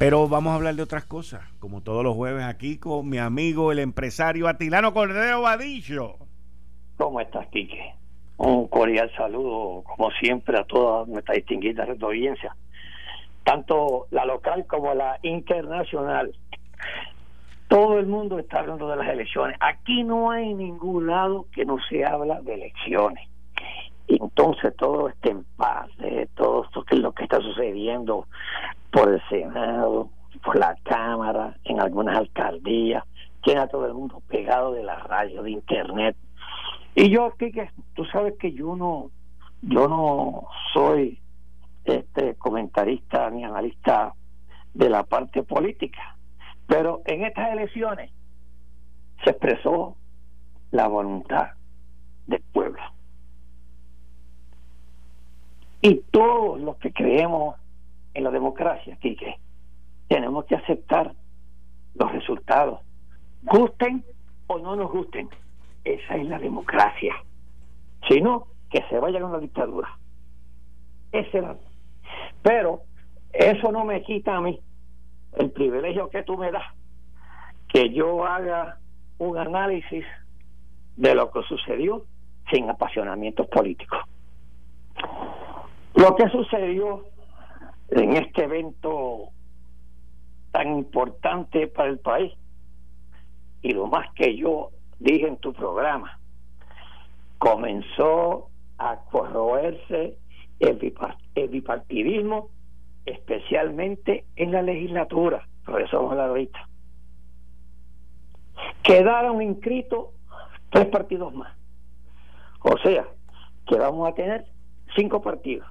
Pero 0.00 0.26
vamos 0.28 0.52
a 0.52 0.54
hablar 0.54 0.76
de 0.76 0.82
otras 0.82 1.04
cosas, 1.04 1.42
como 1.58 1.82
todos 1.82 2.02
los 2.02 2.16
jueves 2.16 2.42
aquí 2.42 2.78
con 2.78 3.06
mi 3.06 3.18
amigo, 3.18 3.70
el 3.70 3.78
empresario 3.78 4.48
Atilano 4.48 4.94
Cordero 4.94 5.42
Vadillo. 5.42 6.14
¿Cómo 6.96 7.20
estás, 7.20 7.46
Quique? 7.48 7.96
Un 8.38 8.66
cordial 8.68 9.12
saludo, 9.14 9.82
como 9.82 10.10
siempre, 10.12 10.58
a 10.58 10.64
toda 10.64 11.04
nuestra 11.04 11.34
distinguida 11.34 11.86
audiencia, 12.00 12.56
tanto 13.44 14.06
la 14.10 14.24
local 14.24 14.64
como 14.66 14.94
la 14.94 15.18
internacional. 15.20 16.34
Todo 17.68 17.98
el 17.98 18.06
mundo 18.06 18.38
está 18.38 18.60
hablando 18.60 18.88
de 18.88 18.96
las 18.96 19.08
elecciones. 19.08 19.58
Aquí 19.60 20.02
no 20.02 20.30
hay 20.30 20.54
ningún 20.54 21.08
lado 21.08 21.44
que 21.52 21.66
no 21.66 21.76
se 21.90 22.06
habla 22.06 22.40
de 22.40 22.54
elecciones. 22.54 23.28
Entonces 24.18 24.74
todo 24.76 25.08
este 25.08 25.30
empate, 25.30 26.28
todo 26.34 26.64
esto 26.64 26.82
que 26.84 26.96
lo 26.96 27.12
que 27.12 27.24
está 27.24 27.40
sucediendo 27.40 28.26
por 28.90 29.12
el 29.12 29.22
Senado, 29.28 30.10
por 30.42 30.58
la 30.58 30.76
Cámara, 30.82 31.56
en 31.64 31.80
algunas 31.80 32.16
alcaldías, 32.16 33.04
tiene 33.42 33.60
a 33.60 33.68
todo 33.68 33.86
el 33.86 33.94
mundo 33.94 34.22
pegado 34.28 34.72
de 34.72 34.82
la 34.82 34.96
radio, 34.96 35.42
de 35.42 35.52
internet. 35.52 36.16
Y 36.94 37.10
yo, 37.10 37.34
que 37.38 37.70
tú 37.94 38.04
sabes 38.06 38.34
que 38.38 38.52
yo 38.52 38.74
no, 38.74 39.10
yo 39.62 39.86
no 39.86 40.48
soy 40.72 41.20
este 41.84 42.34
comentarista 42.34 43.30
ni 43.30 43.44
analista 43.44 44.14
de 44.74 44.90
la 44.90 45.04
parte 45.04 45.42
política, 45.42 46.16
pero 46.66 47.02
en 47.04 47.24
estas 47.24 47.52
elecciones 47.52 48.10
se 49.24 49.30
expresó 49.30 49.96
la 50.70 50.88
voluntad 50.88 51.50
del 52.26 52.42
pueblo. 52.52 52.82
Y 55.82 56.02
todos 56.10 56.60
los 56.60 56.76
que 56.76 56.92
creemos 56.92 57.56
en 58.14 58.24
la 58.24 58.30
democracia, 58.30 58.96
Quique, 58.96 59.36
tenemos 60.08 60.44
que 60.44 60.56
aceptar 60.56 61.14
los 61.94 62.12
resultados, 62.12 62.80
gusten 63.42 64.04
o 64.46 64.58
no 64.58 64.76
nos 64.76 64.90
gusten. 64.90 65.28
Esa 65.84 66.16
es 66.16 66.26
la 66.26 66.38
democracia. 66.38 67.14
sino 68.08 68.46
que 68.70 68.82
se 68.88 68.98
vaya 68.98 69.20
con 69.20 69.32
la 69.32 69.38
dictadura. 69.38 69.88
Ese 71.12 71.42
Pero 72.42 72.82
eso 73.32 73.70
no 73.72 73.84
me 73.84 74.02
quita 74.02 74.36
a 74.36 74.40
mí 74.40 74.60
el 75.36 75.50
privilegio 75.50 76.08
que 76.08 76.22
tú 76.22 76.36
me 76.36 76.50
das, 76.50 76.64
que 77.68 77.90
yo 77.90 78.24
haga 78.24 78.78
un 79.18 79.38
análisis 79.38 80.04
de 80.96 81.14
lo 81.14 81.30
que 81.30 81.42
sucedió 81.42 82.04
sin 82.50 82.68
apasionamientos 82.68 83.46
políticos. 83.48 84.00
Lo 86.00 86.16
que 86.16 86.30
sucedió 86.30 87.04
en 87.90 88.16
este 88.16 88.44
evento 88.44 89.28
tan 90.50 90.78
importante 90.78 91.66
para 91.66 91.90
el 91.90 91.98
país 91.98 92.32
y 93.60 93.74
lo 93.74 93.86
más 93.86 94.10
que 94.14 94.34
yo 94.34 94.70
dije 94.98 95.28
en 95.28 95.36
tu 95.36 95.52
programa, 95.52 96.18
comenzó 97.36 98.48
a 98.78 98.96
corroerse 99.10 100.16
el, 100.58 100.78
bipartidismo, 101.50 102.48
especialmente 103.04 104.24
en 104.36 104.52
la 104.52 104.62
legislatura, 104.62 105.46
por 105.66 105.82
eso 105.82 105.98
vamos 105.98 106.12
a 106.12 106.12
hablar 106.12 106.28
ahorita. 106.30 106.66
Quedaron 108.82 109.42
inscritos 109.42 110.06
tres 110.70 110.86
partidos 110.86 111.34
más. 111.34 111.54
O 112.62 112.78
sea, 112.78 113.06
que 113.66 113.76
vamos 113.76 114.08
a 114.08 114.14
tener 114.14 114.46
cinco 114.96 115.20
partidos. 115.20 115.66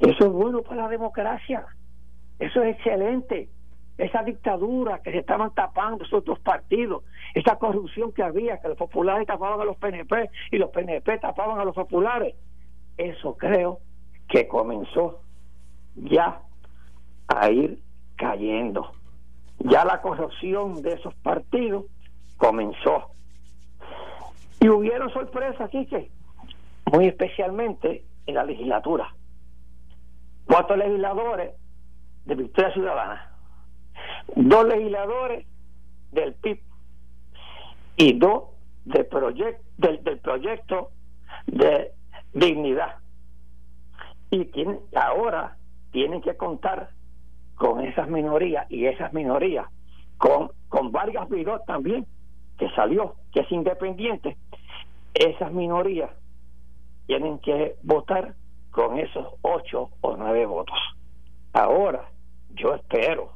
Eso 0.00 0.26
es 0.26 0.32
bueno 0.32 0.62
para 0.62 0.82
la 0.82 0.88
democracia. 0.88 1.66
Eso 2.38 2.62
es 2.62 2.76
excelente. 2.76 3.48
Esa 3.96 4.22
dictadura 4.22 5.00
que 5.00 5.10
se 5.10 5.18
estaban 5.18 5.54
tapando 5.54 6.04
esos 6.04 6.22
dos 6.24 6.38
partidos, 6.40 7.02
esa 7.34 7.56
corrupción 7.56 8.12
que 8.12 8.22
había, 8.22 8.60
que 8.60 8.68
los 8.68 8.76
populares 8.76 9.26
tapaban 9.26 9.60
a 9.60 9.64
los 9.64 9.76
PNP 9.78 10.30
y 10.50 10.58
los 10.58 10.70
PNP 10.70 11.18
tapaban 11.18 11.58
a 11.58 11.64
los 11.64 11.74
populares. 11.74 12.34
Eso 12.98 13.36
creo 13.36 13.80
que 14.28 14.46
comenzó 14.48 15.20
ya 15.94 16.42
a 17.28 17.50
ir 17.50 17.78
cayendo. 18.16 18.92
Ya 19.60 19.84
la 19.84 20.02
corrupción 20.02 20.82
de 20.82 20.92
esos 20.92 21.14
partidos 21.14 21.86
comenzó. 22.36 23.10
Y 24.60 24.68
hubieron 24.68 25.10
sorpresas 25.10 25.70
que, 25.70 26.10
muy 26.92 27.06
especialmente 27.06 28.04
en 28.26 28.34
la 28.34 28.44
legislatura. 28.44 29.14
Cuatro 30.46 30.76
legisladores 30.76 31.52
de 32.24 32.34
Victoria 32.34 32.72
Ciudadana, 32.72 33.30
dos 34.34 34.66
legisladores 34.66 35.46
del 36.12 36.34
PIB 36.34 36.60
y 37.96 38.18
dos 38.18 38.44
del, 38.84 39.08
del, 39.78 40.04
del 40.04 40.18
proyecto 40.18 40.90
de 41.46 41.92
dignidad. 42.32 42.96
Y 44.30 44.50
ahora 44.94 45.56
tienen 45.92 46.20
que 46.20 46.36
contar 46.36 46.90
con 47.54 47.84
esas 47.84 48.08
minorías 48.08 48.70
y 48.70 48.86
esas 48.86 49.12
minorías, 49.12 49.66
con, 50.18 50.50
con 50.68 50.92
Vargas 50.92 51.28
Vidot 51.28 51.64
también, 51.64 52.06
que 52.58 52.68
salió, 52.70 53.14
que 53.32 53.40
es 53.40 53.52
independiente, 53.52 54.36
esas 55.14 55.52
minorías 55.52 56.10
tienen 57.06 57.38
que 57.38 57.76
votar 57.82 58.34
con 58.76 58.98
esos 58.98 59.26
ocho 59.40 59.88
o 60.02 60.16
nueve 60.18 60.44
votos. 60.44 60.76
Ahora, 61.54 62.10
yo 62.50 62.74
espero 62.74 63.32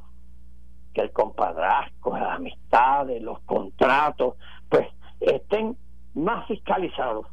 que 0.93 1.01
el 1.01 1.11
compadrazgo, 1.11 2.15
las 2.15 2.35
amistades, 2.35 3.23
los 3.23 3.39
contratos, 3.39 4.35
pues 4.69 4.87
estén 5.19 5.75
más 6.13 6.47
fiscalizados. 6.47 7.25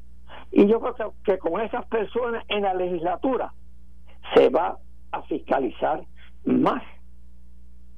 Y 0.51 0.67
yo 0.67 0.81
creo 0.81 1.13
que, 1.23 1.37
con 1.37 1.61
esas 1.61 1.85
personas 1.89 2.47
en 2.49 2.63
la 2.63 2.73
legislatura 2.73 3.53
se 4.35 4.49
va 4.49 4.79
a 5.13 5.23
fiscalizar 5.25 6.03
más 6.47 6.83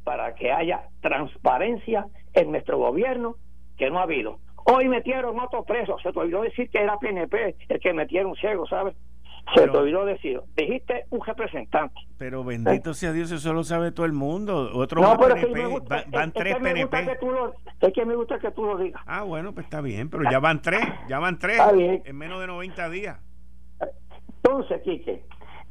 para 0.03 0.35
que 0.35 0.51
haya 0.51 0.89
transparencia 1.03 2.09
en 2.33 2.51
nuestro 2.51 2.79
gobierno 2.79 3.37
que 3.79 3.91
no 3.91 4.01
ha 4.01 4.03
habido. 4.03 4.41
Hoy 4.65 4.89
metieron 4.89 5.39
otro 5.39 5.63
preso, 5.63 5.99
se 6.03 6.13
te 6.13 6.19
olvidó 6.19 6.43
decir 6.43 6.69
que 6.69 6.83
era 6.83 6.99
PNP 6.99 7.55
el 7.69 7.79
que 7.79 7.93
metieron 7.93 8.35
ciego, 8.35 8.67
¿sabes? 8.67 8.97
Se 9.55 9.67
te 9.67 9.77
olvidó 9.77 10.05
decir, 10.05 10.41
dijiste 10.57 11.07
un 11.11 11.21
representante. 11.25 11.95
Pero 12.19 12.45
bendito 12.45 12.95
sea 12.95 13.13
Dios, 13.13 13.33
eso 13.33 13.53
lo 13.53 13.65
sabe 13.65 13.91
todo 13.91 14.07
el 14.07 14.13
mundo. 14.13 14.71
Otro 14.75 15.01
no, 15.01 15.19
pero 15.19 15.35
PNP, 15.35 16.09
van, 16.11 16.33
tres 16.33 16.57
PNP. 16.57 17.19
es 17.81 17.93
que 17.93 18.05
me 18.05 18.15
gusta 18.15 18.39
que 18.39 18.51
tú 18.53 18.65
lo 18.65 18.79
digas. 18.79 19.03
Ah, 19.07 19.23
bueno, 19.23 19.53
pues 19.53 19.65
está 19.65 19.81
bien, 19.81 20.09
pero 20.09 20.31
ya 20.31 20.39
van 20.39 20.63
tres, 20.63 20.83
ya 21.09 21.19
van 21.19 21.39
tres 21.39 21.59
en 22.05 22.17
menos 22.17 22.41
de 22.41 22.47
90 22.47 22.91
días. 22.91 23.19
Entonces, 24.43 24.81
Quique, 24.83 25.25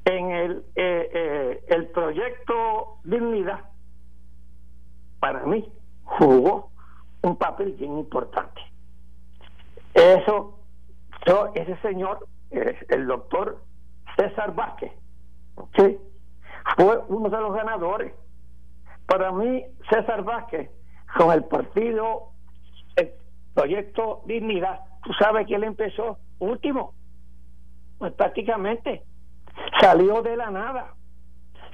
en 0.06 0.32
el, 0.32 0.64
eh, 0.76 1.10
eh, 1.14 1.64
el 1.70 1.88
proyecto 1.88 2.98
Dignidad, 3.04 3.62
para 5.20 5.46
mí, 5.46 5.68
jugó 6.04 6.72
un 7.22 7.36
papel 7.38 7.74
bien 7.74 7.98
importante. 7.98 8.62
Eso, 9.94 10.60
ese 11.56 11.78
señor, 11.82 12.28
el 12.52 13.08
doctor 13.08 13.62
César 14.16 14.54
Vázquez, 14.56 14.92
fue 16.76 17.00
uno 17.08 17.30
de 17.30 17.42
los 17.42 17.54
ganadores. 17.54 18.14
Para 19.06 19.32
mí, 19.32 19.64
César 19.90 20.24
Vázquez, 20.24 20.70
con 21.18 21.32
el 21.32 21.44
partido, 21.46 22.30
el 22.96 23.12
proyecto 23.54 24.22
Dignidad, 24.26 24.82
tú 25.04 25.14
sabes 25.14 25.48
que 25.48 25.56
él 25.56 25.64
empezó 25.64 26.18
último, 26.40 26.94
pues 27.98 28.14
prácticamente 28.14 29.04
salió 29.82 30.22
de 30.22 30.38
la 30.38 30.52
nada, 30.52 30.94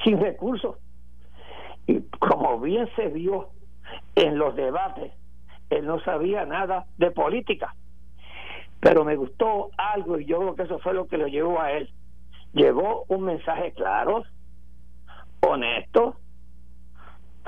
sin 0.04 0.20
recursos. 0.20 0.78
Y 1.88 2.02
como 2.20 2.60
bien 2.60 2.90
se 2.96 3.08
vio 3.08 3.50
en 4.16 4.38
los 4.38 4.56
debates, 4.56 5.14
él 5.70 5.86
no 5.86 6.00
sabía 6.02 6.46
nada 6.46 6.86
de 6.98 7.12
política. 7.12 7.76
Pero 8.86 9.04
me 9.04 9.16
gustó 9.16 9.72
algo 9.80 10.20
y 10.20 10.26
yo 10.26 10.38
creo 10.38 10.56
que 10.56 10.62
eso 10.62 10.78
fue 10.78 10.94
lo 10.94 11.08
que 11.08 11.18
lo 11.18 11.26
llevó 11.26 11.60
a 11.60 11.72
él. 11.72 11.90
Llevó 12.54 13.04
un 13.08 13.24
mensaje 13.24 13.72
claro, 13.72 14.22
honesto, 15.42 16.18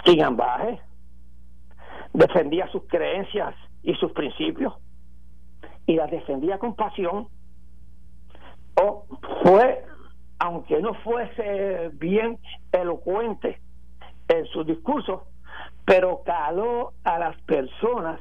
sin 0.03 0.23
ambaje, 0.23 0.81
defendía 2.11 2.67
sus 2.71 2.87
creencias 2.87 3.53
y 3.83 3.93
sus 3.93 4.13
principios 4.13 4.73
y 5.85 5.93
las 5.93 6.09
defendía 6.09 6.57
con 6.57 6.75
pasión. 6.75 7.27
O 8.81 9.05
fue, 9.43 9.85
aunque 10.39 10.81
no 10.81 10.95
fuese 11.03 11.91
bien 11.93 12.39
elocuente 12.71 13.61
en 14.27 14.43
su 14.47 14.63
discurso, 14.63 15.27
pero 15.85 16.23
caló 16.25 16.93
a 17.03 17.19
las 17.19 17.39
personas 17.43 18.19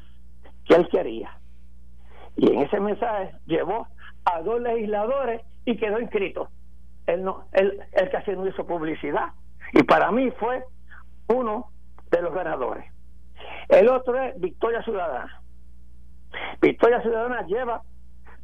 que 0.66 0.74
él 0.74 0.86
quería. 0.90 1.38
Y 2.36 2.52
en 2.52 2.62
ese 2.62 2.80
mensaje 2.80 3.32
llevó 3.46 3.86
a 4.24 4.40
dos 4.42 4.60
legisladores 4.60 5.42
y 5.64 5.76
quedó 5.76 6.00
inscrito. 6.00 6.48
Él, 7.06 7.24
no, 7.24 7.44
él, 7.52 7.80
él 7.92 8.10
casi 8.10 8.32
no 8.32 8.46
hizo 8.46 8.66
publicidad. 8.66 9.30
Y 9.72 9.82
para 9.82 10.10
mí 10.10 10.30
fue 10.32 10.64
uno 11.28 11.70
de 12.10 12.22
los 12.22 12.34
ganadores. 12.34 12.84
El 13.68 13.88
otro 13.88 14.20
es 14.20 14.38
Victoria 14.40 14.82
Ciudadana. 14.82 15.42
Victoria 16.60 17.00
Ciudadana 17.02 17.42
lleva, 17.46 17.82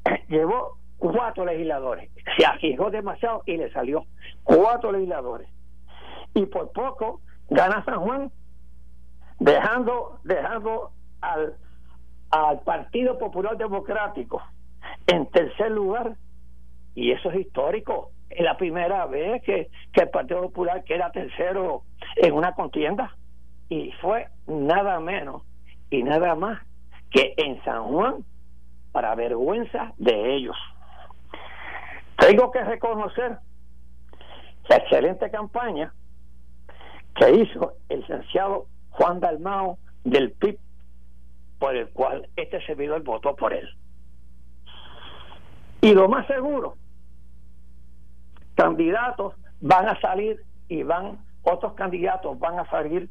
llevó 0.29 0.79
cuatro 0.99 1.45
legisladores. 1.45 2.11
Se 2.37 2.47
agijó 2.47 2.91
demasiado 2.91 3.43
y 3.47 3.57
le 3.57 3.73
salió 3.73 4.07
cuatro 4.45 4.93
legisladores. 4.93 5.49
Y 6.35 6.47
por 6.47 6.73
poco 6.73 7.21
gana 7.51 7.85
San 7.85 8.01
Juan 8.01 8.33
dejando, 9.39 10.21
dejando 10.25 10.93
al, 11.21 11.57
al 12.33 12.61
Partido 12.61 13.19
Popular 13.19 13.57
Democrático 13.57 14.43
en 15.07 15.27
tercer 15.27 15.71
lugar, 15.71 16.17
y 16.95 17.13
eso 17.13 17.31
es 17.31 17.41
histórico. 17.41 18.11
Es 18.31 18.43
la 18.43 18.57
primera 18.57 19.07
vez 19.07 19.43
que, 19.43 19.71
el 19.93 20.11
Partido 20.11 20.41
Popular 20.43 20.83
queda 20.85 21.13
tercero 21.13 21.83
en 22.17 22.33
una 22.33 22.55
contienda, 22.55 23.15
y 23.69 23.93
fue 24.01 24.27
nada 24.47 24.99
menos 25.01 25.43
y 25.91 26.03
nada 26.03 26.35
más 26.35 26.61
que 27.11 27.35
en 27.37 27.63
San 27.65 27.85
Juan, 27.85 28.25
para 28.93 29.15
vergüenza 29.15 29.93
de 29.99 30.35
ellos. 30.35 30.57
Tengo 32.19 32.51
que 32.51 32.65
reconocer 32.65 33.39
la 34.69 34.77
excelente 34.77 35.31
campaña 35.31 35.93
que 37.15 37.31
hizo 37.31 37.75
el 37.89 38.01
licenciado 38.01 38.67
Juan 38.91 39.21
Dalmao 39.21 39.79
del 40.05 40.33
PIB, 40.33 40.59
por 41.63 41.77
el 41.77 41.89
cual 41.91 42.29
este 42.35 42.61
servidor 42.67 43.05
votó 43.05 43.37
por 43.37 43.53
él. 43.53 43.69
Y 45.81 45.95
lo 45.95 46.09
más 46.09 46.27
seguro, 46.27 46.75
candidatos 48.57 49.35
van 49.61 49.89
a 49.89 50.01
salir 50.01 50.43
y 50.67 50.83
van, 50.83 51.21
otros 51.45 51.75
candidatos 51.75 52.37
van 52.41 52.59
a 52.59 52.69
salir 52.69 53.09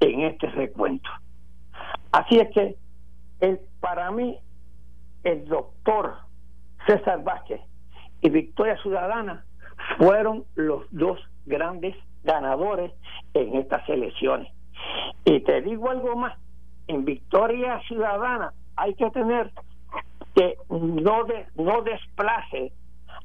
en 0.00 0.20
este 0.24 0.46
recuento. 0.50 1.08
Así 2.12 2.38
es 2.38 2.50
que 2.52 2.76
el, 3.40 3.60
para 3.80 4.10
mí, 4.10 4.40
el 5.24 5.46
doctor 5.46 6.16
César 6.86 7.24
Vázquez 7.24 7.62
y 8.20 8.28
Victoria 8.28 8.76
Ciudadana 8.82 9.46
fueron 9.96 10.44
los 10.54 10.84
dos 10.90 11.18
grandes 11.46 11.96
ganadores 12.24 12.92
en 13.32 13.56
estas 13.56 13.88
elecciones. 13.88 14.52
Y 15.24 15.40
te 15.40 15.62
digo 15.62 15.88
algo 15.88 16.14
más, 16.14 16.36
en 16.88 17.04
Victoria 17.04 17.80
Ciudadana 17.86 18.52
hay 18.76 18.94
que 18.94 19.10
tener 19.10 19.50
que 20.34 20.56
no, 20.68 21.24
no 21.54 21.82
desplace 21.82 22.72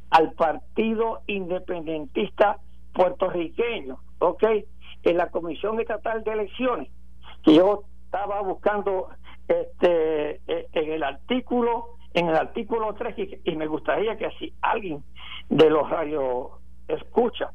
al 0.10 0.32
Partido 0.34 1.22
Independentista 1.28 2.58
puertorriqueño, 2.94 3.98
¿ok? 4.20 4.44
En 5.04 5.18
la 5.18 5.30
Comisión 5.30 5.80
Estatal 5.80 6.24
de 6.24 6.32
Elecciones, 6.32 6.90
que 7.44 7.56
yo 7.56 7.84
estaba 8.06 8.42
buscando 8.42 9.10
este 9.48 10.42
e, 10.48 10.68
en 10.74 10.92
el 10.92 11.04
artículo 11.04 11.98
en 12.14 12.28
el 12.28 12.36
artículo 12.36 12.94
3 12.94 13.16
y, 13.46 13.56
me 13.56 13.68
gustaría 13.68 14.18
que 14.18 14.30
si 14.38 14.54
alguien 14.62 15.02
de 15.50 15.70
los 15.70 15.90
radio 15.90 16.52
escucha 16.90 17.52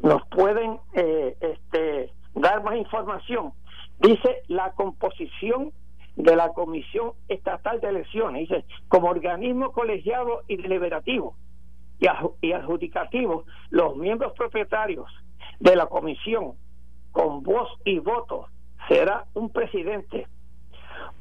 nos 0.00 0.26
pueden 0.28 0.80
eh, 0.94 1.36
este, 1.40 2.12
dar 2.34 2.62
más 2.64 2.76
información 2.76 3.52
dice 4.00 4.42
la 4.48 4.72
composición 4.72 5.72
de 6.16 6.36
la 6.36 6.52
Comisión 6.52 7.12
Estatal 7.28 7.80
de 7.80 7.88
Elecciones. 7.88 8.48
Dice 8.48 8.64
como 8.88 9.08
organismo 9.08 9.72
colegiado 9.72 10.42
y 10.48 10.56
deliberativo 10.56 11.36
y, 12.40 12.52
adjudicativo 12.52 13.44
los 13.70 13.96
miembros 13.96 14.32
propietarios 14.32 15.06
de 15.58 15.76
la 15.76 15.86
comisión 15.86 16.54
con 17.12 17.42
voz 17.42 17.68
y 17.84 17.98
voto 17.98 18.46
será 18.88 19.26
un 19.34 19.50
presidente 19.50 20.26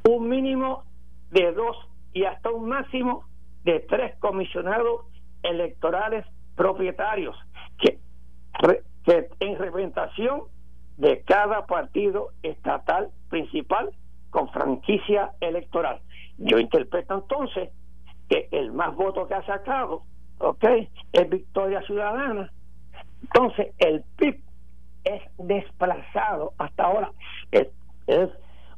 un 0.07 0.29
mínimo 0.29 0.83
de 1.31 1.51
dos 1.51 1.75
y 2.13 2.23
hasta 2.23 2.49
un 2.49 2.69
máximo 2.69 3.25
de 3.63 3.81
tres 3.81 4.15
comisionados 4.19 5.05
electorales 5.43 6.25
propietarios 6.55 7.35
que, 7.77 7.99
en 9.39 9.57
representación 9.57 10.43
de 10.99 11.21
cada 11.21 11.65
partido 11.65 12.31
estatal 12.43 13.09
principal 13.29 13.89
con 14.29 14.49
franquicia 14.51 15.31
electoral. 15.39 16.01
Yo 16.37 16.59
interpreto 16.59 17.15
entonces 17.15 17.69
que 18.27 18.49
el 18.51 18.73
más 18.73 18.93
voto 18.95 19.25
que 19.25 19.33
ha 19.33 19.45
sacado, 19.45 20.03
¿ok? 20.39 20.63
Es 21.13 21.29
Victoria 21.29 21.81
Ciudadana. 21.83 22.51
Entonces 23.21 23.73
el 23.77 24.03
PIB 24.17 24.41
es 25.05 25.21
desplazado 25.37 26.51
hasta 26.57 26.83
ahora. 26.83 27.11
Es, 27.51 27.69
es 28.07 28.29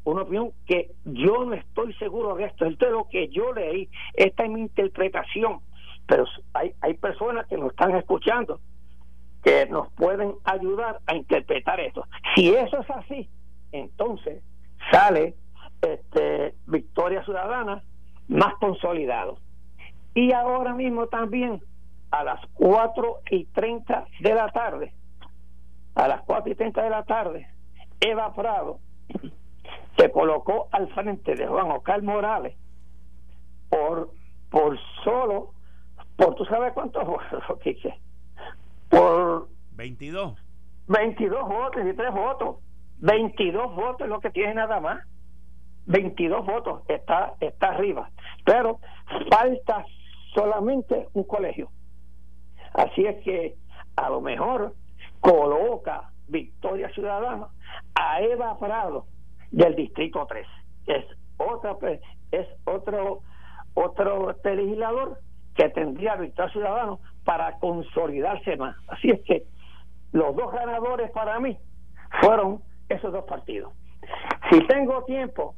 una 0.03 0.21
opinión 0.21 0.51
que 0.67 0.91
yo 1.05 1.43
no 1.43 1.53
estoy 1.55 1.91
seguro 1.95 2.35
de 2.35 2.45
esto, 2.45 2.65
esto 2.65 2.85
es 2.85 2.91
lo 2.91 3.09
que 3.09 3.29
yo 3.29 3.51
leí, 3.53 3.89
esta 4.13 4.43
es 4.43 4.49
mi 4.49 4.61
interpretación, 4.61 5.59
pero 6.05 6.25
hay, 6.53 6.73
hay 6.81 6.93
personas 6.95 7.47
que 7.47 7.57
nos 7.57 7.71
están 7.71 7.95
escuchando 7.95 8.59
que 9.43 9.65
nos 9.67 9.91
pueden 9.93 10.35
ayudar 10.43 10.99
a 11.07 11.15
interpretar 11.15 11.79
esto. 11.79 12.05
Si 12.35 12.53
eso 12.53 12.79
es 12.79 12.89
así, 12.89 13.29
entonces 13.71 14.43
sale 14.91 15.35
este, 15.81 16.55
Victoria 16.67 17.23
Ciudadana 17.23 17.83
más 18.27 18.53
consolidado. 18.55 19.37
Y 20.13 20.31
ahora 20.33 20.73
mismo 20.73 21.07
también 21.07 21.61
a 22.11 22.23
las 22.23 22.41
4 22.53 23.21
y 23.31 23.45
30 23.45 24.05
de 24.19 24.33
la 24.33 24.49
tarde, 24.49 24.93
a 25.95 26.07
las 26.07 26.21
4 26.23 26.51
y 26.51 26.55
30 26.55 26.83
de 26.83 26.89
la 26.89 27.03
tarde, 27.03 27.47
Eva 27.99 28.33
Prado 28.33 28.79
se 29.97 30.11
colocó 30.11 30.67
al 30.71 30.87
frente 30.93 31.35
de 31.35 31.47
Juan 31.47 31.71
Oscar 31.71 32.01
Morales 32.01 32.55
por 33.69 34.11
por 34.49 34.77
solo 35.03 35.51
por 36.15 36.35
tú 36.35 36.45
sabes 36.45 36.73
cuántos 36.73 37.05
votos 37.05 37.43
por 38.91 39.47
22 39.71 40.37
22 40.87 41.47
votos 41.47 41.83
y 41.85 41.93
3 41.93 42.13
votos. 42.13 42.57
22 42.99 43.75
votos 43.75 44.01
es 44.01 44.07
lo 44.09 44.19
que 44.19 44.29
tiene 44.29 44.53
nada 44.55 44.79
más. 44.79 45.03
22 45.85 46.45
votos 46.45 46.83
está 46.87 47.33
está 47.39 47.69
arriba. 47.69 48.09
Pero 48.45 48.79
falta 49.29 49.85
solamente 50.35 51.07
un 51.13 51.23
colegio. 51.23 51.69
Así 52.73 53.05
es 53.05 53.23
que 53.23 53.55
a 53.95 54.09
lo 54.09 54.21
mejor 54.21 54.75
coloca 55.21 56.11
Victoria 56.27 56.89
Ciudadana 56.93 57.47
a 57.95 58.21
Eva 58.21 58.57
Prado 58.59 59.05
del 59.51 59.75
distrito 59.75 60.25
3 60.27 60.47
es 60.87 61.05
otra 61.37 61.77
es 62.31 62.47
otro 62.65 63.21
otro 63.73 64.35
legislador 64.43 65.19
que 65.55 65.69
tendría 65.69 66.15
Victoria 66.15 66.51
Ciudadano 66.51 66.99
para 67.23 67.57
consolidarse 67.59 68.55
más. 68.57 68.75
Así 68.87 69.09
es 69.09 69.21
que 69.21 69.43
los 70.11 70.35
dos 70.35 70.51
ganadores 70.51 71.11
para 71.11 71.39
mí 71.39 71.57
fueron 72.21 72.61
esos 72.89 73.11
dos 73.11 73.25
partidos. 73.25 73.73
Si 74.49 74.59
tengo 74.67 75.03
tiempo 75.05 75.55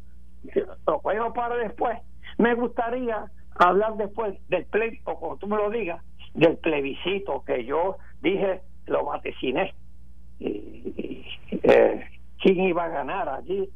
lo 0.88 1.00
puedo 1.00 1.34
para 1.34 1.56
después. 1.56 1.98
Me 2.38 2.54
gustaría 2.56 3.26
hablar 3.56 3.96
después 3.96 4.36
del 4.50 4.66
plebiscito, 4.66 5.12
o 5.12 5.20
como 5.20 5.38
tú 5.38 5.48
me 5.48 5.58
lo 5.58 5.70
digas 5.70 6.04
del 6.34 6.58
plebiscito 6.58 7.44
que 7.46 7.64
yo 7.66 7.98
dije 8.22 8.62
lo 8.88 9.06
vaticiné. 9.06 9.74
Y, 10.40 11.26
eh, 11.64 12.06
quién 12.42 12.60
iba 12.60 12.86
a 12.86 12.90
ganar 12.90 13.30
allí 13.30 13.70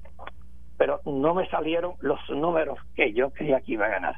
pero 0.78 1.02
no 1.06 1.34
me 1.34 1.50
salieron 1.50 1.94
los 2.02 2.20
números 2.30 2.78
que 2.96 3.12
yo 3.14 3.32
creía 3.32 3.60
que 3.62 3.74
iba 3.74 3.88
a 3.88 3.90
ganar. 3.90 4.16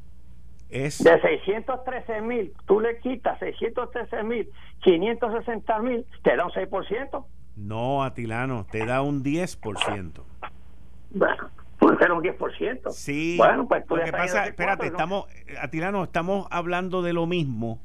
es... 0.69 1.03
De 1.03 1.19
613 1.21 2.21
mil, 2.21 2.53
tú 2.67 2.81
le 2.81 2.99
quitas 2.99 3.39
613 3.39 4.23
mil, 4.25 4.51
560 4.83 5.79
mil, 5.81 6.05
te 6.23 6.37
da 6.37 6.45
un 6.45 6.51
6%. 6.51 7.25
No, 7.57 8.05
Atilano, 8.05 8.67
te 8.71 8.85
da 8.85 9.01
un 9.03 9.25
10%. 9.25 10.23
Bueno, 11.11 11.51
puede 11.97 12.07
ser 12.07 12.13
un 12.13 12.23
10%. 12.23 12.91
Sí. 12.91 13.35
Bueno, 13.37 13.67
pues 13.69 13.85
lo 13.89 14.05
que 14.05 14.13
pasa, 14.13 14.47
espérate, 14.47 14.87
estamos, 14.87 15.27
Atilano, 15.61 16.05
estamos 16.05 16.47
hablando 16.51 17.03
de 17.03 17.13
lo 17.13 17.27
mismo, 17.27 17.83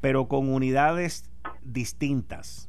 pero 0.00 0.28
con 0.28 0.48
unidades 0.52 1.30
distintas. 1.62 2.68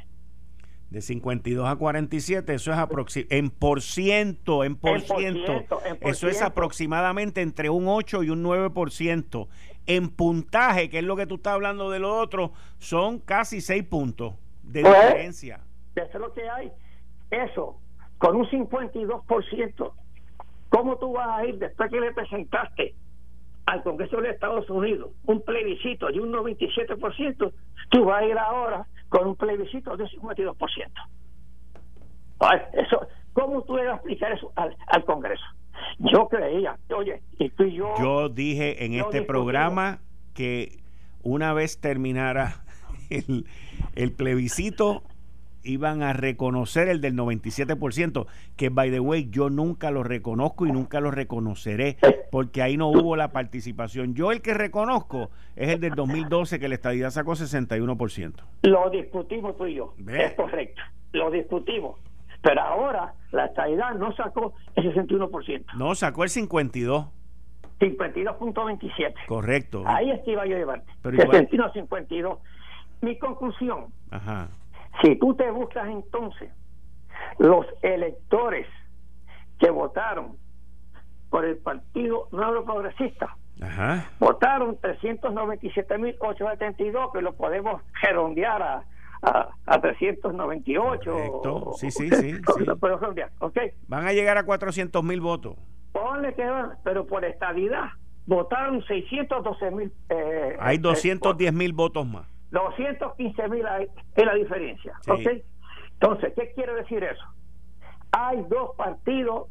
De 0.89 1.01
52 1.01 1.67
a 1.67 1.75
47, 1.75 2.53
eso 2.53 2.71
es 2.71 2.77
aproximadamente, 2.77 3.37
en 3.37 3.49
por 3.49 3.81
ciento, 3.81 4.63
en 4.63 4.75
por, 4.75 5.01
ciento, 5.01 5.65
eso 6.01 6.27
es 6.27 6.41
aproximadamente 6.41 7.41
entre 7.41 7.69
un 7.69 7.87
8 7.87 8.23
y 8.23 8.29
un 8.29 8.43
9%. 8.43 9.47
En 9.87 10.09
puntaje, 10.09 10.89
que 10.89 10.99
es 10.99 11.03
lo 11.03 11.15
que 11.15 11.27
tú 11.27 11.35
estás 11.35 11.53
hablando 11.53 11.89
de 11.89 11.99
lo 11.99 12.17
otro, 12.17 12.53
son 12.79 13.19
casi 13.19 13.61
6 13.61 13.83
puntos 13.83 14.33
de 14.63 14.81
pues, 14.81 14.93
diferencia. 14.93 15.59
Eso 15.95 16.09
es 16.13 16.19
lo 16.19 16.33
que 16.33 16.49
hay. 16.49 16.71
Eso, 17.29 17.79
con 18.17 18.35
un 18.35 18.45
52%, 18.47 19.93
¿cómo 20.69 20.97
tú 20.97 21.13
vas 21.13 21.39
a 21.39 21.45
ir 21.45 21.59
después 21.59 21.91
que 21.91 21.99
le 21.99 22.13
presentaste 22.13 22.95
al 23.65 23.83
Congreso 23.83 24.21
de 24.21 24.29
Estados 24.29 24.69
Unidos 24.69 25.11
un 25.25 25.41
plebiscito 25.41 26.07
de 26.07 26.19
un 26.19 26.31
97%, 26.31 27.53
tú 27.89 28.05
vas 28.05 28.21
a 28.21 28.25
ir 28.25 28.37
ahora 28.37 28.85
con 29.09 29.27
un 29.27 29.35
plebiscito 29.35 29.97
de 29.97 30.03
un 30.03 30.09
52%. 30.09 30.55
Eso, 32.73 33.07
¿Cómo 33.33 33.63
tú 33.63 33.75
le 33.75 33.85
vas 33.85 33.93
a 33.93 33.95
explicar 33.95 34.31
eso 34.31 34.51
al, 34.55 35.05
Congreso? 35.05 35.43
Yo 35.99 36.27
creía, 36.27 36.77
oye, 36.95 37.21
y 37.39 37.49
tú 37.49 37.63
y 37.63 37.75
yo... 37.75 37.93
Yo 37.99 38.29
dije 38.29 38.85
en 38.85 38.93
este 38.93 39.21
programa 39.21 39.99
que 40.33 40.79
una 41.23 41.53
vez 41.53 41.79
terminara 41.79 42.63
el, 43.09 43.45
el 43.95 44.11
plebiscito, 44.11 45.03
iban 45.65 46.03
a 46.03 46.13
reconocer 46.13 46.87
el 46.87 47.01
del 47.01 47.15
97%, 47.15 48.27
que 48.55 48.69
by 48.69 48.91
the 48.91 48.99
way 48.99 49.27
yo 49.29 49.49
nunca 49.49 49.91
lo 49.91 50.03
reconozco 50.03 50.65
y 50.65 50.71
nunca 50.71 51.01
lo 51.01 51.11
reconoceré, 51.11 51.97
porque 52.31 52.61
ahí 52.61 52.77
no 52.77 52.89
hubo 52.89 53.15
la 53.15 53.31
participación. 53.31 54.13
Yo 54.13 54.31
el 54.31 54.41
que 54.41 54.53
reconozco 54.53 55.31
es 55.55 55.69
el 55.69 55.79
del 55.81 55.95
2012, 55.95 56.59
que 56.59 56.69
la 56.69 56.75
estadidad 56.75 57.09
sacó 57.09 57.33
61%. 57.33 58.33
Lo 58.63 58.89
discutimos 58.89 59.57
tú 59.57 59.65
y 59.65 59.75
yo, 59.75 59.93
es 60.07 60.33
correcto, 60.33 60.81
lo 61.11 61.31
discutimos. 61.31 61.99
Pero 62.45 62.61
ahora 62.61 63.13
la 63.31 63.47
estadidad 63.47 63.95
no 63.95 64.15
sacó 64.15 64.53
el 64.75 64.93
61%. 64.93 65.65
No, 65.75 65.95
sacó 65.95 66.23
el 66.23 66.29
52%. 66.29 67.09
52.27. 67.79 69.13
Correcto. 69.27 69.83
Ahí 69.85 70.11
es 70.11 70.21
que 70.21 70.31
iba 70.31 70.45
yo 70.45 70.55
a 70.55 70.59
llevar. 70.59 70.83
Pero 71.01 71.17
52. 71.73 72.39
Mi 73.01 73.17
conclusión. 73.17 73.87
Ajá 74.11 74.47
si 75.01 75.15
tú 75.17 75.33
te 75.35 75.49
buscas 75.51 75.87
entonces 75.87 76.49
los 77.39 77.65
electores 77.81 78.67
que 79.59 79.69
votaron 79.69 80.37
por 81.29 81.43
el 81.45 81.57
Partido 81.57 82.27
Nuevo 82.31 82.63
Progresista, 82.65 83.35
Ajá. 83.61 84.09
votaron 84.19 84.77
397.872, 84.77 87.11
que 87.11 87.21
lo 87.21 87.33
podemos 87.33 87.81
redondear 88.01 88.61
a, 88.61 88.83
a, 89.25 89.81
398. 89.81 91.73
Sí, 91.77 91.91
sí, 91.91 92.09
sí. 92.09 92.33
sí. 92.33 92.65
Okay. 93.39 93.71
Van 93.87 94.07
a 94.07 94.13
llegar 94.13 94.37
a 94.37 94.45
400.000 94.45 95.21
votos. 95.21 95.55
Ponle 95.91 96.33
que 96.35 96.45
van, 96.45 96.73
pero 96.83 97.05
por 97.05 97.25
estabilidad 97.25 97.89
votaron 98.25 98.81
612.000. 98.81 99.91
Eh, 100.09 100.57
Hay 100.59 100.77
210.000 100.77 101.69
eh, 101.69 101.71
votos 101.73 102.07
más. 102.07 102.27
215 102.51 103.49
mil 103.49 103.65
es 104.15 104.25
la 104.25 104.33
diferencia. 104.33 104.93
Entonces, 105.07 106.33
¿qué 106.35 106.53
quiere 106.53 106.73
decir 106.75 107.03
eso? 107.03 107.23
Hay 108.11 108.45
dos 108.49 108.75
partidos 108.77 109.49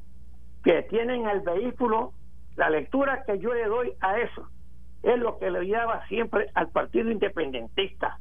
que 0.62 0.83
tienen 0.85 1.27
el 1.29 1.41
vehículo, 1.41 2.12
la 2.57 2.70
lectura 2.70 3.25
que 3.27 3.39
yo 3.39 3.53
le 3.53 3.66
doy 3.66 3.93
a 4.01 4.18
eso 4.20 4.49
es 5.03 5.18
lo 5.18 5.39
que 5.39 5.51
le 5.51 5.66
lleva 5.66 6.07
siempre 6.09 6.51
al 6.55 6.70
partido 6.70 7.11
independentista. 7.11 8.18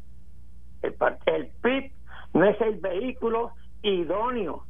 El, 0.84 0.96
el 1.26 1.48
PIB 1.62 1.92
no 2.34 2.46
es 2.46 2.60
el 2.62 2.76
vehículo 2.80 3.52
idóneo 3.82 4.64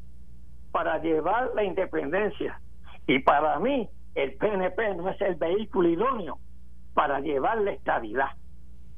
para 0.71 0.97
llevar 0.99 1.51
la 1.55 1.63
independencia. 1.63 2.59
Y 3.07 3.19
para 3.19 3.59
mí, 3.59 3.89
el 4.15 4.35
PNP 4.35 4.95
no 4.95 5.09
es 5.09 5.19
el 5.21 5.35
vehículo 5.35 5.89
idóneo 5.89 6.37
para 6.93 7.19
llevar 7.19 7.59
la 7.61 7.71
estabilidad. 7.71 8.29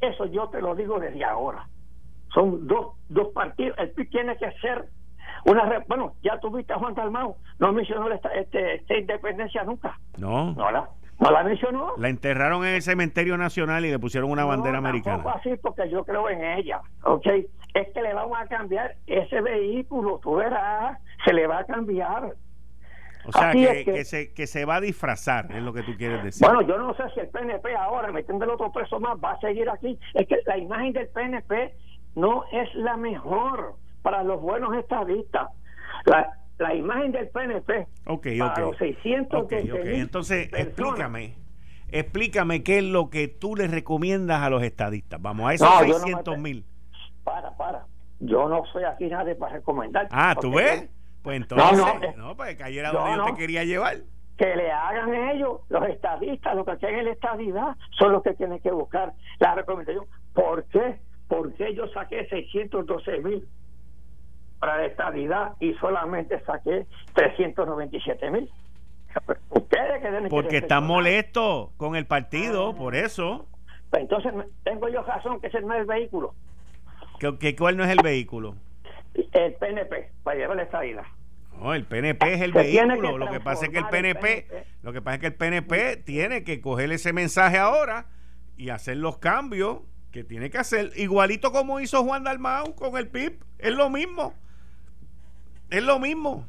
Eso 0.02 0.26
yo 0.26 0.50
te 0.50 0.62
lo 0.62 0.76
digo 0.76 1.00
desde 1.00 1.24
ahora. 1.24 1.68
Son 2.34 2.68
dos, 2.68 2.98
dos 3.10 3.30
partidos. 3.34 3.78
El 3.80 3.92
PIB 3.92 4.10
tiene 4.10 4.38
que 4.38 4.52
ser 4.60 4.86
una. 5.46 5.84
Bueno, 5.88 6.14
ya 6.22 6.40
tuviste 6.40 6.74
a 6.74 6.80
Juan 6.80 6.96
Dalmau, 6.96 7.36
no 7.60 7.72
mencionó 7.72 8.12
esta, 8.12 8.30
este, 8.30 8.76
esta 8.76 8.98
independencia 8.98 9.64
nunca. 9.64 9.98
No. 10.18 10.54
No 10.54 10.72
la, 10.72 10.90
no 11.20 11.32
la 11.32 11.44
mencionó. 11.44 11.94
La 11.98 12.10
enterraron 12.10 12.66
en 12.66 12.76
el 12.76 12.82
cementerio 12.82 13.38
nacional 13.38 13.86
y 13.86 13.92
le 13.92 14.00
pusieron 14.00 14.30
una 14.30 14.46
bandera 14.46 14.78
americana. 14.78 15.24
así 15.36 15.56
porque 15.62 15.90
yo 15.90 16.04
creo 16.04 16.30
en 16.30 16.44
ella. 16.44 16.82
¿Ok? 17.04 17.26
Es 17.74 17.88
que 17.94 18.02
le 18.02 18.14
vamos 18.14 18.38
a 18.40 18.48
cambiar 18.48 18.96
ese 19.08 19.42
vehículo, 19.42 20.20
tú 20.22 20.36
verás, 20.36 21.00
se 21.26 21.34
le 21.34 21.48
va 21.48 21.60
a 21.60 21.66
cambiar. 21.66 22.36
O 23.28 23.32
sea, 23.32 23.52
que, 23.54 24.06
se, 24.06 24.34
que 24.34 24.46
se 24.46 24.66
va 24.66 24.76
a 24.76 24.82
disfrazar, 24.82 25.52
es 25.52 25.64
lo 25.64 25.74
que 25.74 25.82
tú 25.82 25.94
quieres 25.98 26.24
decir. 26.24 26.46
Bueno, 26.46 26.62
yo 26.62 26.78
no 26.78 26.94
sé 26.94 27.04
si 27.14 27.22
el 27.22 27.30
PNP 27.30 27.76
ahora, 27.76 28.12
metiendo 28.12 28.46
el 28.46 28.52
otro 28.52 28.72
preso 28.72 29.00
más, 29.00 29.16
va 29.24 29.32
a 29.32 29.40
seguir 29.40 29.68
aquí. 29.70 29.98
Es 30.14 30.28
que 30.28 30.38
la 30.46 30.58
imagen 30.58 30.94
del 30.94 31.08
PNP 31.08 31.74
no 32.16 32.44
es 32.52 32.74
la 32.76 32.98
mejor 32.98 33.76
para 34.04 34.22
los 34.24 34.40
buenos 34.42 34.76
estadistas. 34.76 35.50
La, 36.06 36.38
la 36.58 36.74
imagen 36.74 37.12
del 37.12 37.28
PNP 37.30 37.88
okay, 38.06 38.40
para 38.40 38.62
los 38.62 38.78
600 38.78 39.48
Entonces, 39.52 40.50
explícame. 40.54 41.36
Explícame 41.92 42.64
qué 42.64 42.80
es 42.80 42.84
lo 42.84 43.10
que 43.10 43.28
tú 43.28 43.56
le 43.56 43.68
recomiendas 43.68 44.42
a 44.42 44.50
los 44.50 44.64
estadistas. 44.64 45.22
Vamos 45.22 45.50
a 45.50 45.54
esos 45.54 45.70
600 45.80 46.38
mil. 46.40 46.66
para, 47.24 47.56
para. 47.56 47.86
Yo 48.20 48.50
no 48.50 48.64
soy 48.72 48.84
aquí 48.84 49.08
nadie 49.08 49.36
para 49.36 49.54
recomendar. 49.54 50.08
Ah, 50.12 50.36
¿tú 50.40 50.54
ves? 50.54 50.90
Pues 51.22 51.38
entonces, 51.38 51.78
no, 51.78 52.00
no, 52.00 52.28
no 52.28 52.36
pues 52.36 52.56
cayera 52.56 52.92
donde 52.92 53.18
yo 53.18 53.26
te 53.26 53.34
quería 53.34 53.64
llevar. 53.64 53.98
Que 54.38 54.56
le 54.56 54.72
hagan 54.72 55.14
ellos, 55.32 55.62
los 55.70 55.88
estadistas, 55.88 56.56
los 56.56 56.66
que 56.66 56.78
quieren 56.78 57.06
la 57.06 57.12
estadidad, 57.12 57.76
son 57.98 58.12
los 58.12 58.22
que 58.22 58.34
tienen 58.34 58.60
que 58.60 58.72
buscar 58.72 59.14
la 59.40 59.56
recomendación. 59.56 60.06
¿Por 60.34 60.66
qué? 60.66 61.00
Porque 61.28 61.74
yo 61.74 61.88
saqué 61.90 62.28
612 62.28 63.20
mil 63.22 63.48
para 64.60 64.78
la 64.78 64.86
estadidad 64.86 65.54
y 65.60 65.74
solamente 65.76 66.40
saqué 66.46 66.86
397 67.14 68.32
mil. 68.32 68.50
Ustedes 69.50 70.02
que 70.02 70.12
deben 70.12 70.30
Porque 70.30 70.58
están 70.58 70.86
molestos 70.86 71.70
con 71.78 71.96
el 71.96 72.06
partido, 72.06 72.70
ah. 72.70 72.76
por 72.76 72.96
eso. 72.96 73.48
Pues 73.90 74.02
entonces 74.02 74.34
tengo 74.64 74.90
yo 74.90 75.04
razón 75.04 75.40
que 75.40 75.48
ese 75.48 75.62
no 75.62 75.74
es 75.74 75.82
el 75.82 75.86
vehículo. 75.86 76.34
¿Qué, 77.40 77.56
cuál 77.56 77.78
no 77.78 77.84
es 77.84 77.92
el 77.92 78.00
vehículo? 78.04 78.56
El 79.14 79.54
PNP, 79.54 80.12
para 80.24 80.38
llevar 80.38 80.58
la 80.58 80.64
estadidad. 80.64 81.04
No, 81.58 81.74
el 81.74 81.86
PNP 81.86 82.34
es 82.34 82.42
el 82.42 82.52
vehículo. 82.52 83.18
lo 83.18 83.32
que 83.32 83.40
pasa 83.40 83.66
es 83.66 83.72
que 83.72 83.78
el 83.78 83.88
PNP, 83.88 84.48
lo 84.84 84.92
que 84.92 85.02
pasa 85.02 85.16
es 85.16 85.22
que 85.22 85.28
el 85.28 85.36
PNP 85.36 85.98
tiene 86.04 86.44
que 86.44 86.60
coger 86.60 86.92
ese 86.92 87.14
mensaje 87.14 87.58
ahora 87.58 88.08
y 88.58 88.70
hacer 88.70 88.98
los 88.98 89.18
cambios 89.18 89.80
que 90.12 90.26
tiene 90.26 90.50
que 90.50 90.58
hacer, 90.58 90.92
igualito 90.96 91.52
como 91.52 91.80
hizo 91.80 92.04
Juan 92.04 92.24
Dalmau 92.24 92.76
con 92.76 92.98
el 92.98 93.08
PIB. 93.08 93.40
Es 93.60 93.74
lo 93.74 93.90
mismo. 93.90 94.34
Es 95.70 95.84
lo 95.84 96.00
mismo. 96.00 96.46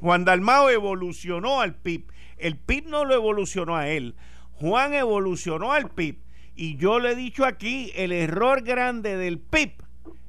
Juan 0.00 0.24
Dalmau 0.24 0.68
evolucionó 0.68 1.60
al 1.60 1.74
PIB. 1.74 2.06
El 2.38 2.56
PIB 2.56 2.86
no 2.88 3.04
lo 3.04 3.14
evolucionó 3.14 3.76
a 3.76 3.88
él. 3.88 4.14
Juan 4.52 4.94
evolucionó 4.94 5.72
al 5.72 5.90
PIB. 5.90 6.18
Y 6.54 6.76
yo 6.76 6.98
le 6.98 7.12
he 7.12 7.14
dicho 7.14 7.44
aquí, 7.44 7.92
el 7.94 8.12
error 8.12 8.62
grande 8.62 9.16
del 9.16 9.38
PIB 9.38 9.72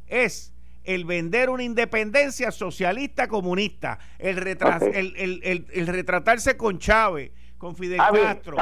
es 0.07 0.53
el 0.83 1.05
vender 1.05 1.49
una 1.49 1.63
independencia 1.63 2.51
socialista 2.51 3.27
comunista, 3.27 3.99
el, 4.19 4.37
el, 4.47 5.87
retratarse 5.87 6.57
con 6.57 6.77
Chávez, 6.77 7.31
con 7.57 7.75
Fidel 7.75 7.99
Castro, 7.99 8.57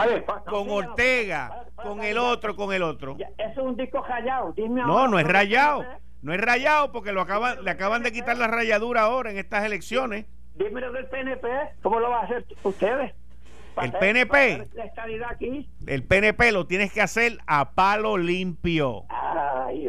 con 0.45 0.69
Ortega, 0.69 1.65
con 1.75 2.03
el 2.03 2.17
otro, 2.17 2.55
con 2.55 2.73
el 2.73 2.83
otro. 2.83 3.17
Eso 3.19 3.33
es 3.37 3.57
un 3.57 3.75
disco 3.75 4.03
rayado. 4.03 4.53
no, 4.69 5.07
no 5.07 5.19
es 5.19 5.27
rayado. 5.27 5.83
No 6.21 6.33
es 6.33 6.41
rayado 6.41 6.91
porque 6.91 7.11
lo 7.11 7.21
acaban, 7.21 7.63
le 7.63 7.71
acaban 7.71 8.03
de 8.03 8.11
quitar 8.11 8.37
la 8.37 8.47
rayadura 8.47 9.01
ahora 9.01 9.31
en 9.31 9.37
estas 9.37 9.65
elecciones. 9.65 10.25
Dímelo 10.55 10.91
del 10.91 11.07
PNP, 11.07 11.47
¿cómo 11.81 11.99
lo 11.99 12.09
va 12.09 12.21
a 12.21 12.23
hacer 12.23 12.45
ustedes? 12.63 13.13
El 13.81 13.93
PNP, 13.93 14.67
el 15.87 16.03
PNP 16.03 16.51
lo 16.51 16.67
tienes 16.67 16.91
que 16.91 17.01
hacer 17.01 17.37
a 17.47 17.71
palo 17.71 18.17
limpio. 18.17 19.05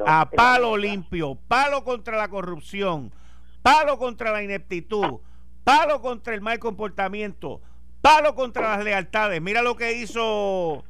a 0.06 0.30
palo 0.30 0.76
limpio. 0.76 1.36
Palo 1.48 1.82
contra 1.82 2.16
la 2.16 2.28
corrupción. 2.28 3.12
Palo 3.62 3.98
contra 3.98 4.30
la 4.30 4.42
ineptitud. 4.42 5.20
Palo 5.64 6.00
contra 6.00 6.32
el 6.34 6.40
mal 6.40 6.58
comportamiento. 6.60 7.60
Palo 8.00 8.34
contra 8.34 8.76
las 8.76 8.84
lealtades. 8.84 9.42
Mira 9.42 9.62
lo 9.62 9.76
que 9.76 9.94
hizo 9.94 10.84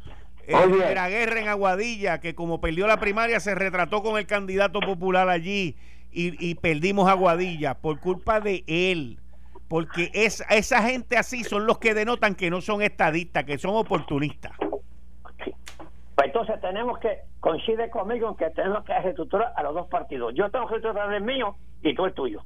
eh, 0.46 0.94
la 0.94 1.08
guerra 1.08 1.40
en 1.40 1.48
Aguadilla, 1.48 2.20
que 2.20 2.34
como 2.34 2.60
perdió 2.60 2.86
la 2.86 2.98
primaria 2.98 3.40
se 3.40 3.54
retrató 3.54 4.02
con 4.02 4.18
el 4.18 4.26
candidato 4.26 4.80
popular 4.80 5.28
allí 5.28 5.76
y, 6.10 6.50
y 6.50 6.54
perdimos 6.56 7.08
Aguadilla 7.08 7.74
por 7.74 8.00
culpa 8.00 8.40
de 8.40 8.64
él 8.66 9.18
porque 9.72 10.10
es, 10.12 10.44
esa 10.50 10.82
gente 10.82 11.16
así 11.16 11.44
son 11.44 11.66
los 11.66 11.78
que 11.78 11.94
denotan 11.94 12.34
que 12.34 12.50
no 12.50 12.60
son 12.60 12.82
estadistas, 12.82 13.44
que 13.44 13.56
son 13.56 13.74
oportunistas. 13.74 14.52
Pues 14.58 16.26
entonces 16.26 16.60
tenemos 16.60 16.98
que, 16.98 17.20
coincide 17.40 17.88
conmigo 17.88 18.28
en 18.28 18.36
que 18.36 18.50
tenemos 18.50 18.84
que 18.84 18.92
ejecutar 18.92 19.54
a 19.56 19.62
los 19.62 19.72
dos 19.72 19.86
partidos. 19.86 20.34
Yo 20.34 20.50
tengo 20.50 20.68
que 20.68 20.74
ejecutar 20.74 21.10
el 21.14 21.22
mío 21.22 21.56
y 21.80 21.94
tú 21.94 22.04
el 22.04 22.12
tuyo. 22.12 22.44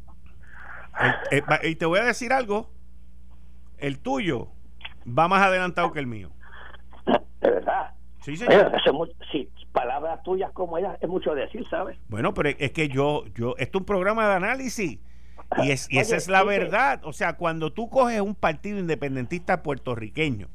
Eh, 1.33 1.43
y 1.65 1.75
te 1.75 1.85
voy 1.85 1.99
a 1.99 2.05
decir 2.05 2.33
algo, 2.33 2.71
el 3.79 3.99
tuyo 3.99 4.47
va 5.07 5.27
más 5.27 5.43
adelantado 5.43 5.93
que 5.93 5.99
el 5.99 6.07
mío. 6.07 6.31
De 7.47 7.53
verdad. 7.53 7.91
Sí, 8.23 8.37
señor. 8.37 8.73
sí, 9.31 9.49
palabras 9.71 10.21
tuyas 10.25 10.51
como 10.51 10.79
ellas 10.79 10.99
es 11.01 11.09
mucho 11.09 11.33
decir, 11.33 11.65
¿sabes? 11.71 11.97
Bueno, 12.09 12.35
pero 12.35 12.49
es 12.49 12.73
que 12.73 12.89
yo, 12.89 13.25
yo, 13.37 13.55
esto 13.59 13.79
es 13.79 13.83
un 13.83 13.87
programa 13.87 14.29
de 14.29 14.35
análisis. 14.35 14.99
Y, 15.63 15.71
es, 15.71 15.87
y 15.89 15.99
esa 15.99 16.17
es 16.17 16.27
la 16.27 16.43
verdad. 16.43 17.03
O 17.05 17.13
sea, 17.13 17.37
cuando 17.37 17.73
tú 17.73 17.89
coges 17.89 18.21
un 18.21 18.35
partido 18.35 18.81
independentista 18.81 19.63
puertorriqueño 19.63 20.49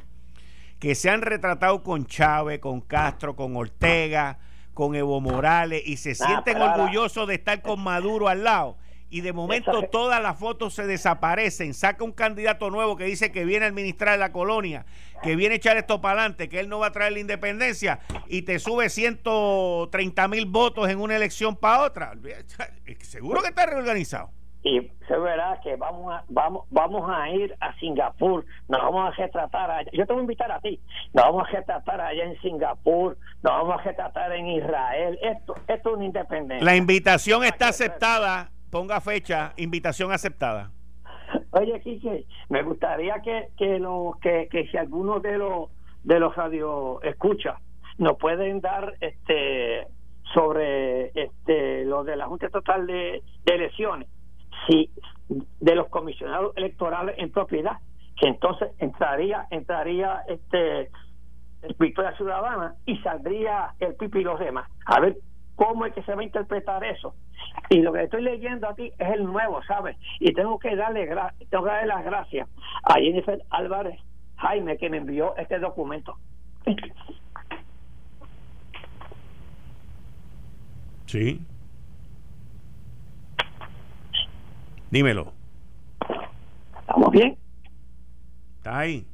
que 0.79 0.95
se 0.95 1.09
han 1.09 1.21
retratado 1.21 1.81
con 1.81 2.05
Chávez, 2.07 2.59
con 2.59 2.81
Castro, 2.81 3.37
con 3.37 3.55
Ortega, 3.55 4.39
con 4.73 4.93
Evo 4.95 5.21
Morales 5.21 5.81
y 5.85 5.95
se 5.95 6.13
sienten 6.13 6.61
orgullosos 6.61 7.25
de 7.25 7.35
estar 7.35 7.61
con 7.61 7.81
Maduro 7.81 8.27
al 8.27 8.43
lado 8.43 8.77
y 9.11 9.21
de 9.21 9.33
momento 9.33 9.83
todas 9.91 10.23
las 10.23 10.39
fotos 10.39 10.73
se 10.73 10.87
desaparecen. 10.87 11.73
Saca 11.73 12.03
un 12.03 12.13
candidato 12.13 12.71
nuevo 12.71 12.95
que 12.95 13.03
dice 13.03 13.31
que 13.31 13.45
viene 13.45 13.65
a 13.65 13.67
administrar 13.67 14.17
la 14.17 14.31
colonia, 14.31 14.85
que 15.21 15.35
viene 15.35 15.53
a 15.53 15.57
echar 15.57 15.77
esto 15.77 16.01
para 16.01 16.21
adelante, 16.21 16.49
que 16.49 16.61
él 16.61 16.69
no 16.69 16.79
va 16.79 16.87
a 16.87 16.91
traer 16.91 17.11
la 17.11 17.19
independencia 17.19 17.99
y 18.27 18.43
te 18.43 18.57
sube 18.57 18.89
130 18.89 20.27
mil 20.29 20.45
votos 20.45 20.89
en 20.89 20.99
una 20.99 21.17
elección 21.17 21.57
para 21.57 21.83
otra. 21.83 22.13
Seguro 23.01 23.41
que 23.41 23.49
está 23.49 23.65
reorganizado 23.65 24.31
y 24.63 24.79
se 25.07 25.17
verá 25.17 25.59
que 25.63 25.75
vamos 25.75 26.13
a, 26.13 26.23
vamos 26.29 26.65
vamos 26.69 27.09
a 27.09 27.29
ir 27.31 27.55
a 27.59 27.73
Singapur, 27.79 28.45
nos 28.67 28.81
vamos 28.81 29.11
a 29.11 29.15
retratar 29.21 29.71
allá, 29.71 29.89
yo 29.91 30.05
te 30.05 30.13
voy 30.13 30.19
a 30.19 30.23
invitar 30.23 30.51
a 30.51 30.59
ti, 30.59 30.79
nos 31.13 31.25
vamos 31.25 31.47
a 31.47 31.51
retratar 31.51 31.99
allá 31.99 32.23
en 32.25 32.39
Singapur, 32.41 33.17
nos 33.41 33.53
vamos 33.53 33.79
a 33.79 33.83
retratar 33.83 34.31
en 34.33 34.47
Israel, 34.47 35.17
esto, 35.23 35.55
esto 35.67 35.89
es 35.89 35.95
una 35.95 36.05
independencia. 36.05 36.63
La 36.63 36.75
invitación 36.75 37.43
está 37.43 37.69
aceptada 37.69 38.51
ponga 38.71 39.01
fecha, 39.01 39.53
invitación 39.57 40.11
aceptada. 40.11 40.71
Oye, 41.51 41.79
Quique, 41.81 42.25
me 42.49 42.63
gustaría 42.63 43.21
que, 43.21 43.49
que, 43.57 43.77
lo, 43.77 44.17
que, 44.21 44.47
que 44.49 44.67
si 44.67 44.77
alguno 44.77 45.19
de 45.19 45.37
los 45.37 45.69
de 46.03 46.19
los 46.19 46.35
radio 46.35 46.99
escucha 47.03 47.59
nos 47.97 48.17
pueden 48.17 48.61
dar 48.61 48.95
este 49.01 49.87
sobre 50.33 51.11
este 51.13 51.85
lo 51.85 52.03
de 52.03 52.15
la 52.15 52.25
Junta 52.25 52.49
Total 52.49 52.87
de, 52.87 53.21
Elecciones, 53.45 54.07
si 54.65 54.89
de 55.59 55.75
los 55.75 55.87
comisionados 55.89 56.55
electorales 56.55 57.15
en 57.17 57.31
propiedad, 57.31 57.77
que 58.19 58.27
entonces 58.27 58.69
entraría 58.79 59.47
entraría 59.51 60.23
este 60.27 60.89
Victoria 61.77 62.15
Ciudadana 62.15 62.75
y 62.85 62.97
saldría 62.99 63.75
el 63.79 63.93
Pipi 63.95 64.19
y 64.19 64.23
los 64.23 64.39
demás. 64.39 64.69
A 64.85 64.99
ver 64.99 65.17
cómo 65.61 65.85
es 65.85 65.93
que 65.93 66.01
se 66.01 66.15
va 66.15 66.21
a 66.21 66.23
interpretar 66.23 66.83
eso. 66.83 67.13
Y 67.69 67.81
lo 67.81 67.93
que 67.93 68.03
estoy 68.03 68.23
leyendo 68.23 68.67
aquí 68.67 68.91
es 68.97 69.09
el 69.11 69.23
nuevo, 69.23 69.61
¿sabes? 69.63 69.95
Y 70.19 70.33
tengo 70.33 70.57
que 70.57 70.75
darle, 70.75 71.07
tengo 71.49 71.63
que 71.63 71.69
darle 71.69 71.87
las 71.87 72.03
gracias 72.03 72.49
a 72.83 72.95
Jennifer 72.95 73.39
Álvarez 73.51 73.99
Jaime 74.37 74.77
que 74.77 74.89
me 74.89 74.97
envió 74.97 75.35
este 75.37 75.59
documento. 75.59 76.17
Sí. 81.05 81.39
Dímelo. 84.89 85.31
¿Estamos 86.79 87.11
bien? 87.11 87.37
¿Estás 88.57 88.75
ahí? 88.75 89.05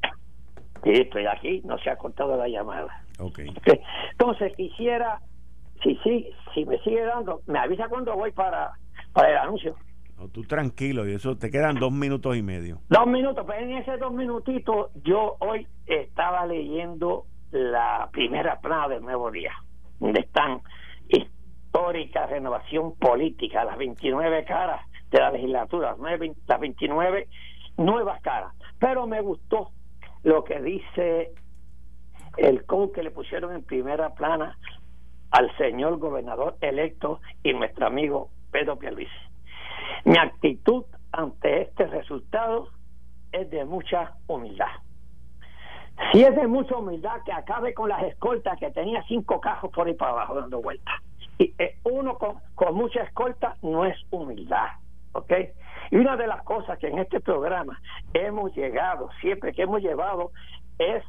Sí, 0.83 0.91
estoy 0.91 1.25
aquí, 1.25 1.61
no 1.65 1.77
se 1.79 1.89
ha 1.89 1.97
cortado 1.97 2.37
la 2.37 2.47
llamada. 2.47 3.03
Ok. 3.19 3.39
Entonces 4.11 4.55
quisiera 4.55 5.19
si 5.83 5.95
sí, 6.03 6.29
si 6.53 6.65
me 6.65 6.77
sigue 6.79 7.03
dando, 7.03 7.41
me 7.47 7.59
avisa 7.59 7.87
cuando 7.87 8.15
voy 8.15 8.31
para, 8.31 8.71
para 9.13 9.31
el 9.31 9.37
anuncio. 9.37 9.75
No, 10.17 10.29
tú 10.29 10.43
tranquilo, 10.43 11.07
y 11.07 11.13
eso 11.13 11.37
te 11.37 11.51
quedan 11.51 11.75
dos 11.75 11.91
minutos 11.91 12.35
y 12.35 12.41
medio. 12.41 12.79
Dos 12.89 13.05
minutos, 13.05 13.45
pero 13.47 13.63
en 13.63 13.77
esos 13.77 13.99
dos 13.99 14.11
minutitos 14.11 14.91
yo 15.03 15.37
hoy 15.39 15.67
estaba 15.85 16.45
leyendo 16.45 17.25
la 17.51 18.09
primera 18.11 18.59
plana 18.59 18.87
del 18.89 19.03
Nuevo 19.03 19.29
Día, 19.29 19.51
donde 19.99 20.21
están 20.21 20.61
histórica 21.07 22.25
renovación 22.25 22.95
política, 22.95 23.63
las 23.63 23.77
29 23.77 24.43
caras 24.45 24.81
de 25.11 25.19
la 25.19 25.31
legislatura, 25.31 25.95
las 26.47 26.59
29 26.59 27.27
nuevas 27.77 28.21
caras. 28.21 28.53
Pero 28.79 29.05
me 29.05 29.21
gustó 29.21 29.69
lo 30.23 30.43
que 30.43 30.59
dice 30.61 31.31
el 32.37 32.65
code 32.65 32.91
que 32.91 33.03
le 33.03 33.11
pusieron 33.11 33.53
en 33.53 33.63
primera 33.63 34.13
plana 34.13 34.57
al 35.31 35.55
señor 35.57 35.97
gobernador 35.97 36.57
electo 36.61 37.19
y 37.43 37.53
nuestro 37.53 37.87
amigo 37.87 38.29
Pedro 38.51 38.77
Pierluisi. 38.77 39.11
Mi 40.05 40.17
actitud 40.17 40.85
ante 41.11 41.63
este 41.63 41.87
resultado 41.87 42.69
es 43.31 43.49
de 43.49 43.65
mucha 43.65 44.13
humildad. 44.27 44.67
Si 46.11 46.23
es 46.23 46.35
de 46.35 46.47
mucha 46.47 46.77
humildad 46.77 47.23
que 47.25 47.33
acabe 47.33 47.73
con 47.73 47.89
las 47.89 48.03
escoltas 48.03 48.57
que 48.59 48.69
tenía 48.71 49.03
cinco 49.07 49.41
cajos 49.41 49.71
por 49.71 49.87
ahí 49.87 49.93
para 49.93 50.11
abajo 50.11 50.35
dando 50.35 50.61
vueltas. 50.61 50.95
Y 51.39 51.53
eh, 51.57 51.77
uno 51.83 52.17
con, 52.17 52.35
con 52.55 52.75
mucha 52.75 53.01
escolta 53.01 53.55
no 53.61 53.85
es 53.85 53.97
humildad, 54.11 54.67
¿ok? 55.13 55.31
Y 55.91 55.97
una 55.97 56.15
de 56.15 56.27
las 56.27 56.43
cosas 56.43 56.77
que 56.79 56.87
en 56.87 56.99
este 56.99 57.19
programa 57.19 57.79
hemos 58.13 58.55
llegado, 58.55 59.09
siempre 59.21 59.53
que 59.53 59.63
hemos 59.63 59.81
llevado, 59.81 60.31
es 60.77 61.03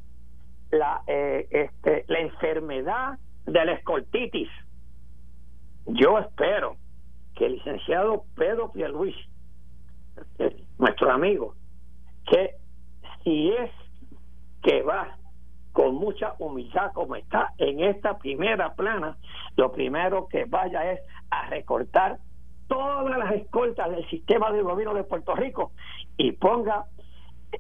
la, 0.70 1.02
eh, 1.06 1.46
este, 1.50 2.04
la 2.08 2.20
enfermedad 2.20 3.18
de 3.53 3.64
la 3.64 3.72
escoltitis. 3.72 4.49
Yo 5.86 6.18
espero 6.18 6.76
que 7.34 7.46
el 7.46 7.55
licenciado 7.55 8.24
Pedro 8.36 8.72
Pierluis, 8.72 9.16
nuestro 10.78 11.11
amigo, 11.11 11.55
que 12.30 12.57
si 13.24 13.51
es 13.51 13.70
que 14.62 14.82
va 14.82 15.16
con 15.72 15.94
mucha 15.94 16.34
humildad 16.38 16.92
como 16.92 17.16
está 17.16 17.55
en 17.59 17.80
esta 17.80 18.18
primera 18.18 18.74
plana, 18.74 19.16
lo 19.57 19.72
primero 19.72 20.26
que 20.28 20.44
vaya 20.44 20.92
es 20.92 21.01
a 21.30 21.49
recortar 21.49 22.18
todas 22.66 23.16
las 23.16 23.32
escoltas 23.32 23.90
del 23.90 24.07
sistema 24.11 24.51
de 24.53 24.62
gobierno 24.62 24.94
de 24.94 25.05
Puerto 25.05 25.34
Rico 25.34 25.72
y 26.16 26.32
ponga 26.32 26.84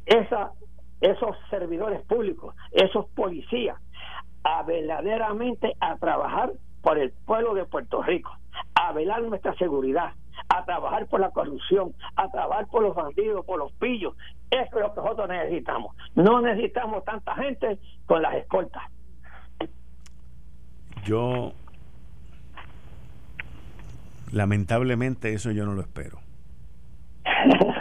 esa, 0.04 0.52
esos 1.00 1.36
servidores 1.48 2.02
públicos, 2.02 2.54
esos 2.72 3.06
policías, 3.10 3.80
a 4.48 4.62
verdaderamente 4.62 5.74
a 5.78 5.96
trabajar 5.96 6.52
por 6.80 6.98
el 6.98 7.12
pueblo 7.26 7.54
de 7.54 7.66
Puerto 7.66 8.02
Rico, 8.02 8.34
a 8.74 8.92
velar 8.92 9.22
nuestra 9.22 9.54
seguridad, 9.56 10.12
a 10.48 10.64
trabajar 10.64 11.06
por 11.06 11.20
la 11.20 11.30
corrupción, 11.30 11.92
a 12.16 12.30
trabajar 12.30 12.66
por 12.68 12.82
los 12.82 12.94
bandidos, 12.94 13.44
por 13.44 13.58
los 13.58 13.72
pillos. 13.72 14.14
Eso 14.50 14.78
es 14.78 14.82
lo 14.82 14.94
que 14.94 15.00
nosotros 15.00 15.28
necesitamos. 15.28 15.94
No 16.14 16.40
necesitamos 16.40 17.04
tanta 17.04 17.34
gente 17.34 17.78
con 18.06 18.22
las 18.22 18.36
escoltas. 18.36 18.82
Yo, 21.04 21.52
lamentablemente, 24.32 25.34
eso 25.34 25.50
yo 25.50 25.66
no 25.66 25.74
lo 25.74 25.82
espero. 25.82 26.18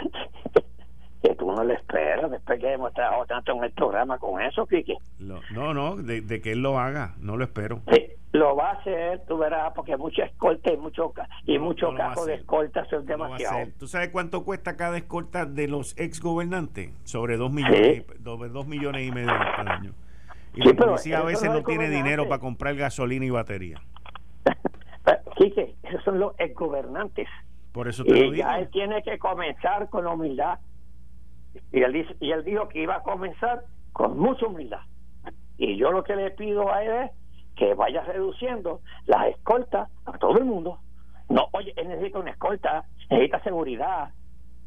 no 1.58 1.64
le 1.64 1.74
espera 1.74 2.28
después 2.28 2.60
que 2.60 2.72
hemos 2.72 2.92
trabajado 2.94 3.26
tanto 3.26 3.52
en 3.52 3.64
el 3.64 3.72
programa 3.72 4.16
con 4.18 4.40
eso, 4.40 4.64
Kiki. 4.66 4.96
no, 5.18 5.74
no, 5.74 5.96
de, 5.96 6.40
que 6.40 6.52
él 6.52 6.62
lo 6.62 6.78
haga, 6.78 7.16
no 7.18 7.36
lo 7.36 7.42
espero. 7.42 7.80
lo 8.32 8.54
va 8.54 8.70
a 8.70 8.72
hacer, 8.74 9.22
tú 9.26 9.38
verás, 9.38 9.72
porque 9.74 9.96
mucha 9.96 10.24
escolta 10.24 10.72
y 10.72 10.76
mucho, 10.76 11.12
y 11.46 11.58
mucho 11.58 11.92
cajo 11.96 12.26
de 12.26 12.34
escolta 12.34 12.86
es 12.88 13.06
demasiado. 13.06 13.66
¿Tú 13.76 13.88
sabes 13.88 14.10
cuánto 14.10 14.44
cuesta 14.44 14.76
cada 14.76 14.96
escolta 14.96 15.46
de 15.46 15.66
los 15.66 15.98
ex 15.98 16.20
gobernantes? 16.20 16.92
Sobre 17.02 17.36
dos 17.36 17.50
millones, 17.50 18.04
dos, 18.20 18.66
millones 18.68 19.08
y 19.08 19.10
medio 19.10 19.30
al 19.30 19.68
año. 19.68 19.92
Y 20.54 20.62
la 20.62 20.74
policía 20.74 21.18
a 21.18 21.24
veces 21.24 21.50
no, 21.50 21.64
tiene 21.64 21.90
dinero 21.90 22.28
para 22.28 22.40
comprar 22.40 22.76
gasolina 22.76 23.24
y 23.24 23.30
batería. 23.30 23.80
Quique, 25.36 25.74
esos 25.82 26.04
son 26.04 26.20
los 26.20 26.34
ex 26.38 26.54
gobernantes. 26.54 27.28
Por 27.72 27.88
eso 27.88 28.04
te 28.04 28.10
lo 28.10 28.30
digo. 28.30 28.34
Ya 28.34 28.58
él 28.58 28.68
tiene 28.70 29.02
que 29.02 29.18
comenzar 29.18 29.88
con 29.90 30.06
humildad 30.06 30.58
y 31.72 31.82
él, 31.82 31.92
dice, 31.92 32.16
y 32.20 32.30
él 32.32 32.44
dijo 32.44 32.68
que 32.68 32.82
iba 32.82 32.96
a 32.96 33.02
comenzar 33.02 33.62
con 33.92 34.18
mucha 34.18 34.46
humildad. 34.46 34.80
Y 35.56 35.76
yo 35.76 35.90
lo 35.90 36.04
que 36.04 36.16
le 36.16 36.30
pido 36.30 36.72
a 36.72 36.82
él 36.84 36.92
es 37.04 37.10
que 37.56 37.74
vaya 37.74 38.02
reduciendo 38.02 38.80
las 39.06 39.28
escoltas 39.28 39.90
a 40.06 40.12
todo 40.18 40.38
el 40.38 40.44
mundo. 40.44 40.78
No, 41.28 41.48
oye, 41.52 41.72
él 41.76 41.88
necesita 41.88 42.20
una 42.20 42.30
escolta, 42.30 42.84
necesita 43.10 43.42
seguridad, 43.42 44.10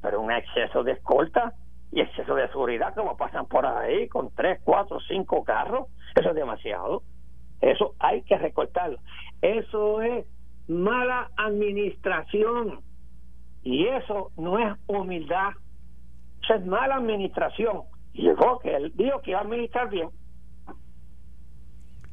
pero 0.01 0.21
un 0.21 0.31
exceso 0.31 0.83
de 0.83 0.93
escolta 0.93 1.53
y 1.91 2.01
exceso 2.01 2.35
de 2.35 2.47
seguridad, 2.49 2.93
como 2.93 3.17
pasan 3.17 3.45
por 3.47 3.65
ahí 3.65 4.07
con 4.07 4.29
tres, 4.35 4.59
cuatro, 4.63 4.99
cinco 5.07 5.43
carros, 5.43 5.87
eso 6.15 6.29
es 6.29 6.35
demasiado. 6.35 7.03
Eso 7.61 7.93
hay 7.99 8.23
que 8.23 8.37
recortarlo. 8.37 8.97
Eso 9.41 10.01
es 10.01 10.25
mala 10.67 11.29
administración 11.37 12.81
y 13.63 13.85
eso 13.87 14.31
no 14.37 14.57
es 14.57 14.75
humildad 14.87 15.51
Eso 16.43 16.55
es 16.55 16.65
mala 16.65 16.95
administración. 16.95 17.83
Y 18.13 18.23
llegó 18.23 18.59
que 18.59 18.75
él 18.75 18.91
dijo 18.95 19.21
que 19.21 19.31
iba 19.31 19.39
a 19.39 19.43
administrar 19.43 19.89
bien. 19.89 20.09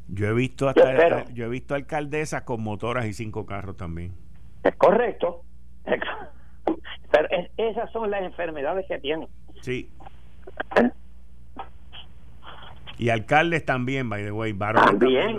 Yo 0.09 0.27
he 0.27 0.33
visto 0.33 0.69
hasta 0.69 1.25
yo 1.33 1.45
he 1.45 1.49
visto 1.49 1.75
alcaldesas 1.75 2.43
con 2.43 2.63
motoras 2.63 3.07
y 3.07 3.13
cinco 3.13 3.45
carros 3.45 3.77
también. 3.77 4.15
Es 4.65 4.75
correcto. 4.77 5.43
Pero 7.11 7.29
esas 7.57 7.91
son 7.93 8.11
las 8.11 8.23
enfermedades 8.23 8.87
que 8.87 8.99
tienen. 8.99 9.29
Sí. 9.63 9.91
Y 12.99 13.11
alcaldes 13.11 13.65
también, 13.65 14.09
by 14.09 14.25
the 14.25 14.33
way. 14.33 14.53
También. 14.55 15.39